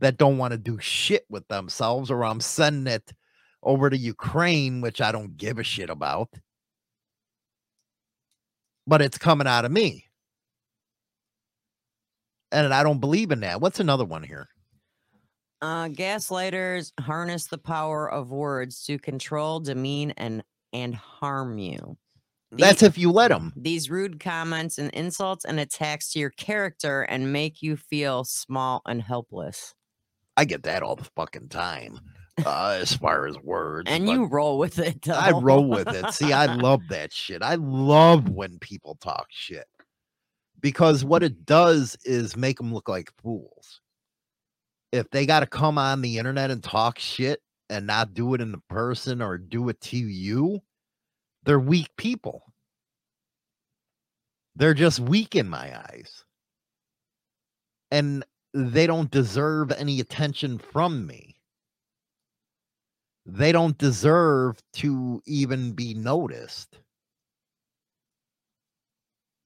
that 0.00 0.16
don't 0.16 0.38
want 0.38 0.52
to 0.52 0.58
do 0.58 0.80
shit 0.80 1.24
with 1.28 1.46
themselves, 1.46 2.10
or 2.10 2.24
I'm 2.24 2.40
sending 2.40 2.92
it 2.92 3.12
over 3.62 3.90
to 3.90 3.96
Ukraine, 3.96 4.80
which 4.80 5.00
I 5.00 5.12
don't 5.12 5.36
give 5.36 5.58
a 5.58 5.62
shit 5.62 5.90
about. 5.90 6.28
But 8.86 9.02
it's 9.02 9.18
coming 9.18 9.46
out 9.46 9.64
of 9.64 9.72
me. 9.72 10.06
And 12.52 12.74
I 12.74 12.82
don't 12.82 12.98
believe 12.98 13.30
in 13.30 13.40
that. 13.40 13.60
What's 13.60 13.80
another 13.80 14.04
one 14.04 14.22
here? 14.22 14.48
Uh, 15.62 15.88
gaslighters 15.88 16.92
harness 16.98 17.46
the 17.46 17.58
power 17.58 18.10
of 18.10 18.30
words 18.30 18.82
to 18.84 18.98
control, 18.98 19.60
demean, 19.60 20.12
and 20.16 20.42
and 20.72 20.94
harm 20.94 21.58
you. 21.58 21.96
That's 22.52 22.82
if 22.82 22.98
you 22.98 23.12
let 23.12 23.28
them. 23.28 23.52
these 23.54 23.90
rude 23.90 24.18
comments 24.18 24.78
and 24.78 24.90
insults 24.90 25.44
and 25.44 25.60
attacks 25.60 26.12
to 26.12 26.18
your 26.18 26.30
character 26.30 27.02
and 27.02 27.32
make 27.32 27.62
you 27.62 27.76
feel 27.76 28.24
small 28.24 28.82
and 28.86 29.00
helpless. 29.02 29.74
I 30.36 30.44
get 30.46 30.64
that 30.64 30.82
all 30.82 30.96
the 30.96 31.08
fucking 31.16 31.48
time. 31.50 32.00
Uh, 32.46 32.78
as 32.80 32.94
far 32.94 33.26
as 33.26 33.36
words, 33.38 33.90
And 33.90 34.08
you 34.08 34.26
roll 34.26 34.58
with 34.58 34.78
it. 34.78 35.08
I 35.08 35.30
roll 35.30 35.68
with 35.68 35.88
it. 35.88 36.12
See, 36.12 36.32
I 36.32 36.54
love 36.54 36.80
that 36.90 37.12
shit. 37.12 37.42
I 37.42 37.56
love 37.56 38.28
when 38.28 38.58
people 38.58 38.96
talk 39.00 39.26
shit 39.30 39.66
because 40.60 41.04
what 41.04 41.22
it 41.22 41.44
does 41.44 41.96
is 42.04 42.36
make 42.36 42.58
them 42.58 42.72
look 42.72 42.88
like 42.88 43.12
fools. 43.22 43.80
If 44.92 45.08
they 45.10 45.26
got 45.26 45.40
to 45.40 45.46
come 45.46 45.78
on 45.78 46.02
the 46.02 46.18
internet 46.18 46.50
and 46.50 46.62
talk 46.62 46.98
shit 46.98 47.40
and 47.68 47.86
not 47.86 48.14
do 48.14 48.34
it 48.34 48.40
in 48.40 48.52
the 48.52 48.62
person 48.68 49.22
or 49.22 49.38
do 49.38 49.68
it 49.68 49.80
to 49.82 49.96
you, 49.96 50.60
they're 51.44 51.60
weak 51.60 51.88
people. 51.96 52.42
They're 54.56 54.74
just 54.74 55.00
weak 55.00 55.36
in 55.36 55.48
my 55.48 55.78
eyes. 55.78 56.24
And 57.90 58.24
they 58.52 58.86
don't 58.86 59.10
deserve 59.10 59.72
any 59.72 60.00
attention 60.00 60.58
from 60.58 61.06
me. 61.06 61.39
They 63.26 63.52
don't 63.52 63.76
deserve 63.78 64.58
to 64.74 65.22
even 65.26 65.72
be 65.72 65.94
noticed. 65.94 66.78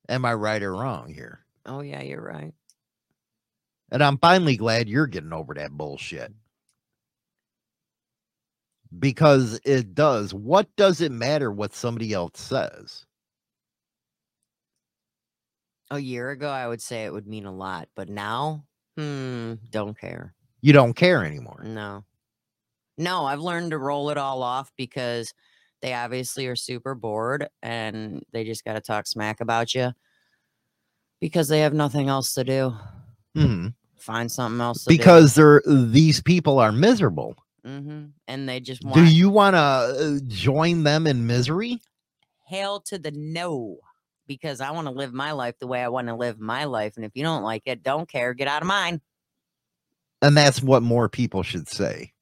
Am 0.09 0.25
I 0.25 0.35
right 0.35 0.63
or 0.63 0.73
wrong 0.73 1.13
here? 1.13 1.41
Oh 1.67 1.81
yeah, 1.81 2.03
you're 2.03 2.23
right. 2.23 2.53
And 3.91 4.03
I'm 4.03 4.19
finally 4.19 4.57
glad 4.57 4.89
you're 4.89 5.07
getting 5.07 5.33
over 5.33 5.55
that 5.55 5.73
bullshit. 5.73 6.33
Because 8.97 9.61
it 9.65 9.95
does. 9.95 10.33
What 10.33 10.69
does 10.77 11.01
it 11.01 11.11
matter 11.13 11.51
what 11.51 11.75
somebody 11.75 12.13
else 12.13 12.41
says? 12.41 13.07
A 15.91 15.99
year 15.99 16.31
ago, 16.31 16.49
I 16.49 16.67
would 16.67 16.81
say 16.83 17.05
it 17.05 17.13
would 17.13 17.27
mean 17.27 17.45
a 17.45 17.53
lot, 17.53 17.89
but 17.95 18.09
now, 18.09 18.65
hmm, 18.97 19.55
don't 19.71 19.99
care. 19.99 20.35
You 20.61 20.73
don't 20.73 20.95
care 20.95 21.25
anymore. 21.25 21.63
No, 21.65 22.05
no, 22.97 23.25
I've 23.25 23.41
learned 23.41 23.71
to 23.73 23.79
roll 23.79 24.11
it 24.11 24.19
all 24.19 24.43
off 24.43 24.71
because 24.77 25.33
they 25.83 25.93
obviously 25.93 26.47
are 26.47 26.57
super 26.57 26.95
bored 26.95 27.49
and 27.63 28.25
they 28.33 28.45
just 28.45 28.65
got 28.65 28.75
to 28.75 28.81
talk 28.81 29.07
smack 29.07 29.41
about 29.41 29.75
you 29.75 29.93
because 31.21 31.49
they 31.49 31.61
have 31.61 31.75
nothing 31.75 32.09
else 32.09 32.35
to 32.35 32.45
do. 32.45 32.75
Mhm. 33.37 33.75
Find 33.99 34.31
something 34.31 34.61
else 34.61 34.85
to 34.85 34.91
do. 34.91 34.97
Because 34.97 35.35
they're 35.35 35.63
these 35.67 36.21
people 36.21 36.59
are 36.59 36.73
miserable. 36.73 37.37
hmm 37.65 38.07
and 38.29 38.49
they 38.49 38.61
just 38.61 38.85
want. 38.85 38.95
Do 38.95 39.05
you 39.05 39.31
want 39.31 39.57
to 39.57 40.21
join 40.27 40.83
them 40.83 41.07
in 41.07 41.27
misery? 41.27 41.81
hell 42.47 42.81
to 42.81 42.99
the 42.99 43.11
no 43.11 43.79
because 44.27 44.61
I 44.61 44.71
want 44.71 44.87
to 44.87 44.93
live 44.93 45.13
my 45.13 45.33
life 45.33 45.55
the 45.59 45.67
way 45.67 45.83
I 45.83 45.89
want 45.89 46.09
to 46.09 46.15
live 46.15 46.39
my 46.39 46.65
life. 46.65 46.97
And 46.97 47.05
if 47.05 47.13
you 47.15 47.23
don't 47.23 47.43
like 47.43 47.63
it, 47.67 47.83
don't 47.83 48.09
care, 48.09 48.33
get 48.35 48.49
out 48.49 48.63
of 48.63 48.69
mine. 48.69 49.01
And 50.23 50.37
that's 50.37 50.63
what 50.63 50.83
more 50.83 51.09
people 51.09 51.43
should 51.43 51.69
say. 51.69 52.14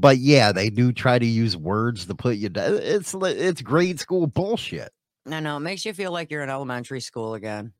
But 0.00 0.18
yeah, 0.18 0.52
they 0.52 0.70
do 0.70 0.92
try 0.92 1.18
to 1.18 1.26
use 1.26 1.56
words 1.56 2.06
to 2.06 2.14
put 2.14 2.36
you 2.36 2.48
down. 2.50 2.78
It's 2.80 3.14
it's 3.20 3.62
grade 3.62 3.98
school 3.98 4.28
bullshit. 4.28 4.90
No, 5.26 5.40
no, 5.40 5.56
it 5.56 5.60
makes 5.60 5.84
you 5.84 5.92
feel 5.92 6.12
like 6.12 6.30
you're 6.30 6.44
in 6.44 6.50
elementary 6.50 7.00
school 7.00 7.34
again. 7.34 7.72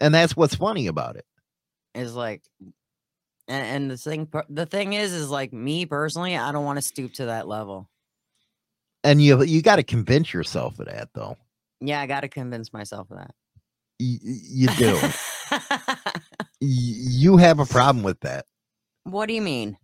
And 0.00 0.14
that's 0.14 0.34
what's 0.34 0.54
funny 0.54 0.86
about 0.86 1.16
it. 1.16 1.26
Is 1.94 2.14
like, 2.14 2.42
and, 2.60 2.72
and 3.66 3.90
the 3.90 3.96
thing, 3.98 4.28
the 4.48 4.64
thing 4.66 4.94
is, 4.94 5.12
is 5.12 5.28
like 5.28 5.52
me 5.52 5.84
personally, 5.86 6.36
I 6.36 6.50
don't 6.52 6.64
want 6.64 6.78
to 6.78 6.82
stoop 6.82 7.12
to 7.14 7.26
that 7.26 7.46
level. 7.46 7.88
And 9.04 9.22
you 9.22 9.42
you 9.44 9.60
got 9.60 9.76
to 9.76 9.82
convince 9.82 10.32
yourself 10.32 10.78
of 10.78 10.86
that 10.86 11.10
though. 11.14 11.36
Yeah, 11.82 12.00
I 12.00 12.06
got 12.06 12.20
to 12.22 12.28
convince 12.28 12.72
myself 12.72 13.10
of 13.10 13.18
that. 13.18 13.34
Y- 14.00 14.18
You 14.22 14.68
do. 14.68 14.98
Y- 15.50 15.58
you 16.60 17.36
have 17.36 17.58
a 17.58 17.66
problem 17.66 18.02
with 18.02 18.20
that. 18.20 18.46
what 19.04 19.26
do 19.26 19.34
you 19.34 19.42
mean? 19.42 19.76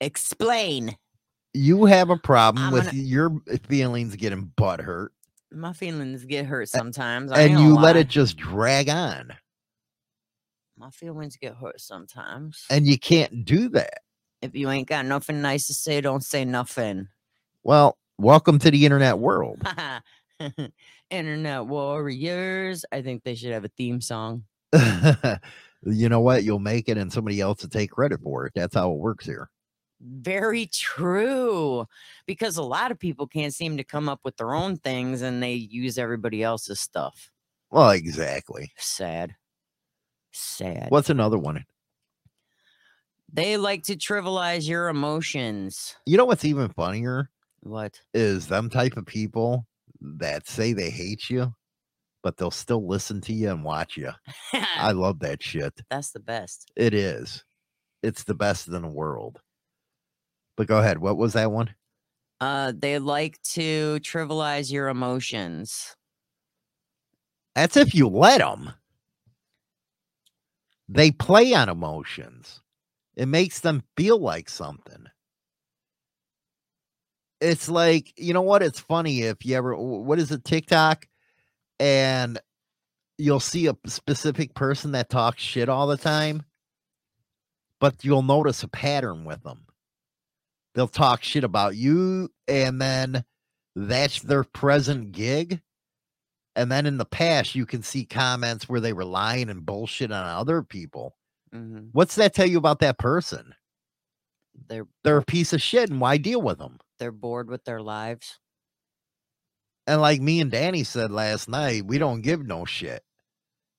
Explain. 0.00 0.96
You 1.52 1.84
have 1.86 2.10
a 2.10 2.16
problem 2.16 2.64
I'm 2.66 2.72
with 2.72 2.86
gonna- 2.86 2.98
your 2.98 3.40
feelings 3.68 4.16
getting 4.16 4.52
butt 4.56 4.80
hurt 4.80 5.12
My 5.52 5.72
feelings 5.72 6.24
get 6.24 6.46
hurt 6.46 6.68
sometimes. 6.68 7.32
I 7.32 7.40
ain't 7.42 7.50
and 7.50 7.58
gonna 7.58 7.68
you 7.68 7.74
let 7.74 7.96
lie. 7.96 8.00
it 8.02 8.08
just 8.08 8.36
drag 8.36 8.88
on. 8.88 9.32
My 10.78 10.90
feelings 10.90 11.36
get 11.36 11.56
hurt 11.56 11.80
sometimes. 11.80 12.64
And 12.70 12.86
you 12.86 12.98
can't 12.98 13.44
do 13.44 13.68
that. 13.70 14.00
If 14.40 14.54
you 14.54 14.70
ain't 14.70 14.88
got 14.88 15.04
nothing 15.06 15.42
nice 15.42 15.66
to 15.66 15.74
say, 15.74 16.00
don't 16.00 16.24
say 16.24 16.44
nothing. 16.44 17.08
Well, 17.64 17.98
welcome 18.16 18.58
to 18.60 18.70
the 18.70 18.84
internet 18.86 19.18
world. 19.18 19.60
Internet 21.10 21.66
warriors. 21.66 22.84
I 22.92 23.02
think 23.02 23.24
they 23.24 23.34
should 23.34 23.52
have 23.52 23.64
a 23.66 23.70
theme 23.76 24.00
song. 24.00 24.44
you 25.84 26.08
know 26.08 26.20
what? 26.20 26.44
You'll 26.44 26.58
make 26.60 26.88
it 26.88 26.96
and 26.96 27.12
somebody 27.12 27.40
else 27.40 27.60
will 27.62 27.68
take 27.68 27.90
credit 27.90 28.20
for 28.22 28.46
it. 28.46 28.52
That's 28.54 28.74
how 28.76 28.92
it 28.92 28.96
works 28.98 29.26
here. 29.26 29.50
Very 30.00 30.66
true. 30.66 31.86
Because 32.26 32.56
a 32.56 32.62
lot 32.62 32.90
of 32.90 32.98
people 32.98 33.26
can't 33.26 33.54
seem 33.54 33.76
to 33.76 33.84
come 33.84 34.08
up 34.08 34.20
with 34.24 34.36
their 34.36 34.54
own 34.54 34.76
things 34.78 35.22
and 35.22 35.42
they 35.42 35.52
use 35.54 35.98
everybody 35.98 36.42
else's 36.42 36.80
stuff. 36.80 37.30
Well, 37.70 37.90
exactly. 37.90 38.72
Sad. 38.76 39.34
Sad. 40.32 40.86
What's 40.90 41.10
another 41.10 41.38
one? 41.38 41.64
They 43.32 43.56
like 43.56 43.84
to 43.84 43.96
trivialize 43.96 44.66
your 44.68 44.88
emotions. 44.88 45.94
You 46.06 46.16
know 46.16 46.24
what's 46.24 46.44
even 46.44 46.68
funnier 46.70 47.30
What? 47.60 48.00
is 48.12 48.48
them 48.48 48.70
type 48.70 48.96
of 48.96 49.06
people 49.06 49.66
that 50.00 50.48
say 50.48 50.72
they 50.72 50.90
hate 50.90 51.30
you, 51.30 51.54
but 52.24 52.36
they'll 52.36 52.50
still 52.50 52.86
listen 52.88 53.20
to 53.22 53.32
you 53.32 53.50
and 53.50 53.62
watch 53.62 53.96
you. 53.96 54.10
I 54.52 54.92
love 54.92 55.20
that 55.20 55.42
shit. 55.42 55.80
That's 55.90 56.10
the 56.10 56.20
best. 56.20 56.72
It 56.74 56.92
is. 56.94 57.44
It's 58.02 58.24
the 58.24 58.34
best 58.34 58.66
in 58.66 58.80
the 58.82 58.88
world. 58.88 59.40
But 60.60 60.66
go 60.66 60.76
ahead. 60.76 60.98
What 60.98 61.16
was 61.16 61.32
that 61.32 61.50
one? 61.50 61.74
Uh, 62.38 62.74
they 62.76 62.98
like 62.98 63.40
to 63.54 63.98
trivialize 64.00 64.70
your 64.70 64.88
emotions. 64.88 65.96
That's 67.54 67.78
if 67.78 67.94
you 67.94 68.08
let 68.08 68.40
them. 68.40 68.70
They 70.86 71.12
play 71.12 71.54
on 71.54 71.70
emotions. 71.70 72.60
It 73.16 73.24
makes 73.24 73.60
them 73.60 73.82
feel 73.96 74.18
like 74.20 74.50
something. 74.50 75.06
It's 77.40 77.70
like, 77.70 78.12
you 78.18 78.34
know 78.34 78.42
what? 78.42 78.62
It's 78.62 78.80
funny 78.80 79.22
if 79.22 79.46
you 79.46 79.56
ever, 79.56 79.74
what 79.74 80.18
is 80.18 80.30
it, 80.30 80.44
TikTok? 80.44 81.08
And 81.78 82.38
you'll 83.16 83.40
see 83.40 83.66
a 83.66 83.76
specific 83.86 84.52
person 84.52 84.92
that 84.92 85.08
talks 85.08 85.42
shit 85.42 85.70
all 85.70 85.86
the 85.86 85.96
time, 85.96 86.42
but 87.80 88.04
you'll 88.04 88.20
notice 88.20 88.62
a 88.62 88.68
pattern 88.68 89.24
with 89.24 89.42
them. 89.42 89.64
They'll 90.74 90.88
talk 90.88 91.22
shit 91.22 91.44
about 91.44 91.76
you, 91.76 92.30
and 92.48 92.80
then 92.80 93.24
that's 93.76 94.22
their 94.22 94.44
present 94.44 95.12
gig. 95.12 95.60
And 96.56 96.70
then 96.70 96.86
in 96.86 96.98
the 96.98 97.04
past, 97.04 97.54
you 97.54 97.66
can 97.66 97.82
see 97.82 98.04
comments 98.04 98.68
where 98.68 98.80
they 98.80 98.92
were 98.92 99.04
lying 99.04 99.48
and 99.48 99.64
bullshit 99.66 100.12
on 100.12 100.26
other 100.26 100.62
people. 100.62 101.16
hmm 101.52 101.88
What's 101.92 102.16
that 102.16 102.34
tell 102.34 102.46
you 102.46 102.58
about 102.58 102.80
that 102.80 102.98
person? 102.98 103.54
They're 104.68 104.86
They're 105.04 105.18
a 105.18 105.24
piece 105.24 105.52
of 105.52 105.62
shit, 105.62 105.90
and 105.90 106.00
why 106.00 106.16
deal 106.18 106.42
with 106.42 106.58
them? 106.58 106.78
they're 106.98 107.12
bored 107.12 107.48
with 107.48 107.64
their 107.64 107.80
lives. 107.80 108.38
And 109.86 110.00
like 110.00 110.20
me 110.20 110.40
and 110.40 110.50
Danny 110.50 110.84
said 110.84 111.10
last 111.10 111.48
night, 111.48 111.86
we 111.86 111.98
don't 111.98 112.22
give 112.22 112.46
no 112.46 112.64
shit. 112.64 113.02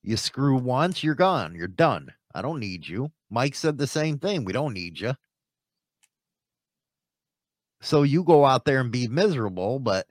You 0.04 0.18
screw 0.18 0.58
once, 0.58 1.04
you're 1.04 1.16
gone. 1.16 1.56
You're 1.56 1.68
done. 1.68 2.14
I 2.34 2.42
don't 2.42 2.60
need 2.60 2.88
you. 2.88 3.12
Mike 3.30 3.56
said 3.56 3.78
the 3.78 3.88
same 3.88 4.20
thing. 4.20 4.46
We 4.46 4.54
don't 4.54 4.74
need 4.74 5.00
you. 5.00 5.16
So 7.82 8.04
you 8.04 8.24
go 8.24 8.46
out 8.46 8.66
there 8.66 8.80
and 8.80 8.92
be 8.92 9.08
miserable, 9.08 9.80
but 9.80 10.08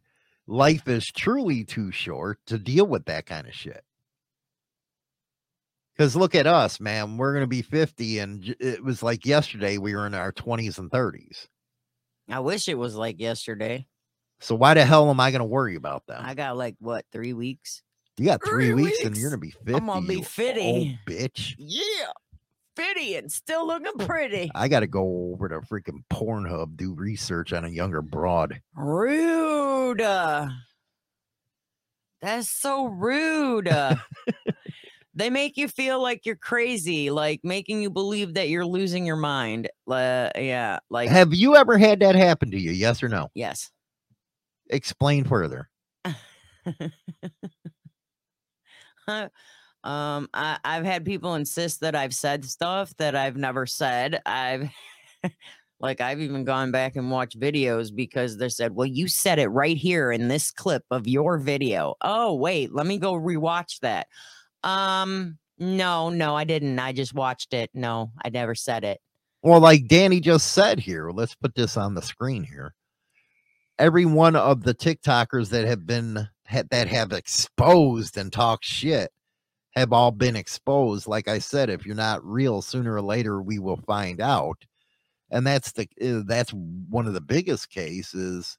life 0.47 0.89
is 0.89 1.07
truly 1.07 1.65
too 1.65 1.91
short 1.93 2.39
to 2.47 2.59
deal 2.59 2.87
with 2.87 3.07
that 3.07 3.27
kind 3.27 3.47
of 3.47 3.55
shit. 3.55 3.85
Because 5.97 6.17
look 6.17 6.35
at 6.35 6.47
us, 6.47 6.81
man. 6.81 7.17
We're 7.17 7.33
going 7.33 7.45
to 7.45 7.49
be 7.49 7.63
50, 7.63 8.19
and 8.21 8.57
it 8.59 8.83
was 8.83 9.03
like 9.03 9.27
yesterday 9.27 9.79
we 9.79 9.95
were 9.95 10.07
in 10.07 10.15
our 10.15 10.33
20s 10.33 10.79
and 10.79 10.91
30s. 10.91 11.47
I 12.29 12.41
wish 12.41 12.69
it 12.69 12.77
was 12.79 12.97
like 12.97 13.21
yesterday. 13.21 13.87
So 14.41 14.55
why 14.55 14.75
the 14.75 14.85
hell 14.85 15.11
am 15.11 15.21
I 15.21 15.31
going 15.31 15.41
to 15.41 15.45
worry 15.45 15.77
about 15.77 16.05
that? 16.07 16.23
I 16.23 16.35
got 16.35 16.57
like 16.57 16.77
what 16.81 17.05
three 17.13 17.35
weeks? 17.35 17.83
You 18.17 18.27
got 18.27 18.45
three, 18.45 18.71
Three 18.71 18.85
weeks, 18.85 19.05
and 19.05 19.17
you're 19.17 19.31
gonna 19.31 19.41
be 19.41 19.51
50. 19.51 19.75
I'm 19.75 19.87
gonna 19.87 20.07
be 20.07 20.23
50. 20.23 20.61
old 20.61 20.89
bitch. 21.07 21.55
Yeah, 21.57 22.13
fitty 22.77 23.17
and 23.17 23.31
still 23.31 23.67
looking 23.67 24.07
pretty. 24.07 24.51
I 24.55 24.69
gotta 24.69 24.87
go 24.87 25.33
over 25.33 25.49
to 25.49 25.61
freaking 25.61 26.03
Pornhub, 26.11 26.77
do 26.77 26.95
research 26.95 27.53
on 27.53 27.65
a 27.65 27.69
younger 27.69 28.03
broad. 28.03 28.61
Rude. 28.75 30.01
That's 32.23 32.51
so 32.51 32.85
rude. 32.87 33.69
they 35.15 35.31
make 35.31 35.57
you 35.57 35.69
feel 35.69 36.03
like 36.03 36.27
you're 36.27 36.37
crazy, 36.37 37.11
like 37.11 37.41
making 37.43 37.83
you 37.83 37.91
believe 37.91 38.35
that 38.35 38.49
you're 38.49 38.67
losing 38.67 39.07
your 39.07 39.17
mind. 39.17 39.69
Uh, 39.89 40.31
yeah, 40.37 40.79
like 40.91 41.09
Have 41.09 41.33
you 41.35 41.57
ever 41.57 41.79
had 41.79 42.01
that 42.01 42.15
happen 42.15 42.51
to 42.51 42.59
you? 42.61 42.71
Yes 42.73 43.03
or 43.03 43.09
no? 43.09 43.31
yes. 43.35 43.71
Explain 44.69 45.25
further. 45.25 45.69
um, 49.83 50.29
I, 50.35 50.59
I've 50.65 50.85
had 50.85 51.05
people 51.05 51.35
insist 51.35 51.81
that 51.81 51.95
I've 51.95 52.15
said 52.15 52.45
stuff 52.45 52.95
that 52.99 53.17
I've 53.17 53.37
never 53.37 53.67
said. 53.67 54.21
I've 54.27 54.71
like 55.81 56.01
I've 56.01 56.21
even 56.21 56.45
gone 56.45 56.71
back 56.71 56.97
and 56.97 57.11
watched 57.11 57.41
videos 57.41 57.95
because 57.95 58.37
they 58.37 58.51
said, 58.51 58.75
"Well, 58.75 58.87
you 58.87 59.09
said 59.09 59.39
it 59.39 59.49
right 59.49 59.77
here 59.77 60.13
in 60.13 60.29
this 60.29 60.51
clip 60.51 60.85
of 60.91 61.07
your 61.09 61.39
video." 61.39 61.95
Oh, 62.03 62.35
wait, 62.35 62.75
let 62.75 62.87
me 62.87 62.99
go 62.99 63.15
rewatch 63.15 63.81
that. 63.81 64.09
Um, 64.63 65.39
no, 65.59 66.11
no, 66.11 66.37
I 66.37 66.45
didn't. 66.45 66.79
I 66.79 66.93
just 66.93 67.15
watched 67.15 67.55
it. 67.55 67.71
No, 67.73 68.13
I 68.23 68.29
never 68.29 68.55
said 68.55 68.85
it. 68.85 69.01
Well, 69.43 69.61
like 69.61 69.89
Danny 69.89 70.21
just 70.21 70.53
said 70.53 70.79
here, 70.79 71.11
let's 71.11 71.35
put 71.35 71.55
this 71.55 71.79
on 71.79 71.95
the 71.95 72.03
screen 72.03 72.45
here. 72.45 72.75
Every 73.79 74.05
one 74.05 74.37
of 74.37 74.63
the 74.65 74.75
TikTokers 74.75 75.49
that 75.49 75.65
have 75.67 75.87
been 75.87 76.29
ha- 76.47 76.65
that 76.71 76.89
have 76.89 77.13
exposed 77.13 78.19
and 78.19 78.31
talked 78.31 78.67
shit 78.67 79.11
have 79.75 79.93
all 79.93 80.11
been 80.11 80.37
exposed. 80.37 81.07
Like 81.07 81.29
I 81.29 81.39
said, 81.39 81.71
if 81.71 81.87
you're 81.87 81.95
not 81.95 82.25
real, 82.25 82.63
sooner 82.63 82.95
or 82.95 83.03
later 83.03 83.41
we 83.43 83.59
will 83.59 83.77
find 83.87 84.21
out. 84.21 84.65
And 85.31 85.47
that's 85.47 85.73
the 85.73 85.89
uh, 86.03 86.23
that's 86.27 86.53
one 86.53 87.07
of 87.07 87.15
the 87.15 87.21
biggest 87.21 87.71
cases 87.71 88.59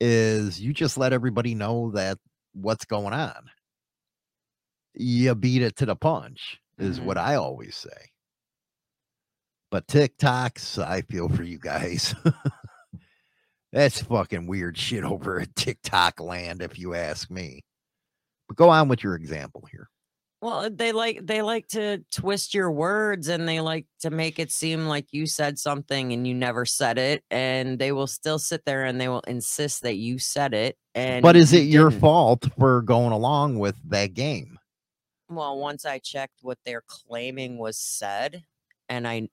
is 0.00 0.60
you 0.60 0.72
just 0.72 0.98
let 0.98 1.12
everybody 1.12 1.54
know 1.54 1.92
that 1.92 2.18
what's 2.54 2.84
going 2.84 3.14
on. 3.14 3.50
You 4.94 5.34
beat 5.34 5.62
it 5.62 5.76
to 5.76 5.86
the 5.86 5.96
punch 5.96 6.60
is 6.78 6.98
Mhm. 6.98 7.04
what 7.04 7.18
I 7.18 7.36
always 7.36 7.76
say. 7.76 8.10
But 9.70 9.86
TikToks, 9.86 10.82
I 10.82 11.02
feel 11.02 11.28
for 11.28 11.44
you 11.44 11.58
guys. 11.58 12.14
That's 13.72 14.02
fucking 14.02 14.46
weird 14.46 14.76
shit 14.76 15.04
over 15.04 15.40
at 15.40 15.54
TikTok 15.56 16.20
land, 16.20 16.60
if 16.60 16.78
you 16.78 16.94
ask 16.94 17.30
me. 17.30 17.62
But 18.48 18.56
go 18.56 18.68
on 18.68 18.88
with 18.88 19.02
your 19.02 19.14
example 19.14 19.66
here. 19.70 19.88
Well, 20.42 20.68
they 20.70 20.90
like 20.90 21.24
they 21.24 21.40
like 21.40 21.68
to 21.68 22.02
twist 22.10 22.52
your 22.52 22.72
words 22.72 23.28
and 23.28 23.48
they 23.48 23.60
like 23.60 23.86
to 24.00 24.10
make 24.10 24.40
it 24.40 24.50
seem 24.50 24.88
like 24.88 25.06
you 25.12 25.24
said 25.24 25.56
something 25.56 26.12
and 26.12 26.26
you 26.26 26.34
never 26.34 26.66
said 26.66 26.98
it 26.98 27.22
and 27.30 27.78
they 27.78 27.92
will 27.92 28.08
still 28.08 28.40
sit 28.40 28.64
there 28.64 28.84
and 28.84 29.00
they 29.00 29.06
will 29.08 29.20
insist 29.28 29.82
that 29.82 29.94
you 29.98 30.18
said 30.18 30.52
it 30.52 30.76
and 30.96 31.22
but 31.22 31.36
is 31.36 31.52
you 31.52 31.60
it 31.60 31.66
your 31.66 31.90
didn't. 31.90 32.00
fault 32.00 32.44
for 32.58 32.82
going 32.82 33.12
along 33.12 33.60
with 33.60 33.76
that 33.88 34.14
game? 34.14 34.58
Well, 35.30 35.58
once 35.60 35.84
I 35.86 36.00
checked 36.00 36.40
what 36.42 36.58
they're 36.66 36.82
claiming 36.88 37.56
was 37.56 37.78
said 37.78 38.42
and 38.88 39.06
I 39.06 39.28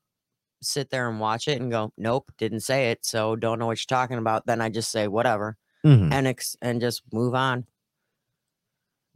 sit 0.62 0.92
there 0.92 1.10
and 1.10 1.20
watch 1.20 1.48
it 1.48 1.60
and 1.60 1.72
go, 1.72 1.92
"Nope, 1.98 2.32
didn't 2.38 2.60
say 2.60 2.92
it." 2.92 3.04
So 3.04 3.36
don't 3.36 3.58
know 3.58 3.66
what 3.66 3.80
you're 3.80 3.98
talking 3.98 4.20
about, 4.20 4.46
then 4.46 4.62
I 4.62 4.70
just 4.70 4.92
say 4.92 5.08
whatever 5.08 5.58
Mhm. 5.84 6.14
and 6.14 6.28
ex- 6.28 6.56
and 6.62 6.80
just 6.80 7.02
move 7.12 7.34
on. 7.34 7.66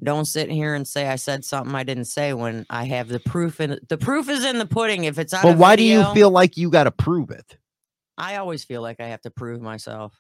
Don't 0.04 0.26
sit 0.26 0.50
here 0.50 0.76
and 0.76 0.88
say 0.88 1.08
I 1.08 1.16
said 1.16 1.46
something 1.46 1.74
I 1.74 1.84
didn't 1.84 2.06
say 2.06 2.34
when 2.34 2.66
I 2.70 2.86
have 2.86 3.08
the 3.08 3.20
proof 3.20 3.60
and 3.60 3.80
the 3.88 3.98
proof 3.98 4.30
is 4.30 4.44
in 4.44 4.58
the 4.60 4.66
pudding. 4.66 5.06
If 5.06 5.18
it's 5.18 5.34
on 5.34 5.44
But 5.44 5.58
why 5.58 5.76
do 5.76 5.84
you 5.84 6.04
feel 6.14 6.30
like 6.30 6.58
you 6.58 6.70
got 6.70 6.84
to 6.86 6.92
prove 6.92 7.32
it? 7.32 7.58
I 8.18 8.36
always 8.36 8.64
feel 8.64 8.82
like 8.82 9.00
I 9.00 9.08
have 9.08 9.22
to 9.22 9.32
prove 9.32 9.62
myself, 9.62 10.20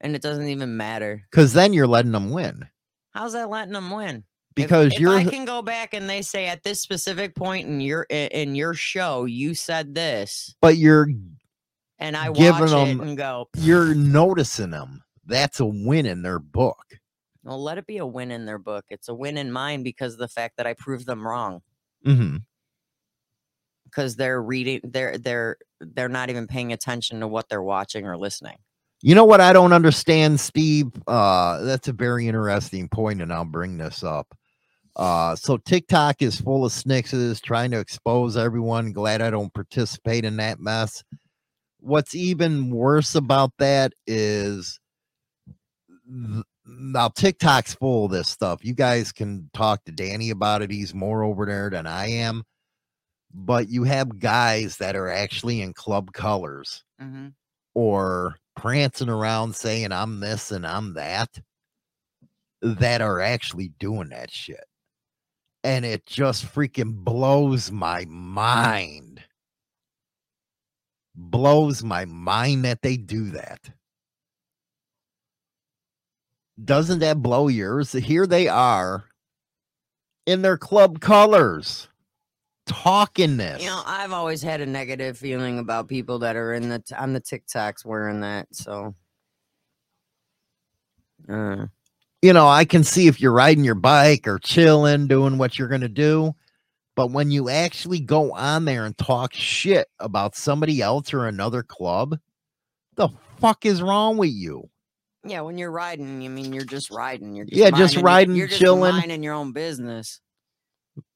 and 0.00 0.14
it 0.14 0.22
doesn't 0.22 0.48
even 0.48 0.76
matter. 0.76 1.22
Because 1.30 1.52
then 1.52 1.72
you're 1.72 1.86
letting 1.86 2.12
them 2.12 2.30
win. 2.30 2.68
How's 3.12 3.32
that 3.32 3.50
letting 3.50 3.72
them 3.72 3.90
win? 3.90 4.24
Because 4.54 4.92
if, 4.92 5.00
you're 5.00 5.14
I 5.14 5.24
can 5.24 5.44
go 5.44 5.62
back 5.62 5.94
and 5.94 6.08
they 6.08 6.22
say 6.22 6.46
at 6.46 6.62
this 6.62 6.80
specific 6.80 7.34
point 7.34 7.66
in 7.66 7.80
your 7.80 8.02
in 8.10 8.54
your 8.54 8.74
show 8.74 9.24
you 9.24 9.54
said 9.54 9.94
this, 9.94 10.54
but 10.60 10.76
you're 10.76 11.08
and 11.98 12.16
I 12.16 12.30
Giving 12.32 12.60
watch 12.60 12.70
it 12.70 12.70
them- 12.70 13.00
and 13.00 13.16
go, 13.16 13.48
you're 13.56 13.94
noticing 13.94 14.70
them. 14.70 15.02
That's 15.24 15.60
a 15.60 15.66
win 15.66 16.04
in 16.04 16.22
their 16.22 16.38
book. 16.40 16.98
Well, 17.44 17.62
let 17.62 17.78
it 17.78 17.86
be 17.86 17.98
a 17.98 18.06
win 18.06 18.30
in 18.30 18.46
their 18.46 18.58
book. 18.58 18.84
It's 18.90 19.08
a 19.08 19.14
win 19.14 19.36
in 19.38 19.52
mine 19.52 19.82
because 19.82 20.14
of 20.14 20.18
the 20.20 20.28
fact 20.28 20.56
that 20.58 20.66
I 20.66 20.74
proved 20.74 21.06
them 21.06 21.26
wrong. 21.26 21.62
hmm 22.04 22.36
because 23.84 24.16
they're 24.16 24.42
reading 24.42 24.80
they're 24.84 25.18
they're 25.18 25.56
they're 25.80 26.08
not 26.08 26.30
even 26.30 26.46
paying 26.46 26.72
attention 26.72 27.20
to 27.20 27.28
what 27.28 27.48
they're 27.48 27.62
watching 27.62 28.06
or 28.06 28.16
listening 28.16 28.56
You 29.02 29.14
know 29.14 29.24
what 29.24 29.40
I 29.40 29.52
don't 29.52 29.72
understand, 29.72 30.40
Steve? 30.40 30.88
Uh, 31.06 31.60
that's 31.62 31.88
a 31.88 31.92
very 31.92 32.28
interesting 32.28 32.88
point, 32.88 33.20
and 33.20 33.32
I'll 33.32 33.44
bring 33.44 33.78
this 33.78 34.02
up. 34.04 34.28
Uh, 34.94 35.34
so 35.36 35.56
TikTok 35.56 36.22
is 36.22 36.40
full 36.40 36.64
of 36.64 36.72
snixes 36.72 37.40
trying 37.40 37.70
to 37.72 37.80
expose 37.80 38.36
everyone. 38.36 38.92
Glad 38.92 39.20
I 39.22 39.30
don't 39.30 39.52
participate 39.52 40.24
in 40.24 40.36
that 40.36 40.60
mess. 40.60 41.02
What's 41.80 42.14
even 42.14 42.70
worse 42.70 43.14
about 43.16 43.52
that 43.58 43.92
is 44.06 44.78
th- 46.06 46.44
now 46.64 47.08
TikTok's 47.08 47.74
full 47.74 48.06
of 48.06 48.10
this 48.12 48.28
stuff. 48.28 48.64
You 48.64 48.74
guys 48.74 49.12
can 49.12 49.50
talk 49.52 49.84
to 49.84 49.92
Danny 49.92 50.30
about 50.30 50.62
it. 50.62 50.70
He's 50.70 50.94
more 50.94 51.22
over 51.22 51.46
there 51.46 51.70
than 51.70 51.86
I 51.86 52.06
am. 52.06 52.44
But 53.34 53.68
you 53.68 53.84
have 53.84 54.18
guys 54.18 54.76
that 54.76 54.94
are 54.94 55.08
actually 55.08 55.62
in 55.62 55.72
club 55.72 56.12
colors 56.12 56.84
hmm 57.00 57.28
or 57.74 58.36
prancing 58.54 59.08
around 59.08 59.56
saying 59.56 59.92
I'm 59.92 60.20
this 60.20 60.50
and 60.50 60.66
I'm 60.66 60.92
that 60.94 61.40
that 62.60 63.00
are 63.00 63.20
actually 63.20 63.72
doing 63.78 64.10
that 64.10 64.30
shit. 64.30 64.64
And 65.64 65.84
it 65.84 66.06
just 66.06 66.44
freaking 66.44 66.94
blows 66.94 67.70
my 67.70 68.04
mind. 68.08 69.22
Blows 71.14 71.82
my 71.82 72.04
mind 72.04 72.64
that 72.64 72.82
they 72.82 72.96
do 72.96 73.30
that. 73.30 73.70
Doesn't 76.64 77.00
that 77.00 77.22
blow 77.22 77.48
yours? 77.48 77.92
Here 77.92 78.26
they 78.26 78.48
are 78.48 79.04
in 80.26 80.42
their 80.42 80.56
club 80.56 81.00
colors 81.00 81.88
talking 82.66 83.36
this. 83.36 83.62
You 83.62 83.68
know, 83.68 83.82
I've 83.84 84.12
always 84.12 84.42
had 84.42 84.60
a 84.60 84.66
negative 84.66 85.18
feeling 85.18 85.58
about 85.58 85.88
people 85.88 86.18
that 86.20 86.36
are 86.36 86.54
in 86.54 86.68
the 86.68 86.78
t- 86.78 86.94
on 86.94 87.12
the 87.12 87.20
TikToks 87.20 87.84
wearing 87.84 88.20
that. 88.20 88.46
So, 88.52 88.94
uh, 91.28 91.66
you 92.20 92.32
know, 92.32 92.48
I 92.48 92.64
can 92.64 92.84
see 92.84 93.08
if 93.08 93.20
you're 93.20 93.32
riding 93.32 93.64
your 93.64 93.74
bike 93.74 94.28
or 94.28 94.38
chilling, 94.38 95.08
doing 95.08 95.38
what 95.38 95.58
you're 95.58 95.68
going 95.68 95.80
to 95.80 95.88
do. 95.88 96.34
But 96.94 97.10
when 97.10 97.30
you 97.30 97.48
actually 97.48 98.00
go 98.00 98.32
on 98.32 98.66
there 98.66 98.84
and 98.84 98.96
talk 98.96 99.32
shit 99.34 99.88
about 99.98 100.36
somebody 100.36 100.82
else 100.82 101.14
or 101.14 101.26
another 101.26 101.62
club, 101.62 102.18
the 102.96 103.08
fuck 103.38 103.64
is 103.64 103.82
wrong 103.82 104.18
with 104.18 104.30
you? 104.30 104.68
Yeah, 105.24 105.40
when 105.42 105.58
you're 105.58 105.70
riding, 105.70 106.24
I 106.24 106.28
mean, 106.28 106.52
you're 106.52 106.64
just 106.64 106.90
riding. 106.90 107.34
You're 107.34 107.44
just 107.46 107.56
Yeah, 107.56 107.70
just 107.70 107.96
riding, 107.96 108.34
You're 108.36 108.46
just 108.48 108.60
chilling. 108.60 108.94
minding 108.94 109.22
your 109.22 109.34
own 109.34 109.52
business 109.52 110.20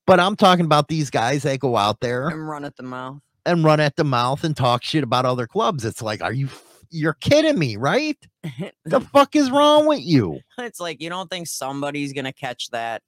But 0.07 0.21
I'm 0.21 0.37
talking 0.37 0.65
about 0.65 0.89
these 0.89 1.11
guys 1.11 1.43
that 1.43 1.59
go 1.61 1.77
out 1.77 2.01
there 2.01 2.29
and 2.29 2.49
run 2.49 2.65
at 2.65 2.77
the 2.77 2.83
mouth. 2.85 3.19
and 3.45 3.65
run 3.65 3.81
at 3.81 3.97
the 3.97 4.05
mouth 4.05 4.45
and 4.45 4.57
talk 4.57 4.83
shit 4.85 5.03
about 5.03 5.25
other 5.25 5.47
clubs. 5.47 5.85
It's 5.85 6.01
like, 6.03 6.23
are 6.23 6.33
you, 6.33 6.49
you're 6.91 7.15
kidding 7.15 7.59
me, 7.59 7.77
right? 7.77 8.17
The 8.85 9.01
fuck 9.01 9.35
is 9.35 9.51
wrong 9.51 9.87
with 9.87 10.01
you? 10.03 10.39
It's 10.59 10.79
like 10.79 11.03
you 11.03 11.09
don't 11.11 11.29
think 11.29 11.49
somebody's 11.49 12.13
gonna 12.13 12.33
catch 12.33 12.69
that 12.71 13.03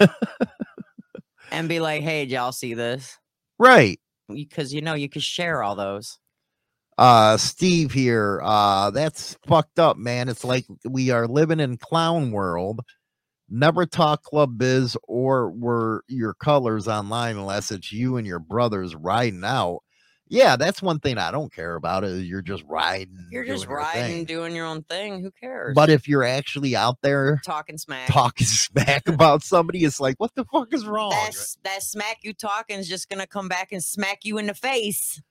and 1.52 1.68
be 1.68 1.78
like, 1.80 2.02
"Hey, 2.02 2.24
did 2.24 2.32
y'all 2.32 2.50
see 2.52 2.74
this?" 2.74 3.16
Right. 3.58 4.00
Because 4.28 4.74
you 4.74 4.80
know 4.82 4.94
you 4.94 5.08
could 5.08 5.22
share 5.22 5.62
all 5.62 5.76
those. 5.76 6.18
Uh 6.98 7.36
steve 7.36 7.92
here. 7.92 8.40
Uh 8.42 8.90
that's 8.90 9.36
fucked 9.46 9.78
up 9.78 9.96
man. 9.96 10.28
It's 10.28 10.44
like 10.44 10.64
we 10.84 11.10
are 11.10 11.26
living 11.26 11.60
in 11.60 11.76
clown 11.76 12.30
world. 12.32 12.80
Never 13.48 13.86
talk 13.86 14.22
club 14.22 14.58
biz 14.58 14.96
or 15.06 15.50
were 15.50 16.02
your 16.08 16.34
colors 16.34 16.88
online 16.88 17.36
unless 17.36 17.70
it's 17.70 17.92
you 17.92 18.16
and 18.16 18.26
your 18.26 18.40
brothers 18.40 18.94
riding 18.96 19.44
out. 19.44 19.80
Yeah 20.28 20.56
that's 20.56 20.82
one 20.82 20.98
thing 20.98 21.18
i 21.18 21.30
don't 21.30 21.52
care 21.52 21.76
about 21.76 22.02
is 22.02 22.24
you're 22.24 22.42
just 22.42 22.64
riding 22.66 23.28
You're 23.30 23.44
just 23.44 23.62
doing 23.62 23.70
your 23.70 23.78
riding, 23.78 24.24
doing 24.24 24.56
your 24.56 24.66
own 24.66 24.82
thing. 24.82 25.22
Who 25.22 25.30
cares? 25.30 25.72
but 25.76 25.88
if 25.88 26.08
you're 26.08 26.24
actually 26.24 26.74
out 26.74 26.96
there 27.00 27.40
talking 27.44 27.78
smack, 27.78 28.08
talking 28.08 28.44
smack 28.48 29.08
about 29.08 29.44
somebody 29.44 29.84
it's 29.84 30.00
like 30.00 30.16
what 30.18 30.34
the 30.34 30.44
fuck 30.46 30.74
is 30.74 30.84
wrong? 30.84 31.10
That 31.10 31.36
that 31.62 31.82
smack 31.84 32.18
you 32.22 32.34
talking 32.34 32.78
is 32.78 32.88
just 32.88 33.08
gonna 33.08 33.28
come 33.28 33.46
back 33.46 33.70
and 33.70 33.80
smack 33.84 34.24
you 34.24 34.38
in 34.38 34.46
the 34.48 34.54
face. 34.54 35.22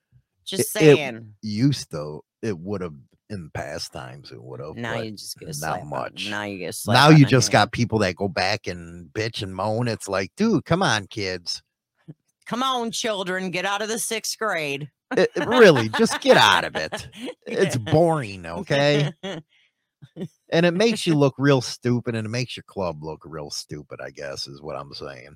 Just 0.46 0.76
It- 0.76 0.82
it- 0.84 0.96
saying. 0.98 1.36
used 1.41 1.91
to 1.91 2.22
it 2.41 2.58
would 2.58 2.82
have 2.82 2.93
in 3.32 3.50
past 3.56 3.91
times 3.91 4.32
it 4.32 4.39
would 4.41 4.60
have 4.60 4.76
now 4.76 5.02
you 5.02 5.12
just 5.14 5.38
get 5.39 5.48
not 5.48 5.56
slap 5.56 5.82
on- 5.82 5.89
much 5.89 6.30
Now 6.30 6.43
you 6.43 6.60
get 6.60 6.76
now 6.86 7.10
you 7.10 7.26
just 7.26 7.48
hand. 7.48 7.54
got 7.54 7.72
people 7.72 7.98
that 8.00 8.16
go 8.16 8.28
back 8.28 8.68
and 8.68 9.12
bitch 9.14 9.41
and 9.41 9.56
moan. 9.56 9.88
It's 9.88 10.08
like, 10.08 10.32
dude, 10.38 10.64
come 10.66 10.84
on, 10.84 11.08
kids. 11.08 11.64
Come 12.46 12.62
on, 12.62 12.91
children, 12.91 13.50
get 13.50 13.66
out 13.66 13.82
of 13.82 13.88
the 13.89 13.98
sixth 13.98 14.38
grade. 14.38 14.91
It- 15.18 15.32
it 15.36 15.48
really, 15.48 15.89
just 15.89 16.22
get 16.22 16.38
out 16.38 16.64
of 16.66 16.76
it. 16.76 17.08
It's 17.48 17.78
boring, 17.78 18.46
okay? 18.46 19.12
And 20.52 20.66
it 20.66 20.74
makes 20.76 21.08
you 21.08 21.16
look 21.16 21.34
real 21.39 21.62
stupid 21.62 22.16
and 22.16 22.28
it 22.28 22.30
makes 22.30 22.56
your 22.56 22.64
club 22.68 23.04
look 23.04 23.24
real 23.26 23.50
stupid, 23.50 24.00
I 24.02 24.12
guess, 24.12 24.46
is 24.48 24.62
what 24.62 24.76
I'm 24.76 24.93
saying. 24.93 25.36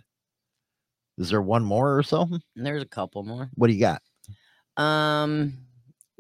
Is 1.18 1.30
there 1.30 1.41
one 1.41 1.64
more 1.66 1.97
or 1.97 2.03
something? 2.03 2.39
There's 2.55 2.84
a 2.84 2.88
couple 2.88 3.24
more. 3.24 3.49
What 3.55 3.68
do 3.68 3.74
you 3.74 3.80
got? 3.80 4.01
Um, 4.80 5.57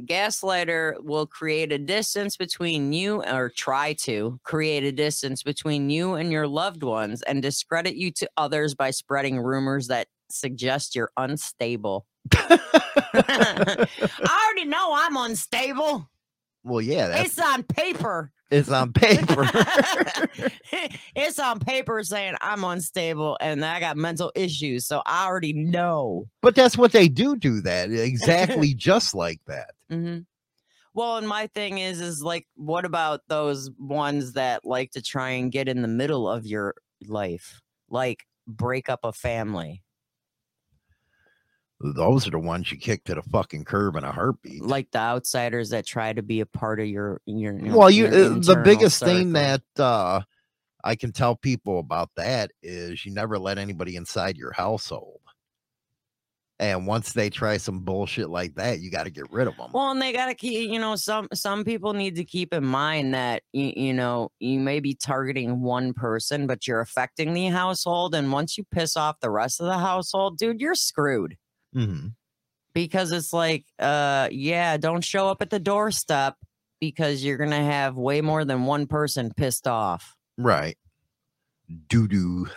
gaslighter 0.01 1.01
will 1.03 1.25
create 1.25 1.71
a 1.71 1.77
distance 1.77 2.37
between 2.37 2.93
you, 2.93 3.23
or 3.23 3.49
try 3.49 3.93
to 3.93 4.39
create 4.43 4.83
a 4.83 4.91
distance 4.91 5.43
between 5.43 5.89
you 5.89 6.13
and 6.13 6.31
your 6.31 6.47
loved 6.47 6.83
ones, 6.83 7.21
and 7.23 7.41
discredit 7.41 7.95
you 7.95 8.11
to 8.11 8.29
others 8.37 8.75
by 8.75 8.91
spreading 8.91 9.39
rumors 9.39 9.87
that 9.87 10.07
suggest 10.29 10.95
you're 10.95 11.11
unstable. 11.17 12.05
I 12.33 13.87
already 14.27 14.69
know 14.69 14.91
I'm 14.93 15.17
unstable. 15.17 16.09
Well, 16.63 16.81
yeah, 16.81 17.07
that's 17.07 17.37
It's 17.37 17.39
on 17.39 17.63
paper. 17.63 18.31
it's 18.51 18.69
on 18.71 18.91
paper. 18.93 19.49
it's 21.15 21.39
on 21.39 21.59
paper 21.59 22.03
saying 22.03 22.35
I'm 22.41 22.63
unstable 22.63 23.37
and 23.39 23.63
I 23.63 23.79
got 23.79 23.97
mental 23.97 24.31
issues. 24.35 24.85
So 24.85 25.01
I 25.05 25.25
already 25.25 25.53
know. 25.53 26.27
but 26.41 26.55
that's 26.55 26.77
what 26.77 26.91
they 26.91 27.07
do 27.07 27.35
do 27.35 27.61
that. 27.61 27.89
Exactly 28.09 28.73
just 28.73 29.15
like 29.15 29.39
that. 29.47 29.71
hmm 29.89 30.19
Well, 30.93 31.17
and 31.17 31.27
my 31.27 31.47
thing 31.47 31.77
is, 31.77 32.01
is 32.01 32.21
like, 32.23 32.47
what 32.55 32.85
about 32.85 33.21
those 33.27 33.69
ones 33.79 34.33
that 34.33 34.65
like 34.65 34.91
to 34.91 35.01
try 35.01 35.29
and 35.31 35.51
get 35.51 35.67
in 35.69 35.81
the 35.81 35.87
middle 35.87 36.29
of 36.29 36.45
your 36.45 36.75
life, 37.07 37.61
like 37.89 38.25
break 38.47 38.89
up 38.89 39.01
a 39.03 39.13
family, 39.13 39.83
Those 41.81 42.27
are 42.27 42.31
the 42.31 42.39
ones 42.39 42.71
you 42.71 42.77
kick 42.77 43.05
to 43.05 43.15
the 43.15 43.21
fucking 43.21 43.63
curb 43.63 43.95
in 43.95 44.03
a 44.03 44.11
heartbeat. 44.11 44.61
like 44.63 44.91
the 44.91 44.99
outsiders 44.99 45.69
that 45.69 45.85
try 45.85 46.11
to 46.11 46.21
be 46.21 46.41
a 46.41 46.45
part 46.45 46.79
of 46.79 46.87
your 46.87 47.21
your. 47.25 47.57
you 47.57 47.73
well 47.73 47.89
you 47.89 48.05
your 48.07 48.33
uh, 48.33 48.39
the 48.39 48.61
biggest 48.63 49.01
thing 49.01 49.31
that 49.33 49.61
uh 49.77 50.19
i 50.83 50.95
can 50.95 51.11
tell 51.13 51.35
people 51.37 51.79
about 51.79 52.09
that 52.17 52.51
is 52.61 53.05
you 53.05 53.13
never 53.13 53.39
let 53.39 53.57
anybody 53.57 53.95
inside 53.95 54.35
your 54.35 54.51
household 54.51 55.21
and 56.59 56.85
once 56.85 57.13
they 57.13 57.29
try 57.29 57.55
some 57.55 57.79
bullshit 57.79 58.29
like 58.29 58.55
that 58.55 58.81
you 58.81 58.91
got 58.91 59.05
to 59.05 59.09
get 59.09 59.31
rid 59.31 59.47
of 59.47 59.55
them 59.55 59.71
Well, 59.73 59.91
and 59.91 60.01
they 60.01 60.11
gotta 60.11 60.33
keep, 60.33 60.69
you 60.69 60.79
know, 60.79 60.97
some 60.97 61.29
some 61.33 61.63
people 61.63 61.93
need 61.93 62.17
to 62.17 62.25
keep 62.25 62.53
in 62.53 62.65
mind 62.65 63.13
that 63.13 63.43
you, 63.53 63.71
you 63.75 63.93
know 63.93 64.31
you 64.39 64.59
may 64.59 64.81
be 64.81 64.93
targeting 64.93 65.61
one 65.61 65.93
person, 65.93 66.45
but 66.47 66.67
you're 66.67 66.81
affecting 66.81 67.33
the 67.33 67.45
household, 67.45 68.13
and 68.13 68.33
once 68.33 68.57
you 68.57 68.65
piss 68.69 68.97
off 68.97 69.21
the 69.21 69.31
rest 69.31 69.61
of 69.61 69.67
the 69.67 69.77
household, 69.77 70.37
dude, 70.37 70.59
you're 70.59 70.75
screwed. 70.75 71.37
Mhm. 71.75 72.13
because 72.73 73.11
it's 73.11 73.31
like 73.33 73.65
uh 73.79 74.27
yeah 74.31 74.77
don't 74.77 75.03
show 75.03 75.27
up 75.29 75.41
at 75.41 75.49
the 75.49 75.59
doorstep 75.59 76.35
because 76.79 77.23
you're 77.23 77.37
gonna 77.37 77.63
have 77.63 77.95
way 77.95 78.21
more 78.21 78.45
than 78.45 78.65
one 78.65 78.87
person 78.87 79.31
pissed 79.35 79.67
off. 79.67 80.15
Right. 80.37 80.77
Doo-doo. 81.89 82.47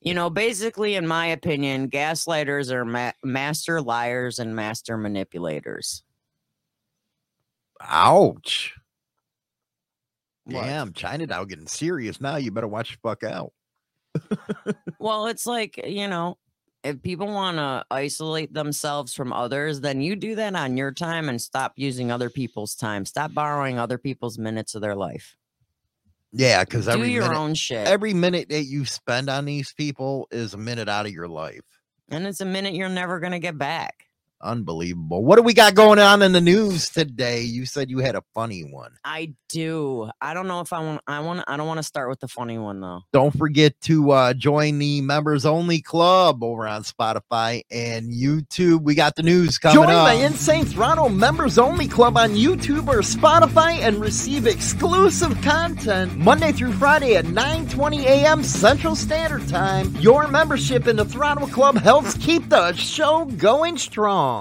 You 0.00 0.14
know 0.14 0.30
basically 0.30 0.94
in 0.96 1.06
my 1.06 1.26
opinion 1.26 1.90
gaslighters 1.90 2.70
are 2.70 2.84
ma- 2.86 3.12
master 3.22 3.80
liars 3.82 4.38
and 4.38 4.56
master 4.56 4.96
manipulators. 4.96 6.02
Ouch. 7.80 8.74
What? 10.44 10.64
damn 10.64 10.92
china 10.92 11.26
now 11.26 11.44
getting 11.44 11.66
serious 11.66 12.20
now. 12.20 12.36
You 12.36 12.50
better 12.50 12.68
watch 12.68 12.92
the 12.92 12.98
fuck 13.08 13.24
out 13.24 13.52
well 14.98 15.26
it's 15.26 15.46
like 15.46 15.80
you 15.86 16.08
know 16.08 16.36
if 16.82 17.00
people 17.02 17.26
want 17.26 17.56
to 17.56 17.84
isolate 17.90 18.52
themselves 18.52 19.14
from 19.14 19.32
others 19.32 19.80
then 19.80 20.00
you 20.00 20.14
do 20.14 20.34
that 20.34 20.54
on 20.54 20.76
your 20.76 20.92
time 20.92 21.28
and 21.28 21.40
stop 21.40 21.72
using 21.76 22.12
other 22.12 22.28
people's 22.28 22.74
time. 22.74 23.06
Stop 23.06 23.32
borrowing 23.32 23.78
other 23.78 23.98
people's 23.98 24.38
minutes 24.38 24.74
of 24.74 24.82
their 24.82 24.94
life. 24.94 25.36
Yeah 26.32 26.64
because 26.64 26.86
do 26.86 26.92
every 26.92 27.12
your 27.12 27.22
minute 27.22 27.38
own 27.38 27.54
shit. 27.54 27.86
every 27.86 28.12
minute 28.12 28.48
that 28.50 28.64
you 28.64 28.84
spend 28.84 29.30
on 29.30 29.44
these 29.44 29.72
people 29.72 30.28
is 30.30 30.52
a 30.52 30.58
minute 30.58 30.88
out 30.88 31.06
of 31.06 31.12
your 31.12 31.28
life. 31.28 31.62
And 32.10 32.26
it's 32.26 32.40
a 32.40 32.44
minute 32.44 32.74
you're 32.74 32.88
never 32.88 33.18
gonna 33.18 33.38
get 33.38 33.56
back 33.56 34.03
Unbelievable. 34.44 35.24
What 35.24 35.36
do 35.36 35.42
we 35.42 35.54
got 35.54 35.74
going 35.74 35.98
on 35.98 36.20
in 36.20 36.32
the 36.32 36.40
news 36.40 36.90
today? 36.90 37.40
You 37.40 37.64
said 37.64 37.90
you 37.90 37.98
had 38.00 38.14
a 38.14 38.22
funny 38.34 38.60
one. 38.60 38.92
I 39.02 39.32
do. 39.48 40.10
I 40.20 40.34
don't 40.34 40.46
know 40.46 40.60
if 40.60 40.72
I 40.72 40.80
want. 40.80 41.00
I 41.06 41.20
want. 41.20 41.42
I 41.48 41.56
don't 41.56 41.66
want 41.66 41.78
to 41.78 41.82
start 41.82 42.10
with 42.10 42.20
the 42.20 42.28
funny 42.28 42.58
one 42.58 42.80
though. 42.80 43.00
Don't 43.12 43.36
forget 43.36 43.80
to 43.82 44.10
uh, 44.10 44.34
join 44.34 44.78
the 44.78 45.00
members 45.00 45.46
only 45.46 45.80
club 45.80 46.44
over 46.44 46.68
on 46.68 46.82
Spotify 46.82 47.62
and 47.70 48.12
YouTube. 48.12 48.82
We 48.82 48.94
got 48.94 49.16
the 49.16 49.22
news 49.22 49.56
coming 49.56 49.76
Join 49.76 49.90
up. 49.90 50.08
the 50.08 50.24
Insane 50.24 50.66
Throttle 50.66 51.08
Members 51.08 51.56
Only 51.56 51.88
Club 51.88 52.18
on 52.18 52.30
YouTube 52.32 52.88
or 52.88 53.00
Spotify 53.00 53.78
and 53.78 53.96
receive 53.96 54.46
exclusive 54.46 55.40
content 55.40 56.16
Monday 56.18 56.52
through 56.52 56.72
Friday 56.74 57.16
at 57.16 57.24
9:20 57.24 58.04
a.m. 58.04 58.42
Central 58.42 58.94
Standard 58.94 59.48
Time. 59.48 59.94
Your 60.00 60.28
membership 60.28 60.86
in 60.86 60.96
the 60.96 61.04
Throttle 61.04 61.48
Club 61.48 61.76
helps 61.76 62.14
keep 62.18 62.50
the 62.50 62.74
show 62.74 63.24
going 63.38 63.78
strong. 63.78 64.33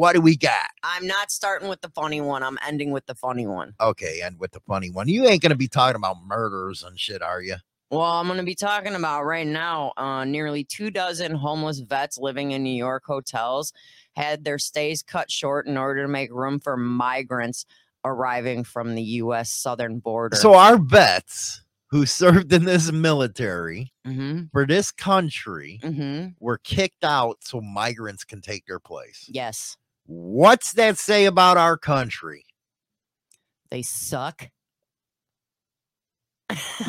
What 0.00 0.14
do 0.14 0.22
we 0.22 0.34
got? 0.34 0.70
I'm 0.82 1.06
not 1.06 1.30
starting 1.30 1.68
with 1.68 1.82
the 1.82 1.90
funny 1.90 2.22
one. 2.22 2.42
I'm 2.42 2.58
ending 2.66 2.90
with 2.90 3.04
the 3.04 3.14
funny 3.14 3.46
one. 3.46 3.74
Okay, 3.80 4.20
and 4.24 4.38
with 4.40 4.52
the 4.52 4.60
funny 4.60 4.90
one, 4.90 5.08
you 5.08 5.26
ain't 5.26 5.42
gonna 5.42 5.54
be 5.54 5.68
talking 5.68 5.96
about 5.96 6.16
murders 6.24 6.82
and 6.82 6.98
shit, 6.98 7.20
are 7.20 7.42
you? 7.42 7.56
Well, 7.90 8.02
I'm 8.02 8.28
going 8.28 8.38
to 8.38 8.44
be 8.44 8.54
talking 8.54 8.94
about 8.94 9.24
right 9.24 9.46
now. 9.46 9.92
Uh, 9.96 10.24
nearly 10.24 10.62
two 10.62 10.92
dozen 10.92 11.34
homeless 11.34 11.80
vets 11.80 12.18
living 12.18 12.52
in 12.52 12.62
New 12.62 12.70
York 12.70 13.02
hotels 13.04 13.72
had 14.14 14.44
their 14.44 14.58
stays 14.60 15.02
cut 15.02 15.28
short 15.28 15.66
in 15.66 15.76
order 15.76 16.02
to 16.02 16.08
make 16.08 16.32
room 16.32 16.60
for 16.60 16.76
migrants 16.76 17.66
arriving 18.04 18.62
from 18.62 18.94
the 18.94 19.02
U.S. 19.02 19.50
southern 19.50 19.98
border. 19.98 20.36
So 20.36 20.54
our 20.54 20.78
vets 20.78 21.62
who 21.90 22.06
served 22.06 22.52
in 22.52 22.64
this 22.64 22.92
military 22.92 23.92
hmm 24.06 24.42
for 24.52 24.66
this 24.66 24.92
country 24.92 25.80
hmm 25.82 26.28
were 26.38 26.58
kicked 26.58 27.04
out 27.04 27.38
so 27.42 27.60
migrants 27.60 28.24
can 28.24 28.40
take 28.40 28.64
their 28.66 28.78
place. 28.80 29.26
yes, 29.28 29.76
What's 30.12 30.72
that 30.72 30.98
say 30.98 31.24
about 31.26 31.56
our 31.56 31.76
country? 31.78 32.44
they 33.70 33.82
suck. 33.82 34.48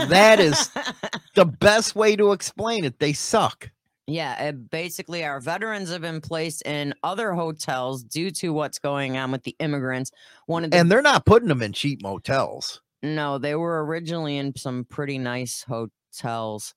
That 0.08 0.40
is- 0.40 0.70
The 1.36 1.46
best 1.46 1.96
way 1.96 2.16
to 2.18 2.32
explain 2.34 2.84
it, 2.84 2.98
they 3.00 3.14
suck. 3.14 3.70
Yeah, 4.08 4.52
basically, 4.52 5.24
our 5.24 5.40
veterans 5.40 5.90
have 5.92 6.02
been 6.02 6.20
placed 6.20 6.64
in 6.66 6.94
other 7.04 7.34
hotels 7.34 8.04
due 8.04 8.32
to 8.32 8.50
what's 8.52 8.80
going 8.80 9.16
on 9.18 9.32
with 9.32 9.44
the 9.44 9.56
immigrants. 9.60 10.12
One 10.48 10.66
of 10.66 10.72
the 10.72 10.78
And 10.78 10.92
they're 10.92 11.02
not 11.02 11.26
putting 11.26 11.48
them 11.48 11.62
in 11.62 11.72
cheap 11.72 12.02
motels. 12.02 12.82
no, 13.04 13.38
they 13.38 13.56
were 13.56 13.86
originally 13.86 14.38
in 14.38 14.56
some 14.58 14.84
pretty 14.84 15.18
nice 15.20 15.64
hotels. 15.70 16.74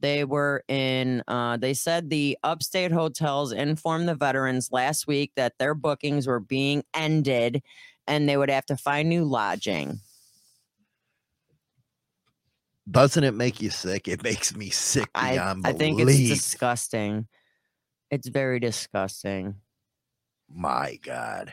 They 0.00 0.24
were 0.24 0.64
in. 0.68 1.22
Uh, 1.26 1.56
they 1.56 1.74
said 1.74 2.08
the 2.08 2.38
upstate 2.42 2.92
hotels 2.92 3.52
informed 3.52 4.08
the 4.08 4.14
veterans 4.14 4.70
last 4.70 5.06
week 5.06 5.32
that 5.36 5.54
their 5.58 5.74
bookings 5.74 6.26
were 6.26 6.40
being 6.40 6.84
ended, 6.94 7.62
and 8.06 8.28
they 8.28 8.36
would 8.36 8.50
have 8.50 8.66
to 8.66 8.76
find 8.76 9.08
new 9.08 9.24
lodging. 9.24 10.00
Doesn't 12.90 13.24
it 13.24 13.34
make 13.34 13.60
you 13.60 13.70
sick? 13.70 14.08
It 14.08 14.22
makes 14.22 14.56
me 14.56 14.70
sick 14.70 15.10
I, 15.14 15.32
beyond 15.32 15.66
I 15.66 15.72
think 15.72 16.00
it's 16.00 16.16
disgusting. 16.16 17.26
It's 18.10 18.28
very 18.28 18.60
disgusting. 18.60 19.56
My 20.50 20.98
God. 21.02 21.52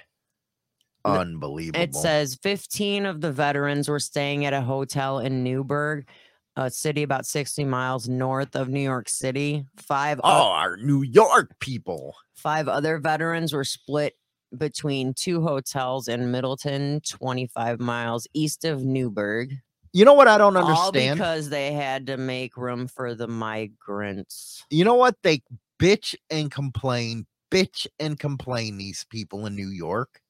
Unbelievable. 1.03 1.81
It 1.81 1.93
says 1.93 2.35
15 2.41 3.05
of 3.05 3.21
the 3.21 3.31
veterans 3.31 3.89
were 3.89 3.99
staying 3.99 4.45
at 4.45 4.53
a 4.53 4.61
hotel 4.61 5.19
in 5.19 5.43
Newburgh, 5.43 6.07
a 6.55 6.69
city 6.71 7.03
about 7.03 7.25
60 7.25 7.65
miles 7.65 8.07
north 8.07 8.55
of 8.55 8.69
New 8.69 8.79
York 8.81 9.09
City. 9.09 9.65
Five, 9.77 10.19
o- 10.19 10.21
Oh, 10.23 10.49
our 10.51 10.77
New 10.77 11.01
York 11.03 11.51
people. 11.59 12.15
five 12.33 12.67
other 12.67 12.97
veterans 12.99 13.53
were 13.53 13.63
split 13.65 14.13
between 14.57 15.13
two 15.13 15.41
hotels 15.41 16.07
in 16.07 16.31
Middletown, 16.31 17.01
25 17.01 17.79
miles 17.79 18.27
east 18.33 18.63
of 18.63 18.83
Newburgh. 18.83 19.53
You 19.91 20.05
know 20.05 20.13
what 20.13 20.27
I 20.27 20.37
don't 20.37 20.55
All 20.57 20.63
understand? 20.67 21.17
because 21.19 21.49
they 21.49 21.71
had 21.73 22.07
to 22.07 22.17
make 22.17 22.55
room 22.57 22.87
for 22.87 23.15
the 23.15 23.27
migrants. 23.27 24.63
you 24.69 24.83
know 24.85 24.95
what? 24.95 25.15
They 25.23 25.41
bitch 25.79 26.15
and 26.29 26.51
complain, 26.51 27.25
bitch 27.51 27.87
and 27.99 28.17
complain, 28.19 28.77
these 28.77 29.05
people 29.09 29.45
in 29.45 29.55
New 29.55 29.69
York. 29.69 30.21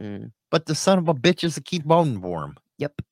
Mm, 0.00 0.32
But 0.50 0.66
the 0.66 0.74
son 0.74 0.98
of 0.98 1.08
a 1.08 1.14
bitches 1.14 1.54
that 1.54 1.64
keep 1.64 1.84
voting 1.84 2.20
for 2.20 2.44
him. 2.44 2.56
Yep. 2.78 3.02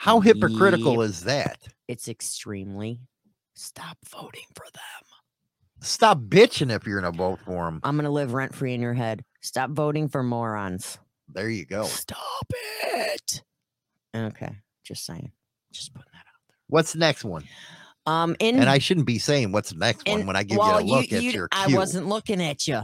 How 0.00 0.20
hypocritical 0.20 1.02
is 1.02 1.24
that? 1.24 1.58
It's 1.86 2.08
extremely. 2.08 3.02
Stop 3.52 3.98
voting 4.08 4.46
for 4.54 4.64
them. 4.72 5.82
Stop 5.82 6.20
bitching 6.20 6.74
if 6.74 6.86
you're 6.86 7.02
gonna 7.02 7.14
vote 7.14 7.38
for 7.44 7.66
them. 7.66 7.80
I'm 7.84 7.96
going 7.96 8.06
to 8.06 8.10
live 8.10 8.32
rent 8.32 8.54
free 8.54 8.72
in 8.72 8.80
your 8.80 8.94
head. 8.94 9.22
Stop 9.42 9.72
voting 9.72 10.08
for 10.08 10.22
morons. 10.22 10.98
There 11.28 11.50
you 11.50 11.66
go. 11.66 11.84
Stop 11.84 12.18
it. 12.82 13.42
Okay, 14.16 14.56
just 14.84 15.04
saying. 15.04 15.32
Just 15.70 15.92
putting 15.92 16.12
that 16.14 16.20
out. 16.20 16.56
What's 16.68 16.94
the 16.94 16.98
next 16.98 17.22
one? 17.22 17.44
Um, 18.06 18.36
in 18.38 18.58
And 18.58 18.70
I 18.70 18.78
shouldn't 18.78 19.06
be 19.06 19.18
saying 19.18 19.52
what's 19.52 19.68
the 19.68 19.78
next 19.80 20.08
one 20.08 20.26
when 20.26 20.34
I 20.34 20.44
give 20.44 20.56
well, 20.56 20.80
you 20.80 20.86
a 20.86 20.96
look 20.96 21.12
at 21.12 21.22
your 21.24 21.46
I 21.52 21.74
wasn't 21.74 22.06
looking 22.06 22.42
at 22.42 22.66
you. 22.66 22.80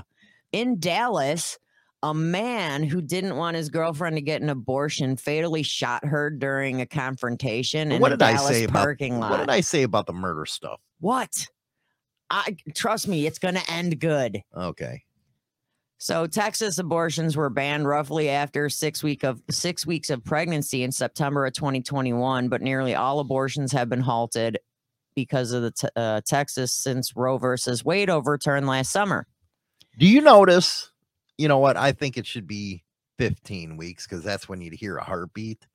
In 0.52 0.78
Dallas, 0.80 1.58
a 2.02 2.14
man 2.14 2.82
who 2.82 3.00
didn't 3.00 3.36
want 3.36 3.56
his 3.56 3.68
girlfriend 3.68 4.16
to 4.16 4.22
get 4.22 4.42
an 4.42 4.50
abortion 4.50 5.16
fatally 5.16 5.62
shot 5.62 6.04
her 6.04 6.30
during 6.30 6.80
a 6.80 6.86
confrontation 6.86 7.90
in 7.90 8.00
what 8.00 8.12
a 8.12 8.16
did 8.16 8.22
I 8.22 8.32
Dallas 8.34 8.48
say 8.48 8.64
about 8.64 8.82
parking 8.82 9.18
lot. 9.18 9.30
what 9.30 9.36
did 9.38 9.50
I 9.50 9.60
say 9.60 9.82
about 9.82 10.06
the 10.06 10.12
murder 10.12 10.46
stuff? 10.46 10.80
What? 11.00 11.46
I 12.30 12.56
trust 12.74 13.08
me, 13.08 13.26
it's 13.26 13.38
going 13.38 13.54
to 13.54 13.70
end 13.70 13.98
good. 14.00 14.40
Okay. 14.56 15.02
So 15.98 16.26
Texas 16.26 16.78
abortions 16.78 17.36
were 17.36 17.48
banned 17.48 17.88
roughly 17.88 18.28
after 18.28 18.68
six 18.68 19.02
week 19.02 19.24
of 19.24 19.40
six 19.50 19.86
weeks 19.86 20.10
of 20.10 20.22
pregnancy 20.22 20.82
in 20.82 20.92
September 20.92 21.46
of 21.46 21.54
2021, 21.54 22.48
but 22.48 22.60
nearly 22.60 22.94
all 22.94 23.18
abortions 23.20 23.72
have 23.72 23.88
been 23.88 24.00
halted 24.00 24.58
because 25.14 25.52
of 25.52 25.62
the 25.62 25.70
te- 25.70 25.88
uh, 25.96 26.20
Texas 26.26 26.72
since 26.72 27.16
Roe 27.16 27.38
versus 27.38 27.82
Wade 27.82 28.10
overturned 28.10 28.66
last 28.66 28.90
summer. 28.92 29.26
Do 29.98 30.06
you 30.06 30.20
notice? 30.20 30.90
You 31.38 31.48
know 31.48 31.58
what? 31.58 31.76
I 31.76 31.92
think 31.92 32.16
it 32.16 32.26
should 32.26 32.46
be 32.46 32.82
15 33.18 33.76
weeks 33.76 34.06
because 34.06 34.24
that's 34.24 34.48
when 34.48 34.60
you'd 34.60 34.74
hear 34.74 34.96
a 34.96 35.04
heartbeat. 35.04 35.66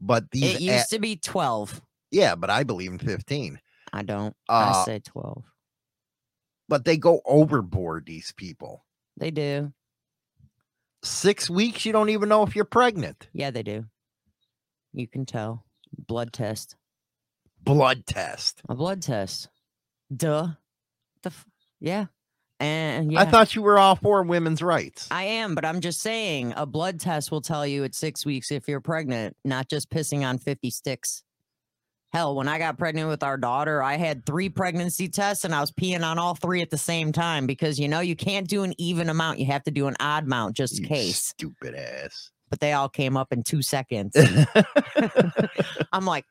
But 0.00 0.30
these, 0.30 0.56
it 0.56 0.60
used 0.60 0.90
to 0.90 0.98
be 0.98 1.16
12. 1.16 1.80
yeah, 2.10 2.34
but 2.34 2.50
I 2.50 2.62
believe 2.64 2.90
in 2.92 2.98
15. 2.98 3.60
I 3.92 4.02
don't. 4.02 4.34
I 4.48 4.70
Uh, 4.70 4.84
say 4.84 4.98
12. 5.00 5.44
But 6.68 6.84
they 6.84 6.96
go 6.96 7.20
overboard. 7.24 8.06
These 8.06 8.32
people. 8.36 8.84
They 9.16 9.30
do. 9.30 9.72
Six 11.02 11.48
weeks, 11.48 11.84
you 11.86 11.92
don't 11.92 12.08
even 12.10 12.28
know 12.28 12.42
if 12.42 12.56
you're 12.56 12.64
pregnant. 12.64 13.28
Yeah, 13.32 13.50
they 13.50 13.62
do. 13.62 13.86
You 14.92 15.06
can 15.06 15.24
tell. 15.24 15.64
Blood 15.96 16.32
test. 16.32 16.74
Blood 17.62 18.06
test. 18.06 18.62
A 18.68 18.74
blood 18.74 19.02
test. 19.02 19.48
Duh. 20.14 20.48
The 21.22 21.30
f- 21.30 21.46
yeah. 21.80 22.06
And 22.58 23.12
yeah. 23.12 23.20
I 23.20 23.26
thought 23.26 23.54
you 23.54 23.62
were 23.62 23.78
all 23.78 23.96
for 23.96 24.22
women's 24.22 24.62
rights. 24.62 25.08
I 25.10 25.24
am, 25.24 25.54
but 25.54 25.64
I'm 25.64 25.80
just 25.80 26.00
saying 26.00 26.54
a 26.56 26.64
blood 26.64 27.00
test 27.00 27.30
will 27.30 27.42
tell 27.42 27.66
you 27.66 27.84
at 27.84 27.94
six 27.94 28.24
weeks 28.24 28.50
if 28.50 28.66
you're 28.66 28.80
pregnant, 28.80 29.36
not 29.44 29.68
just 29.68 29.90
pissing 29.90 30.26
on 30.26 30.38
50 30.38 30.70
sticks. 30.70 31.22
Hell, 32.12 32.34
when 32.34 32.48
I 32.48 32.58
got 32.58 32.78
pregnant 32.78 33.10
with 33.10 33.22
our 33.22 33.36
daughter, 33.36 33.82
I 33.82 33.96
had 33.96 34.24
three 34.24 34.48
pregnancy 34.48 35.08
tests 35.08 35.44
and 35.44 35.54
I 35.54 35.60
was 35.60 35.70
peeing 35.70 36.02
on 36.02 36.18
all 36.18 36.34
three 36.34 36.62
at 36.62 36.70
the 36.70 36.78
same 36.78 37.12
time 37.12 37.46
because 37.46 37.78
you 37.78 37.88
know 37.88 38.00
you 38.00 38.16
can't 38.16 38.48
do 38.48 38.62
an 38.62 38.72
even 38.78 39.10
amount. 39.10 39.38
You 39.38 39.46
have 39.46 39.64
to 39.64 39.70
do 39.70 39.86
an 39.86 39.96
odd 40.00 40.24
amount 40.24 40.56
just 40.56 40.78
in 40.78 40.84
You 40.84 40.88
case. 40.88 41.18
Stupid 41.18 41.74
ass. 41.74 42.30
But 42.48 42.60
they 42.60 42.72
all 42.72 42.88
came 42.88 43.18
up 43.18 43.32
in 43.32 43.42
two 43.42 43.60
seconds. 43.60 44.16
I'm 45.92 46.06
like, 46.06 46.24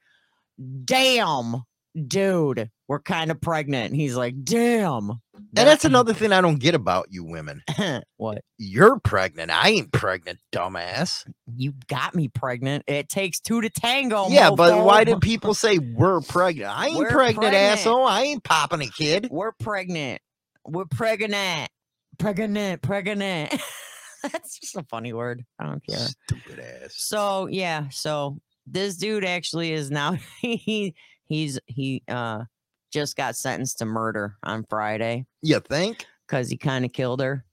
damn, 0.85 1.63
dude, 2.07 2.69
we're 2.87 2.99
kind 2.99 3.31
of 3.31 3.41
pregnant. 3.41 3.91
And 3.91 3.95
he's 3.95 4.15
like, 4.15 4.43
damn. 4.43 5.09
And 5.09 5.67
that's 5.67 5.85
another 5.85 6.13
thing 6.13 6.31
I 6.31 6.41
don't 6.41 6.59
get 6.59 6.75
about 6.75 7.07
you 7.09 7.23
women. 7.23 7.63
what? 8.17 8.43
You're 8.57 8.99
pregnant. 8.99 9.51
I 9.51 9.69
ain't 9.69 9.91
pregnant, 9.91 10.39
dumbass. 10.53 11.25
You 11.55 11.73
got 11.87 12.13
me 12.15 12.27
pregnant. 12.27 12.83
It 12.87 13.09
takes 13.09 13.39
two 13.39 13.61
to 13.61 13.69
tango. 13.69 14.27
yeah, 14.29 14.51
but 14.51 14.83
why 14.83 15.03
mofo. 15.03 15.05
did 15.05 15.21
people 15.21 15.53
say 15.53 15.77
we're 15.79 16.21
pregnant? 16.21 16.69
I 16.69 16.87
ain't 16.87 16.97
We're 16.97 17.09
pregnant, 17.09 17.51
pregnant. 17.51 17.79
asshole. 17.79 18.05
I 18.05 18.23
ain't 18.23 18.43
popping 18.43 18.81
a 18.81 18.87
kid. 18.89 19.27
We're 19.31 19.53
pregnant. 19.53 20.21
We're 20.65 20.85
pregnant. 20.85 21.69
Pregnant. 22.17 22.81
Pregnant. 22.81 23.61
That's 24.23 24.59
just 24.59 24.75
a 24.75 24.83
funny 24.83 25.13
word. 25.13 25.43
I 25.59 25.65
don't 25.65 25.85
care. 25.85 25.99
Stupid 25.99 26.59
ass. 26.59 26.93
So 26.95 27.47
yeah, 27.47 27.89
so 27.89 28.39
this 28.65 28.97
dude 28.97 29.23
actually 29.23 29.71
is 29.71 29.91
now 29.91 30.17
he 30.41 30.95
he's 31.27 31.59
he 31.65 32.03
uh 32.07 32.43
just 32.93 33.15
got 33.17 33.35
sentenced 33.35 33.79
to 33.79 33.85
murder 33.85 34.35
on 34.43 34.65
Friday 34.69 35.25
You 35.41 35.59
think? 35.59 36.05
because 36.27 36.49
he 36.49 36.57
kind 36.57 36.85
of 36.85 36.93
killed 36.93 37.21
her. 37.21 37.43